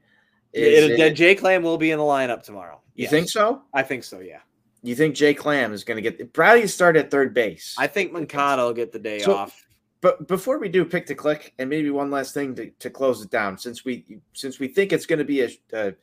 It, 0.54 1.00
it- 1.00 1.16
Jay 1.16 1.34
Clam 1.36 1.64
will 1.64 1.78
be 1.78 1.92
in 1.92 1.98
the 1.98 2.04
lineup 2.04 2.44
tomorrow. 2.44 2.82
you 2.96 3.04
Yes. 3.04 3.12
think 3.12 3.30
so? 3.30 3.62
I 3.74 3.84
think 3.84 4.04
so. 4.04 4.20
Yeah. 4.20 4.40
You 4.84 4.96
think 4.96 5.16
J 5.16 5.34
Clam 5.34 5.72
is 5.72 5.84
going 5.86 6.02
to 6.04 6.10
get 6.12 6.34
probably 6.34 6.68
start 6.68 6.98
at 6.98 7.10
third 7.10 7.34
base? 7.34 7.76
I 7.78 7.88
think 7.88 8.12
Moncada 8.12 8.64
will 8.64 8.74
get 8.74 8.92
the 8.92 9.00
day 9.00 9.20
So- 9.20 9.34
off. 9.36 9.66
but 10.02 10.28
before 10.28 10.60
we 10.60 10.68
do 10.68 10.84
pick 10.84 11.06
to 11.06 11.16
click, 11.16 11.54
and 11.58 11.70
maybe 11.70 11.90
one 11.90 12.12
last 12.12 12.34
thing 12.34 12.54
to, 12.56 12.70
to 12.80 12.90
close 12.90 13.22
it 13.24 13.30
down, 13.32 13.58
since 13.58 13.86
we 13.86 14.20
since 14.34 14.60
we 14.60 14.68
think 14.68 14.92
it's 14.92 15.06
going 15.06 15.20
to 15.20 15.26
be 15.26 15.42
a, 15.42 15.50
a 15.72 15.94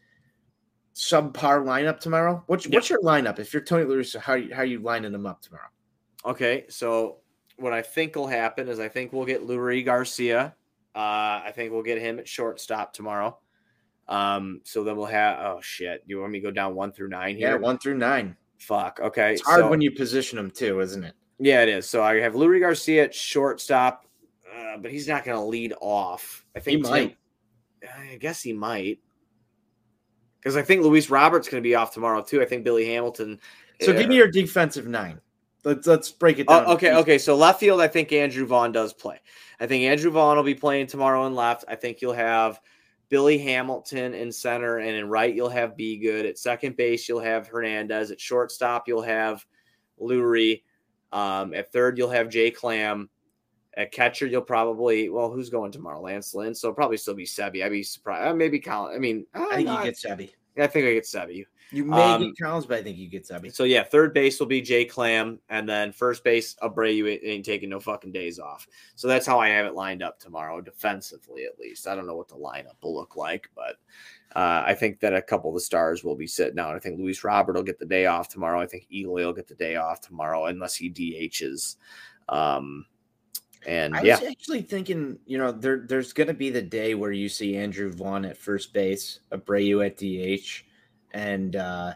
subpar 0.98 1.62
lineup 1.64 2.00
tomorrow. 2.00 2.42
What's 2.48 2.66
Yeah. 2.66 2.76
what's 2.76 2.90
your 2.90 3.00
lineup? 3.02 3.38
If 3.38 3.52
you're 3.54 3.62
Tony 3.62 3.84
La 3.84 3.94
Russa, 3.94 4.18
how 4.18 4.34
you, 4.34 4.52
how 4.52 4.62
you 4.62 4.80
lining 4.80 5.12
them 5.12 5.26
up 5.26 5.40
tomorrow? 5.40 5.68
Okay, 6.24 6.64
so 6.68 7.18
what 7.56 7.72
I 7.72 7.82
think 7.82 8.16
will 8.16 8.26
happen 8.26 8.68
is 8.68 8.80
I 8.80 8.88
think 8.88 9.12
we'll 9.12 9.24
get 9.24 9.46
Leury 9.46 9.84
Garcia. 9.84 10.54
Uh, 10.96 10.98
I 11.44 11.52
think 11.54 11.72
we'll 11.72 11.84
get 11.84 11.98
him 12.00 12.18
at 12.18 12.26
shortstop 12.26 12.92
tomorrow. 12.92 13.38
Um, 14.08 14.60
so 14.64 14.82
then 14.82 14.96
we'll 14.96 15.06
have 15.06 15.38
oh 15.38 15.60
shit. 15.60 16.02
You 16.06 16.18
want 16.20 16.32
me 16.32 16.40
to 16.40 16.44
go 16.46 16.50
down 16.50 16.74
one 16.74 16.90
through 16.92 17.08
nine 17.10 17.36
here? 17.36 17.50
Yeah, 17.50 17.56
one 17.56 17.78
through 17.78 17.98
nine. 17.98 18.36
Fuck. 18.58 18.98
Okay. 19.00 19.34
It's 19.34 19.42
hard 19.42 19.60
so- 19.60 19.70
when 19.70 19.80
you 19.80 19.92
position 19.92 20.36
them 20.36 20.50
too, 20.50 20.80
isn't 20.80 21.04
it? 21.04 21.14
Yeah, 21.38 21.62
it 21.62 21.68
is. 21.68 21.88
So 21.88 22.02
I 22.02 22.16
have 22.16 22.34
Leury 22.34 22.58
Garcia 22.58 23.04
at 23.04 23.14
shortstop, 23.14 24.04
uh, 24.52 24.78
but 24.78 24.90
he's 24.90 25.06
not 25.06 25.24
going 25.24 25.36
to 25.36 25.44
lead 25.44 25.72
off. 25.80 26.44
I 26.56 26.58
He 26.58 26.64
think 26.64 26.82
Tim- 26.82 26.90
might. 26.90 27.16
I 28.12 28.16
guess 28.16 28.42
he 28.42 28.52
might. 28.52 28.98
Because 30.38 30.56
I 30.56 30.62
think 30.62 30.82
Luis 30.82 31.10
Roberts 31.10 31.48
going 31.48 31.62
to 31.62 31.68
be 31.68 31.74
off 31.74 31.92
tomorrow 31.92 32.22
too. 32.22 32.40
I 32.40 32.44
think 32.44 32.64
Billy 32.64 32.86
Hamilton. 32.86 33.40
So 33.80 33.92
give 33.92 34.08
me 34.08 34.16
your 34.16 34.30
defensive 34.30 34.86
nine. 34.86 35.20
Let's 35.64 35.86
let's 35.86 36.10
break 36.10 36.38
it 36.38 36.46
down. 36.46 36.64
Oh, 36.66 36.74
okay, 36.74 36.94
okay. 36.94 37.18
So 37.18 37.36
left 37.36 37.60
field, 37.60 37.80
I 37.80 37.88
think 37.88 38.12
Andrew 38.12 38.46
Vaughn 38.46 38.72
does 38.72 38.92
play. 38.92 39.20
I 39.60 39.66
think 39.66 39.84
Andrew 39.84 40.10
Vaughn 40.10 40.36
will 40.36 40.44
be 40.44 40.54
playing 40.54 40.86
tomorrow 40.86 41.26
in 41.26 41.34
left. 41.34 41.64
I 41.68 41.74
think 41.74 42.00
you'll 42.00 42.12
have 42.12 42.60
Billy 43.08 43.38
Hamilton 43.38 44.14
in 44.14 44.30
center, 44.30 44.78
and 44.78 44.90
in 44.90 45.08
right 45.08 45.34
you'll 45.34 45.48
have 45.48 45.76
Be 45.76 45.98
Good. 45.98 46.26
At 46.26 46.38
second 46.38 46.76
base, 46.76 47.08
you'll 47.08 47.20
have 47.20 47.48
Hernandez. 47.48 48.10
At 48.10 48.20
shortstop, 48.20 48.86
you'll 48.86 49.02
have 49.02 49.44
Leury. 50.00 50.62
Um, 51.12 51.54
at 51.54 51.72
third, 51.72 51.98
you'll 51.98 52.10
have 52.10 52.28
Jay 52.28 52.50
Clam. 52.50 53.08
At 53.78 53.92
catcher, 53.92 54.26
you'll 54.26 54.42
probably 54.42 55.08
well, 55.08 55.30
who's 55.30 55.48
going 55.50 55.70
tomorrow? 55.72 56.00
Lance 56.00 56.34
Lynn. 56.34 56.54
So 56.54 56.66
it'll 56.68 56.74
probably 56.74 56.96
still 56.96 57.14
be 57.14 57.24
Sebi. 57.24 57.64
I'd 57.64 57.70
be 57.70 57.84
surprised. 57.84 58.26
Uh, 58.28 58.34
maybe 58.34 58.58
Colin. 58.58 58.94
I 58.94 58.98
mean, 58.98 59.24
I 59.32 59.56
think 59.56 59.68
uh, 59.68 59.72
you 59.78 59.84
get 59.84 59.94
Sebi. 59.94 60.30
I 60.58 60.66
think 60.66 60.86
I 60.86 60.94
get 60.94 61.04
Sebi. 61.04 61.44
You 61.70 61.84
may 61.84 62.02
Um, 62.02 62.22
get 62.22 62.34
Collins, 62.42 62.66
but 62.66 62.78
I 62.78 62.82
think 62.82 62.98
you 62.98 63.08
get 63.08 63.24
Sebi. 63.28 63.54
So 63.54 63.62
yeah, 63.62 63.84
third 63.84 64.12
base 64.12 64.40
will 64.40 64.48
be 64.48 64.60
Jay 64.60 64.84
Clam, 64.84 65.38
and 65.48 65.68
then 65.68 65.92
first 65.92 66.24
base 66.24 66.56
Abreu 66.62 67.08
ain't- 67.08 67.22
ain't 67.22 67.44
taking 67.44 67.68
no 67.68 67.78
fucking 67.78 68.10
days 68.10 68.40
off. 68.40 68.66
So 68.96 69.06
that's 69.06 69.26
how 69.26 69.38
I 69.38 69.50
have 69.50 69.66
it 69.66 69.74
lined 69.74 70.02
up 70.02 70.18
tomorrow, 70.18 70.60
defensively 70.60 71.44
at 71.44 71.58
least. 71.60 71.86
I 71.86 71.94
don't 71.94 72.06
know 72.06 72.16
what 72.16 72.26
the 72.28 72.34
lineup 72.36 72.82
will 72.82 72.94
look 72.96 73.14
like, 73.14 73.48
but 73.54 73.76
uh, 74.34 74.64
I 74.66 74.74
think 74.74 74.98
that 75.00 75.14
a 75.14 75.22
couple 75.22 75.50
of 75.50 75.54
the 75.54 75.60
stars 75.60 76.02
will 76.02 76.16
be 76.16 76.26
sitting 76.26 76.58
out. 76.58 76.74
I 76.74 76.80
think 76.80 76.98
Luis 76.98 77.22
Robert 77.22 77.54
will 77.54 77.62
get 77.62 77.78
the 77.78 77.86
day 77.86 78.06
off 78.06 78.28
tomorrow. 78.28 78.60
I 78.60 78.66
think 78.66 78.86
Eloy 78.90 79.24
will 79.26 79.32
get 79.32 79.46
the 79.46 79.54
day 79.54 79.76
off 79.76 80.00
tomorrow, 80.00 80.46
unless 80.46 80.74
he 80.74 80.90
DHs. 80.90 81.76
Um, 82.28 82.86
and 83.66 83.96
I 83.96 84.02
yeah, 84.02 84.20
was 84.20 84.28
actually 84.28 84.62
thinking, 84.62 85.18
you 85.26 85.38
know, 85.38 85.52
there 85.52 85.84
there's 85.86 86.12
going 86.12 86.28
to 86.28 86.34
be 86.34 86.50
the 86.50 86.62
day 86.62 86.94
where 86.94 87.12
you 87.12 87.28
see 87.28 87.56
Andrew 87.56 87.90
Vaughn 87.90 88.24
at 88.24 88.36
first 88.36 88.72
base, 88.72 89.20
Abreu 89.32 89.84
at 89.84 89.96
DH, 89.96 90.64
and 91.12 91.56
uh, 91.56 91.94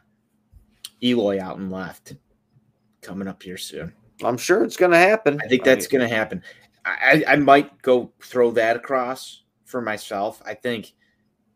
Eloy 1.03 1.41
out 1.41 1.59
and 1.59 1.71
left 1.71 2.15
coming 3.01 3.29
up 3.29 3.43
here 3.43 3.57
soon. 3.57 3.93
I'm 4.23 4.39
sure 4.39 4.65
it's 4.65 4.77
going 4.77 4.93
to 4.93 4.99
happen. 4.99 5.41
I 5.43 5.49
think 5.49 5.65
that's 5.65 5.87
going 5.87 6.07
to 6.07 6.15
happen. 6.15 6.43
I, 6.85 7.25
I 7.27 7.33
I 7.33 7.37
might 7.37 7.81
go 7.83 8.13
throw 8.21 8.51
that 8.53 8.77
across 8.77 9.43
for 9.65 9.81
myself. 9.81 10.43
I 10.45 10.55
think, 10.55 10.93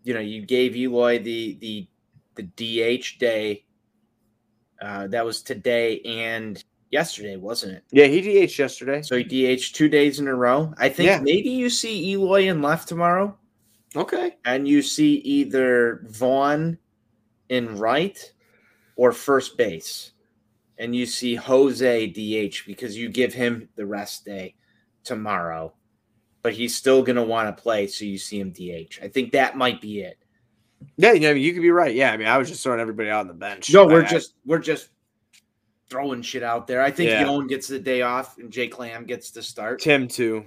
you 0.05 0.15
know, 0.15 0.21
you 0.21 0.47
gave 0.47 0.77
Eloy 0.77 1.19
the 1.19 1.55
the 1.61 1.89
the 2.37 2.43
DH 2.43 3.19
day. 3.19 3.65
Uh, 4.81 5.07
that 5.07 5.25
was 5.25 5.41
today 5.41 6.01
and 6.03 6.63
yesterday, 6.91 7.37
wasn't 7.37 7.73
it? 7.73 7.85
yeah, 7.91 8.07
he 8.07 8.21
DH 8.47 8.59
yesterday. 8.59 9.03
So 9.03 9.17
he 9.17 9.25
DH 9.25 9.73
two 9.75 9.89
days 9.89 10.19
in 10.21 10.29
a 10.29 10.35
row. 10.35 10.73
I 10.79 10.89
think 10.89 11.09
Yeah. 11.09 11.21
maybe 11.23 11.51
you 11.51 11.69
see 11.71 12.13
Eloy 12.13 12.49
in 12.49 12.63
left 12.63 12.89
tomorrow, 12.89 13.37
Okay. 13.95 14.37
and 14.45 14.67
you 14.69 14.83
see 14.83 15.15
either 15.17 16.03
Vaughn 16.09 16.79
in 17.49 17.77
right 17.77 18.19
or 18.97 19.13
first 19.13 19.57
base, 19.57 20.13
and 20.79 20.95
you 20.95 21.07
see 21.07 21.35
Jose 21.35 22.07
DH 22.09 22.65
because 22.67 22.97
you 22.97 23.09
give 23.09 23.33
him 23.35 23.69
the 23.77 23.87
rest 23.87 24.25
day 24.25 24.55
tomorrow, 25.05 25.73
but 26.43 26.53
he's 26.53 26.75
still 26.77 27.03
gonna 27.03 27.25
want 27.25 27.55
to 27.55 27.63
play, 27.63 27.87
so 27.87 28.05
you 28.05 28.19
see 28.19 28.39
him 28.41 28.51
DH. 28.53 28.99
I 29.03 29.09
think 29.09 29.33
that 29.33 29.57
might 29.57 29.81
be 29.81 30.01
it. 30.01 30.19
Yeah, 30.99 31.13
you 31.13 31.21
know, 31.21 31.31
you 31.33 31.53
could 31.53 31.63
be 31.63 31.71
right. 31.71 31.95
Yeah, 31.95 32.13
I 32.13 32.17
mean, 32.17 32.27
I 32.27 32.37
was 32.39 32.49
just 32.49 32.63
throwing 32.63 32.81
everybody 32.81 33.09
out 33.09 33.21
on 33.21 33.29
the 33.29 33.35
bench. 33.35 33.73
No, 33.73 33.87
we're 33.87 34.05
I- 34.05 34.09
just 34.09 34.35
we're 34.45 34.59
just 34.59 34.91
throwing 35.89 36.23
shit 36.23 36.43
out 36.43 36.67
there. 36.67 36.83
I 36.83 36.91
think 36.91 37.11
Yeah. 37.11 37.25
Yoan 37.25 37.49
gets 37.49 37.69
the 37.69 37.79
day 37.79 38.03
off 38.03 38.39
and 38.39 38.51
Jay 38.51 38.69
Clam 38.69 39.05
gets 39.05 39.31
the 39.31 39.43
start. 39.43 39.81
Tim 39.81 40.09
too. 40.09 40.45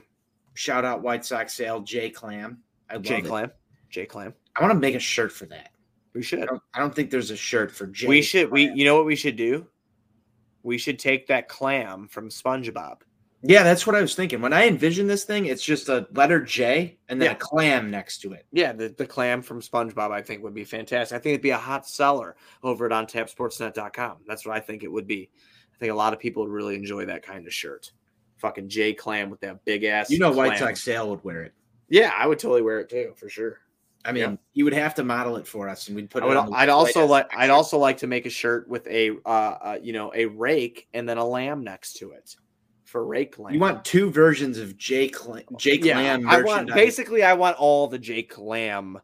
Shout 0.54 0.84
out 0.86 1.02
White 1.02 1.25
Sox 1.25 1.54
sale 1.54 1.80
Jay 1.82 2.10
Clam. 2.10 2.60
I 2.89 2.95
love 2.95 3.04
Jay 3.04 3.19
it. 3.19 3.25
Clam. 3.25 3.52
Jay 3.89 4.06
Clam. 4.06 4.34
I 4.56 4.62
want 4.62 4.73
to 4.73 4.80
make 4.80 4.95
a 4.95 4.99
shirt 4.99 5.32
for 5.32 5.45
that. 5.47 5.69
We 6.13 6.21
I 6.21 6.23
should. 6.23 6.45
don't, 6.47 6.62
I 6.73 6.80
don't 6.80 6.93
think 6.93 7.12
there's 7.12 7.32
a 7.32 7.38
shirt 7.38 7.71
for 7.71 7.88
Jay. 7.88 8.08
we 8.08 8.21
should. 8.21 8.52
We. 8.52 8.69
You 8.71 8.84
know 8.86 8.95
what 8.95 9.06
we 9.06 9.15
should 9.15 9.36
do? 9.36 9.65
We 10.63 10.78
should 10.78 10.99
take 10.99 11.28
that 11.28 11.47
clam 11.47 12.08
from 12.10 12.30
SpongeBob. 12.30 12.97
Yeah, 13.41 13.63
that's 13.63 13.88
what 13.88 13.95
I 13.95 14.02
was 14.02 14.15
thinking. 14.15 14.41
When 14.41 14.52
I 14.52 14.67
envision 14.67 15.08
this 15.08 15.23
thing, 15.23 15.45
it's 15.45 15.63
just 15.63 15.88
a 15.88 16.08
letter 16.13 16.41
J 16.41 16.97
and 17.08 17.21
then 17.21 17.28
Yeah. 17.28 17.34
a 17.34 17.38
clam 17.38 17.89
next 17.89 18.19
to 18.19 18.34
it. 18.34 18.45
Yeah, 18.52 18.73
the, 18.73 18.89
the 18.89 19.06
clam 19.06 19.41
from 19.41 19.62
SpongeBob, 19.62 20.12
I 20.12 20.21
think, 20.21 20.43
would 20.43 20.54
be 20.54 20.65
fantastic. 20.65 21.15
I 21.15 21.19
think 21.19 21.34
it'd 21.34 21.41
be 21.41 21.52
a 21.52 21.58
hot 21.58 21.88
seller 21.88 22.36
over 22.63 22.86
at 22.86 22.91
ontapsportsnet.com. 22.91 24.17
That's 24.28 24.45
what 24.45 24.58
I 24.58 24.60
think 24.60 24.84
it 24.84 24.91
would 24.91 25.08
be. 25.08 25.30
I 25.73 25.78
think 25.80 25.91
a 25.93 25.95
lot 25.95 26.12
of 26.12 26.19
people 26.19 26.43
would 26.43 26.52
really 26.52 26.75
enjoy 26.75 27.06
that 27.06 27.23
kind 27.23 27.47
of 27.47 27.54
shirt. 27.54 27.91
Fucking 28.38 28.67
J 28.67 28.93
Clam 28.93 29.30
with 29.30 29.39
that 29.41 29.63
big 29.63 29.86
ass. 29.86 30.10
You 30.10 30.19
know, 30.19 30.32
White 30.32 30.58
clam. 30.58 30.60
Sox 30.60 30.84
sale 30.84 31.10
would 31.10 31.23
wear 31.23 31.43
it. 31.43 31.54
Yeah, 31.88 32.12
I 32.17 32.28
would 32.28 32.39
totally 32.39 32.62
wear 32.62 32.82
it 32.82 32.89
too, 32.89 33.13
for 33.15 33.30
sure. 33.30 33.60
I 34.06 34.12
mean, 34.12 34.23
Yeah. 34.23 34.36
you 34.54 34.63
would 34.65 34.73
have 34.73 34.95
to 34.95 35.04
model 35.04 35.38
it 35.38 35.47
for 35.47 35.67
us, 35.67 35.88
and 35.88 35.95
we'd 35.95 36.10
put 36.10 36.23
I 36.23 36.25
it. 36.25 36.30
would, 36.30 36.54
I'd 36.54 36.69
also 36.69 37.06
like 37.06 37.30
I'd 37.36 37.49
also 37.49 37.78
like 37.78 37.97
to 37.97 38.08
make 38.08 38.25
a 38.25 38.30
shirt 38.30 38.67
with 38.69 38.88
a 38.88 39.12
uh, 39.25 39.30
uh 39.30 39.80
you 39.82 39.91
know 39.91 40.12
a 40.15 40.25
rake 40.25 40.88
and 40.93 41.08
then 41.08 41.17
a 41.17 41.25
lamb 41.25 41.63
next 41.63 41.93
to 41.97 42.12
it 42.12 42.36
for 42.89 43.06
rake 43.06 43.38
lamb. 43.38 43.54
You 43.54 43.60
want 43.60 43.86
two 43.86 44.10
versions 44.10 44.58
of 44.58 44.75
J 44.78 45.10
Clam, 45.10 45.43
J 45.58 45.78
yeah, 45.78 45.93
Clam 45.93 46.28
I 46.28 46.41
want 46.41 46.73
basically 46.73 47.23
I 47.23 47.34
want 47.34 47.58
all 47.58 47.88
the 47.88 47.99
Jake 47.99 48.38
Lamb 48.38 48.99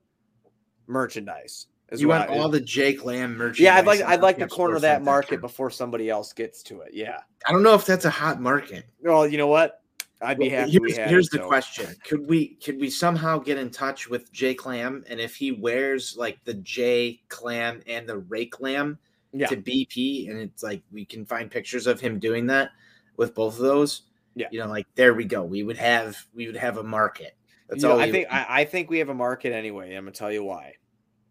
merchandise. 0.88 1.68
is 1.90 2.02
you 2.02 2.08
want 2.08 2.30
I- 2.30 2.38
all 2.38 2.50
the 2.50 2.60
J 2.60 2.94
Clam 2.94 3.38
merchandise. 3.38 3.60
Yeah, 3.60 3.76
I'd 3.76 3.86
like 3.86 4.02
I'd 4.02 4.22
like 4.22 4.38
to 4.40 4.48
corner 4.48 4.80
that 4.80 5.04
market 5.04 5.40
before 5.40 5.70
somebody 5.70 6.10
else 6.10 6.34
gets 6.34 6.64
to 6.64 6.82
it. 6.82 6.94
Yeah. 6.94 7.20
I 7.48 7.52
don't 7.52 7.62
know 7.64 7.76
if 7.76 7.86
that's 7.86 8.06
a 8.06 8.10
hot 8.10 8.42
market. 8.42 8.86
Well, 9.02 9.28
you 9.28 9.38
know 9.38 9.48
what? 9.48 9.82
I'd 10.22 10.40
be 10.40 10.50
happy. 10.50 10.72
Here's, 10.72 10.98
here's 10.98 11.28
it, 11.28 11.32
the 11.34 11.38
so- 11.40 11.48
question: 11.48 11.96
Could 12.04 12.28
we 12.28 12.56
could 12.56 12.80
we 12.80 12.90
somehow 12.90 13.38
get 13.38 13.60
in 13.60 13.70
touch 13.70 14.10
with 14.10 14.32
J 14.32 14.56
Clam, 14.56 15.04
and 15.08 15.20
if 15.20 15.36
he 15.36 15.52
wears 15.52 16.16
like 16.18 16.44
the 16.44 16.56
J 16.56 17.22
Clam 17.30 17.82
and 17.86 18.10
the 18.10 18.18
Ray 18.18 18.48
Clam 18.48 18.98
Yeah. 19.32 19.46
to 19.48 19.58
BP, 19.58 20.32
and 20.32 20.40
it's 20.40 20.64
like 20.64 20.82
we 20.92 21.06
can 21.06 21.24
find 21.26 21.52
pictures 21.52 21.86
of 21.86 22.00
him 22.02 22.18
doing 22.18 22.48
that 22.48 22.72
with 23.18 23.36
both 23.36 23.56
of 23.56 23.62
those. 23.62 24.04
Yeah. 24.36 24.48
you 24.52 24.60
know, 24.60 24.68
like 24.68 24.88
there 24.96 25.14
we 25.14 25.26
go. 25.26 25.44
We 25.44 25.64
would 25.64 25.78
have 25.78 26.18
we 26.34 26.48
would 26.48 26.58
have 26.58 26.78
a 26.78 26.84
market. 26.84 27.38
That's 27.70 27.82
You 27.82 27.90
know, 27.90 27.96
all. 27.96 28.02
I 28.02 28.12
think 28.12 28.28
I, 28.30 28.46
I 28.50 28.66
think 28.66 28.90
we 28.90 29.00
have 29.00 29.10
a 29.10 29.14
market 29.14 29.54
anyway. 29.54 29.96
I'm 29.96 30.04
gonna 30.04 30.12
tell 30.12 30.32
you 30.32 30.44
why. 30.44 30.74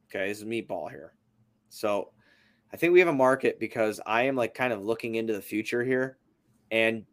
Okay, 0.08 0.28
this 0.28 0.38
is 0.38 0.44
meatball 0.44 0.90
here. 0.90 1.12
So 1.68 2.10
I 2.72 2.76
think 2.76 2.92
we 2.92 2.98
have 3.00 3.08
a 3.08 3.12
market 3.12 3.60
because 3.60 4.00
I 4.06 4.22
am 4.22 4.36
like 4.36 4.54
kind 4.54 4.72
of 4.72 4.82
looking 4.84 5.16
into 5.16 5.32
the 5.32 5.42
future 5.42 5.84
here. 5.84 6.18
And 6.70 7.04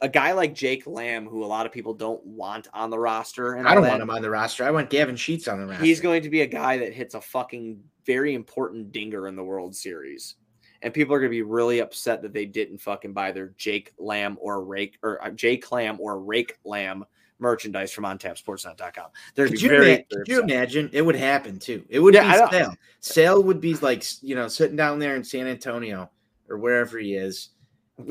a 0.00 0.08
guy 0.08 0.32
like 0.32 0.54
Jake 0.54 0.86
Lamb, 0.86 1.26
who 1.26 1.44
a 1.44 1.46
lot 1.46 1.66
of 1.66 1.72
people 1.72 1.94
don't 1.94 2.24
want 2.24 2.68
on 2.72 2.90
the 2.90 2.98
roster, 2.98 3.54
and 3.54 3.68
I 3.68 3.74
don't 3.74 3.82
that, 3.84 3.90
want 3.90 4.02
him 4.02 4.10
on 4.10 4.22
the 4.22 4.30
roster. 4.30 4.64
I 4.64 4.70
want 4.70 4.90
Gavin 4.90 5.16
Sheets 5.16 5.46
on 5.48 5.60
the 5.60 5.66
roster. 5.66 5.84
he's 5.84 6.00
going 6.00 6.22
to 6.22 6.30
be 6.30 6.40
a 6.40 6.46
guy 6.46 6.78
that 6.78 6.92
hits 6.92 7.14
a 7.14 7.20
fucking 7.20 7.82
very 8.06 8.34
important 8.34 8.92
dinger 8.92 9.28
in 9.28 9.36
the 9.36 9.44
World 9.44 9.74
Series. 9.74 10.36
And 10.84 10.92
people 10.92 11.14
are 11.14 11.18
going 11.18 11.30
to 11.30 11.34
be 11.36 11.42
really 11.42 11.80
upset 11.80 12.20
that 12.22 12.34
they 12.34 12.44
didn't 12.44 12.78
fucking 12.78 13.14
buy 13.14 13.32
their 13.32 13.54
Jake 13.56 13.94
Lamb 13.98 14.36
or 14.38 14.62
Rake 14.62 14.98
or 15.02 15.22
uh, 15.24 15.30
Jake 15.30 15.72
Lamb 15.72 15.98
or 15.98 16.20
Rake 16.20 16.58
Lamb 16.62 17.06
merchandise 17.38 17.90
from 17.90 18.04
ontapsportsnet.com. 18.04 19.06
They're 19.34 19.48
Could 19.48 19.62
you, 19.62 19.68
very, 19.70 20.06
could 20.12 20.28
you 20.28 20.42
imagine? 20.42 20.90
It 20.92 21.02
would 21.02 21.16
happen 21.16 21.58
too. 21.58 21.84
It 21.88 22.00
would 22.00 22.14
Yeah, 22.14 22.46
be 22.48 22.56
Sale. 22.56 22.74
Sale 23.00 23.42
would 23.42 23.60
be 23.62 23.74
like 23.76 24.04
you 24.22 24.34
know 24.34 24.46
sitting 24.46 24.76
down 24.76 24.98
there 24.98 25.16
in 25.16 25.24
San 25.24 25.46
Antonio 25.46 26.10
or 26.50 26.58
wherever 26.58 26.98
he 26.98 27.14
is, 27.14 27.48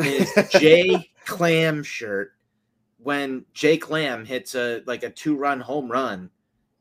his 0.01 0.33
J 0.51 1.11
Clam 1.25 1.83
shirt 1.83 2.31
when 2.97 3.45
Jake 3.53 3.89
Lamb 3.91 4.25
hits 4.25 4.55
a 4.55 4.81
like 4.87 5.03
a 5.03 5.11
two 5.11 5.35
run 5.35 5.59
home 5.59 5.91
run 5.91 6.31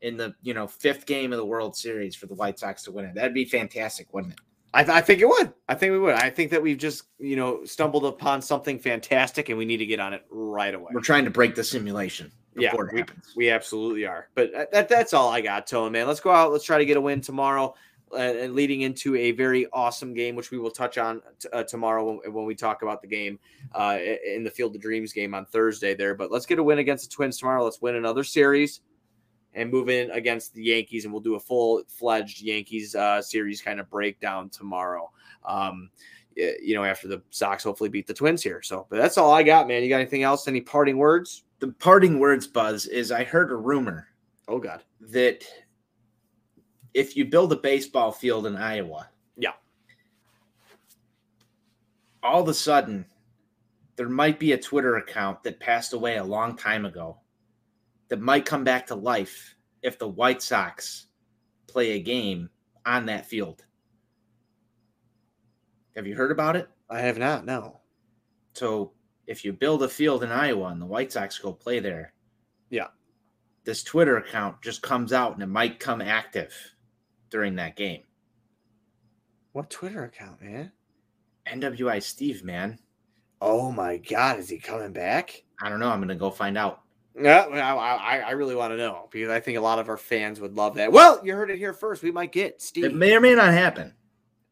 in 0.01 0.17
the 0.17 0.35
you 0.41 0.55
know 0.55 0.67
fifth 0.67 1.05
game 1.05 1.33
of 1.33 1.39
the 1.39 1.45
World 1.47 1.77
Series 1.77 2.17
for 2.17 2.27
the 2.27 2.35
White 2.35 2.59
Sox 2.59 2.83
to 2.85 2.93
win 2.93 3.05
it. 3.05 3.15
That'd 3.15 3.35
be 3.35 3.45
fantastic, 3.45 4.13
wouldn't 4.15 4.33
it? 4.33 4.41
I, 4.75 4.83
th- 4.85 4.95
I 4.97 5.01
think 5.03 5.21
it 5.21 5.29
would. 5.29 5.53
I 5.69 5.75
think 5.75 5.93
we 5.93 5.99
would. 5.99 6.15
I 6.15 6.31
think 6.31 6.51
that 6.51 6.63
we've 6.63 6.79
just, 6.79 7.05
you 7.19 7.37
know, 7.37 7.65
stumbled 7.65 8.07
upon 8.07 8.41
something 8.41 8.79
fantastic 8.79 9.49
and 9.51 9.59
we 9.59 9.65
need 9.65 9.79
to 9.79 9.87
get 9.87 10.01
on 10.01 10.15
it 10.15 10.25
right 10.31 10.75
away. 10.75 10.91
We're 10.95 11.01
trying 11.03 11.25
to 11.25 11.31
break 11.31 11.55
the 11.55 11.63
simulation 11.65 12.33
Yeah, 12.57 12.75
it 12.75 12.93
we, 12.93 13.01
happens. 13.01 13.33
we 13.37 13.51
absolutely 13.51 14.07
are. 14.07 14.29
But 14.35 14.71
that, 14.73 14.89
that's 14.89 15.13
all 15.13 15.29
I 15.29 15.43
got, 15.43 15.67
Tone, 15.67 15.93
man. 15.93 16.07
Let's 16.07 16.21
go 16.21 16.31
out. 16.31 16.53
Let's 16.53 16.65
try 16.65 16.79
to 16.79 16.87
get 16.87 16.97
a 16.97 17.01
win 17.03 17.21
tomorrow 17.21 17.75
uh, 18.15 18.17
and 18.17 18.55
leading 18.55 18.81
into 18.81 19.15
a 19.17 19.33
very 19.33 19.67
awesome 19.75 20.15
game, 20.15 20.37
which 20.37 20.51
we 20.51 20.59
will 20.59 20.71
touch 20.71 20.97
on 20.97 21.21
t- 21.39 21.49
uh, 21.53 21.65
tomorrow 21.65 22.05
when, 22.23 22.33
when 22.33 22.47
we 22.47 22.55
talk 22.55 22.81
about 22.83 23.03
the 23.03 23.09
game 23.09 23.39
uh, 23.75 23.99
in 24.27 24.43
the 24.43 24.51
Field 24.51 24.75
of 24.75 24.81
Dreams 24.81 25.13
game 25.13 25.35
on 25.35 25.45
Thursday 25.45 25.95
there. 25.95 26.15
But 26.15 26.31
let's 26.31 26.47
get 26.47 26.59
a 26.59 26.63
win 26.63 26.79
against 26.79 27.11
the 27.11 27.15
Twins 27.15 27.39
tomorrow. 27.39 27.63
Let's 27.63 27.83
win 27.83 27.97
another 27.97 28.25
series 28.25 28.81
and 29.55 29.71
move 29.71 29.89
in 29.89 30.11
against 30.11 30.55
the 30.55 30.65
Yankees, 30.65 31.05
and 31.05 31.13
we'll 31.13 31.23
do 31.23 31.35
a 31.35 31.41
full 31.41 31.83
fledged 31.89 32.41
Yankees 32.43 32.95
uh, 32.95 33.21
series 33.21 33.61
kind 33.61 33.81
of 33.81 33.89
breakdown 33.91 34.49
tomorrow. 34.49 35.11
Um, 35.45 35.91
you 36.35 36.75
know, 36.75 36.85
after 36.85 37.09
the 37.09 37.23
Sox 37.31 37.63
hopefully 37.65 37.91
beat 37.91 38.07
the 38.07 38.15
Twins 38.15 38.43
here. 38.43 38.63
So, 38.63 38.87
but 38.89 38.97
that's 38.97 39.19
all 39.19 39.31
I 39.33 39.43
got, 39.43 39.69
man. 39.69 39.83
You 39.83 39.91
got 39.91 40.01
anything 40.01 40.23
else? 40.23 40.49
Any 40.49 40.63
parting 40.63 40.97
words? 40.97 41.45
The 41.59 41.69
parting 41.69 42.19
words, 42.19 42.47
Buzz, 42.47 42.87
is 42.87 43.13
I 43.13 43.23
heard 43.25 43.51
a 43.53 43.57
rumor 43.57 44.09
Oh 44.49 44.59
God. 44.59 44.83
that 45.01 45.45
if 46.95 47.17
you 47.17 47.27
build 47.27 47.53
a 47.53 47.57
baseball 47.57 48.11
field 48.13 48.47
in 48.47 48.57
Iowa, 48.57 49.09
Yeah. 49.37 49.53
all 52.23 52.41
of 52.43 52.49
a 52.49 52.55
sudden 52.55 53.05
there 53.97 54.09
might 54.09 54.39
be 54.39 54.53
a 54.53 54.59
Twitter 54.59 54.97
account 54.97 55.43
that 55.43 55.61
passed 55.61 55.93
away 55.93 56.17
a 56.17 56.25
long 56.25 56.57
time 56.57 56.87
ago 56.87 57.19
that 58.13 58.21
might 58.21 58.45
come 58.45 58.63
back 58.63 58.87
to 58.87 58.95
life 58.95 59.57
if 59.81 59.99
the 59.99 60.07
White 60.07 60.43
Sox 60.43 61.07
play 61.67 61.93
a 61.93 61.99
game 61.99 62.51
on 62.85 63.07
that 63.07 63.25
field. 63.25 63.65
Have 65.97 66.07
you 66.07 66.15
heard 66.15 66.31
about 66.31 66.55
it? 66.55 66.69
I 66.91 67.01
have 67.01 67.17
not. 67.17 67.47
No. 67.47 67.81
So 68.53 68.93
if 69.27 69.47
you 69.47 69.55
build 69.55 69.83
a 69.83 69.89
field 69.89 70.23
in 70.23 70.31
Iowa 70.31 70.67
and 70.67 70.79
the 70.79 70.85
White 70.85 71.11
Sox 71.11 71.39
go 71.39 71.55
play 71.55 71.79
there, 71.81 72.13
Yeah. 72.69 72.89
this 73.65 73.83
Twitter 73.83 74.19
account 74.19 74.61
just 74.61 74.83
comes 74.83 75.15
out 75.15 75.33
and 75.33 75.43
it 75.43 75.47
might 75.47 75.81
come 75.81 76.03
active 76.03 76.55
during 77.31 77.55
that 77.55 77.77
game. 77.77 78.03
What 79.53 79.71
Twitter 79.71 80.05
account, 80.05 80.43
man? 80.43 80.73
NWI 81.47 82.03
Steve, 82.03 82.45
man. 82.45 82.79
Oh 83.41 83.73
my 83.73 83.97
God, 83.97 84.39
is 84.39 84.51
he 84.51 84.59
coming 84.59 84.93
back? 84.93 85.45
I 85.63 85.71
don't 85.71 85.81
know. 85.81 85.89
I'm 85.89 86.01
gonna 86.01 86.15
go 86.15 86.31
find 86.31 86.59
out. 86.59 86.83
Yeah, 87.21 87.41
I, 87.43 87.75
I, 87.75 88.19
I 88.21 88.31
really 88.31 88.55
want 88.55 88.73
to 88.73 88.77
know 88.77 89.09
because 89.11 89.29
I 89.29 89.39
think 89.41 89.59
a 89.59 89.61
lot 89.61 89.79
of 89.79 89.89
our 89.89 89.97
fans 89.99 90.41
would 90.41 90.55
love 90.57 90.75
that. 90.77 90.91
Well, 90.93 91.21
you 91.23 91.35
heard 91.35 91.51
it 91.51 91.59
here 91.59 91.75
first. 91.75 92.03
We 92.03 92.11
might 92.11 92.33
get 92.33 92.63
Steve. 92.63 92.85
It 92.85 92.95
may 92.95 93.15
or 93.15 93.21
may 93.21 93.35
not 93.35 93.53
happen. 93.53 93.95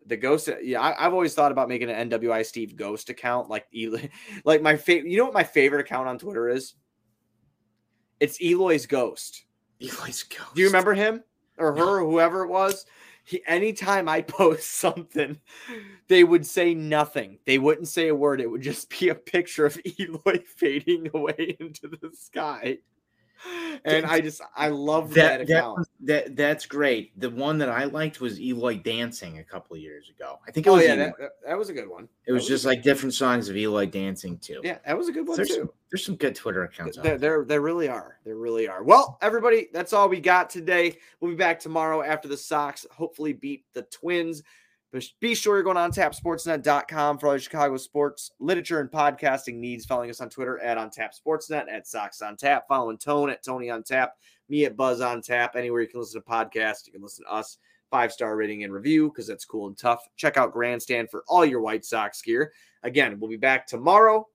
the 0.07 0.16
ghost. 0.16 0.49
Yeah, 0.62 0.81
I, 0.81 1.07
I've 1.07 1.14
always 1.14 1.35
thought 1.35 1.53
about 1.53 1.68
making 1.68 1.88
an 1.88 2.11
NWI 2.11 2.44
Steve 2.44 2.77
ghost 2.77 3.09
account, 3.09 3.49
like 3.49 3.66
Eloy, 3.75 4.11
like 4.44 4.61
my 4.61 4.77
favorite. 4.77 5.11
You 5.11 5.18
know 5.18 5.25
what 5.25 5.35
my 5.35 5.44
favorite 5.44 5.81
account 5.81 6.09
on 6.09 6.18
Twitter 6.18 6.49
is? 6.49 6.75
It's 8.18 8.38
Eloy's 8.42 8.87
ghost. 8.87 9.44
Eloy's 9.81 10.23
ghost. 10.23 10.55
Do 10.55 10.61
you 10.61 10.66
remember 10.66 10.92
him 10.92 11.25
or 11.57 11.75
her 11.75 12.01
or 12.01 12.11
whoever 12.11 12.42
it 12.44 12.49
was? 12.49 12.85
He, 13.31 13.43
anytime 13.47 14.09
I 14.09 14.23
post 14.38 14.71
something, 14.73 15.38
they 16.09 16.25
would 16.25 16.45
say 16.45 16.75
nothing. 16.75 17.38
They 17.47 17.59
wouldn't 17.59 17.87
say 17.88 18.09
a 18.09 18.14
word. 18.14 18.40
It 18.40 18.51
would 18.51 18.62
just 18.62 18.90
be 18.90 19.09
a 19.09 19.14
picture 19.14 19.66
of 19.66 19.79
Eloy 20.01 20.40
fading 20.57 21.11
away 21.14 21.57
into 21.61 21.88
the 21.88 22.11
sky. 22.12 22.79
And 23.85 24.05
I 24.05 24.20
just, 24.20 24.42
I 24.57 24.68
love 24.68 25.14
that, 25.14 25.38
that? 25.38 25.48
That, 25.48 25.64
was- 25.64 25.88
that 26.03 26.37
that's 26.37 26.66
great. 26.66 27.18
The 27.18 27.31
one 27.31 27.59
that 27.59 27.68
I 27.68 27.85
liked 27.85 28.20
was 28.20 28.40
Eloy 28.40 28.79
dancing 28.79 29.38
a 29.38 29.44
couple 29.44 29.76
of 29.76 29.83
years 29.83 30.11
ago. 30.11 30.38
I 30.46 30.50
think 30.50 30.66
it 30.66 30.70
oh 30.70 30.74
was. 30.74 30.85
yeah, 30.85 30.96
that, 30.96 31.14
that, 31.46 31.59
was 31.59 31.70
a 31.70 31.72
good 31.72 31.88
one. 31.88 32.05
it 32.05 32.09
That 32.26 32.33
was 32.35 32.46
just 32.46 32.64
like 32.64 32.83
different 32.83 33.14
songs 33.14 33.48
of 33.48 33.57
Eloy 33.57 33.87
dancing 33.87 34.38
too. 34.38 34.61
yeah, 34.62 34.79
that 34.87 34.96
was 34.96 35.09
a 35.09 35.12
good 35.12 35.26
one 35.26 35.37
there's 35.37 35.48
too. 35.48 35.55
some, 35.55 35.70
there's 35.90 36.05
some 36.05 36.16
good 36.16 36.35
Twitter 36.35 36.64
accounts. 36.64 36.98
there. 36.98 37.18
there, 37.18 37.44
there 37.44 37.61
really 37.61 37.88
are. 37.88 38.18
There 38.24 38.37
really 38.37 38.68
are. 38.68 38.83
Well, 38.83 39.18
everybody, 39.22 39.68
that's 39.72 39.92
all 39.92 40.09
we 40.09 40.20
got 40.20 40.50
today. 40.50 40.98
We'll 41.20 41.31
be 41.31 41.37
back 41.37 41.59
tomorrow 41.59 42.03
after 42.03 42.29
the 42.29 42.37
Sox 42.37 42.87
hopefully 42.90 43.33
beat 43.33 43.64
the 43.72 43.83
Twins. 43.83 44.42
But 44.92 45.05
be 45.20 45.35
sure 45.37 45.57
you're 45.57 45.62
going 45.62 45.76
on 45.76 45.92
tapsportsnet.com 45.92 47.18
for 47.18 47.26
all 47.26 47.35
your 47.35 47.40
Chicago 47.40 47.76
sports, 47.76 48.33
literature, 48.40 48.81
and 48.81 48.90
podcasting 48.90 49.55
needs. 49.55 49.87
Following 49.87 50.11
us 50.11 50.20
on 50.20 50.29
Twitter 50.31 50.59
at 50.59 50.79
on 50.79 50.90
tap 50.90 51.12
sportsnet, 51.14 51.70
at 51.70 51.87
Sox 51.87 52.20
on 52.22 52.37
Tap, 52.37 52.64
following 52.66 52.98
Tone 52.98 53.31
at 53.31 53.44
Tony 53.44 53.70
on 53.70 53.85
tap, 53.85 54.14
me 54.48 54.64
at 54.64 54.76
Buzz 54.76 55.00
on 55.00 55.22
tap. 55.22 55.55
Anywhere 55.55 55.83
you 55.83 55.88
can 55.88 56.00
listen 56.00 56.20
to 56.20 56.29
podcasts, 56.29 56.87
you 56.87 56.93
can 56.93 57.03
listen 57.03 57.24
to 57.24 57.32
us. 57.32 57.59
Five 57.91 58.12
star 58.12 58.36
rating 58.36 58.62
and 58.64 58.72
review 58.72 59.09
because 59.09 59.26
that's 59.26 59.45
cool 59.45 59.66
and 59.66 59.76
tough. 59.76 60.07
Check 60.16 60.36
out 60.36 60.53
Grandstand 60.53 61.11
for 61.11 61.24
all 61.26 61.45
your 61.45 61.61
White 61.61 61.84
Sox 61.84 62.22
gear. 62.22 62.53
Again, 62.84 63.18
we'll 63.18 63.30
be 63.30 63.36
back 63.36 63.66
tomorrow. 63.66 64.28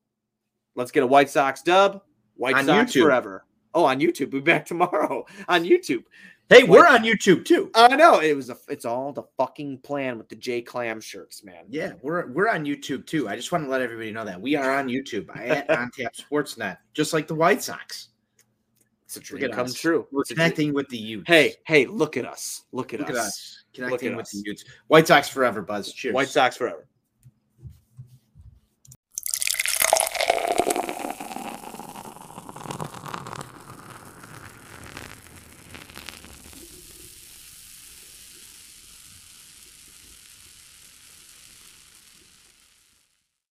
Let's 0.76 0.92
get 0.92 1.04
a 1.04 1.08
White 1.08 1.30
Sox 1.30 1.62
dub. 1.62 2.02
White 2.36 2.56
On 2.56 2.66
Sox 2.66 2.92
YouTube. 2.92 3.04
forever. 3.04 3.46
Oh, 3.74 3.86
on 3.86 4.00
YouTube. 4.00 4.32
We'll 4.32 4.42
be 4.42 4.52
back 4.52 4.66
tomorrow 4.66 5.26
on 5.48 5.64
YouTube. 5.64 6.04
Hey, 6.50 6.64
we're 6.64 6.86
on 6.88 7.04
YouTube 7.04 7.44
too. 7.44 7.72
I 7.74 7.96
know 7.96 8.20
it 8.20 8.36
was 8.36 8.52
a. 8.52 8.58
It's 8.70 8.86
all 8.86 9.12
the 9.12 9.24
fucking 9.36 9.80
plan 9.80 10.20
with 10.20 10.30
the 10.30 10.36
J 10.36 10.62
Clam 10.62 11.02
shirts, 11.02 11.44
man. 11.44 11.66
Yeah, 11.70 11.94
we're 12.04 12.28
we're 12.28 12.50
on 12.50 12.66
YouTube 12.66 13.08
too. 13.08 13.28
I 13.28 13.36
just 13.36 13.52
want 13.52 13.64
to 13.64 13.70
let 13.70 13.82
everybody 13.82 14.12
know 14.12 14.24
that 14.26 14.40
we 14.40 14.56
are 14.56 14.78
on 14.78 14.88
YouTube 14.88 15.36
at 15.36 15.68
On 15.78 15.90
Tap 15.98 16.14
Sportsnet, 16.14 16.78
just 16.94 17.14
like 17.14 17.28
the 17.28 17.34
White 17.34 17.64
Sox. 17.64 18.10
It's 19.06 19.18
a 19.18 19.20
dream 19.20 19.52
come 19.52 19.66
us. 19.66 19.74
true. 19.74 20.08
We're 20.12 20.22
It's 20.22 20.32
a 20.32 20.36
dream. 20.36 20.44
connecting 20.44 20.74
with 20.74 20.88
the 20.90 20.98
youth. 20.98 21.24
Hey, 21.26 21.56
hey, 21.66 21.88
look 21.88 22.16
at 22.16 22.26
us. 22.26 22.64
Look 22.72 22.94
at 22.94 23.00
look 23.00 23.10
us. 23.10 23.16
at 23.16 23.22
us 23.24 23.64
connecting 23.74 24.12
at 24.12 24.18
with 24.18 24.26
us. 24.28 24.32
the 24.32 24.44
youths. 24.46 24.66
White 24.88 25.08
Sox 25.08 25.28
forever, 25.30 25.62
Buzz. 25.64 25.94
Cheers. 25.94 26.14
White 26.14 26.30
Sox 26.30 26.56
forever. 26.58 26.88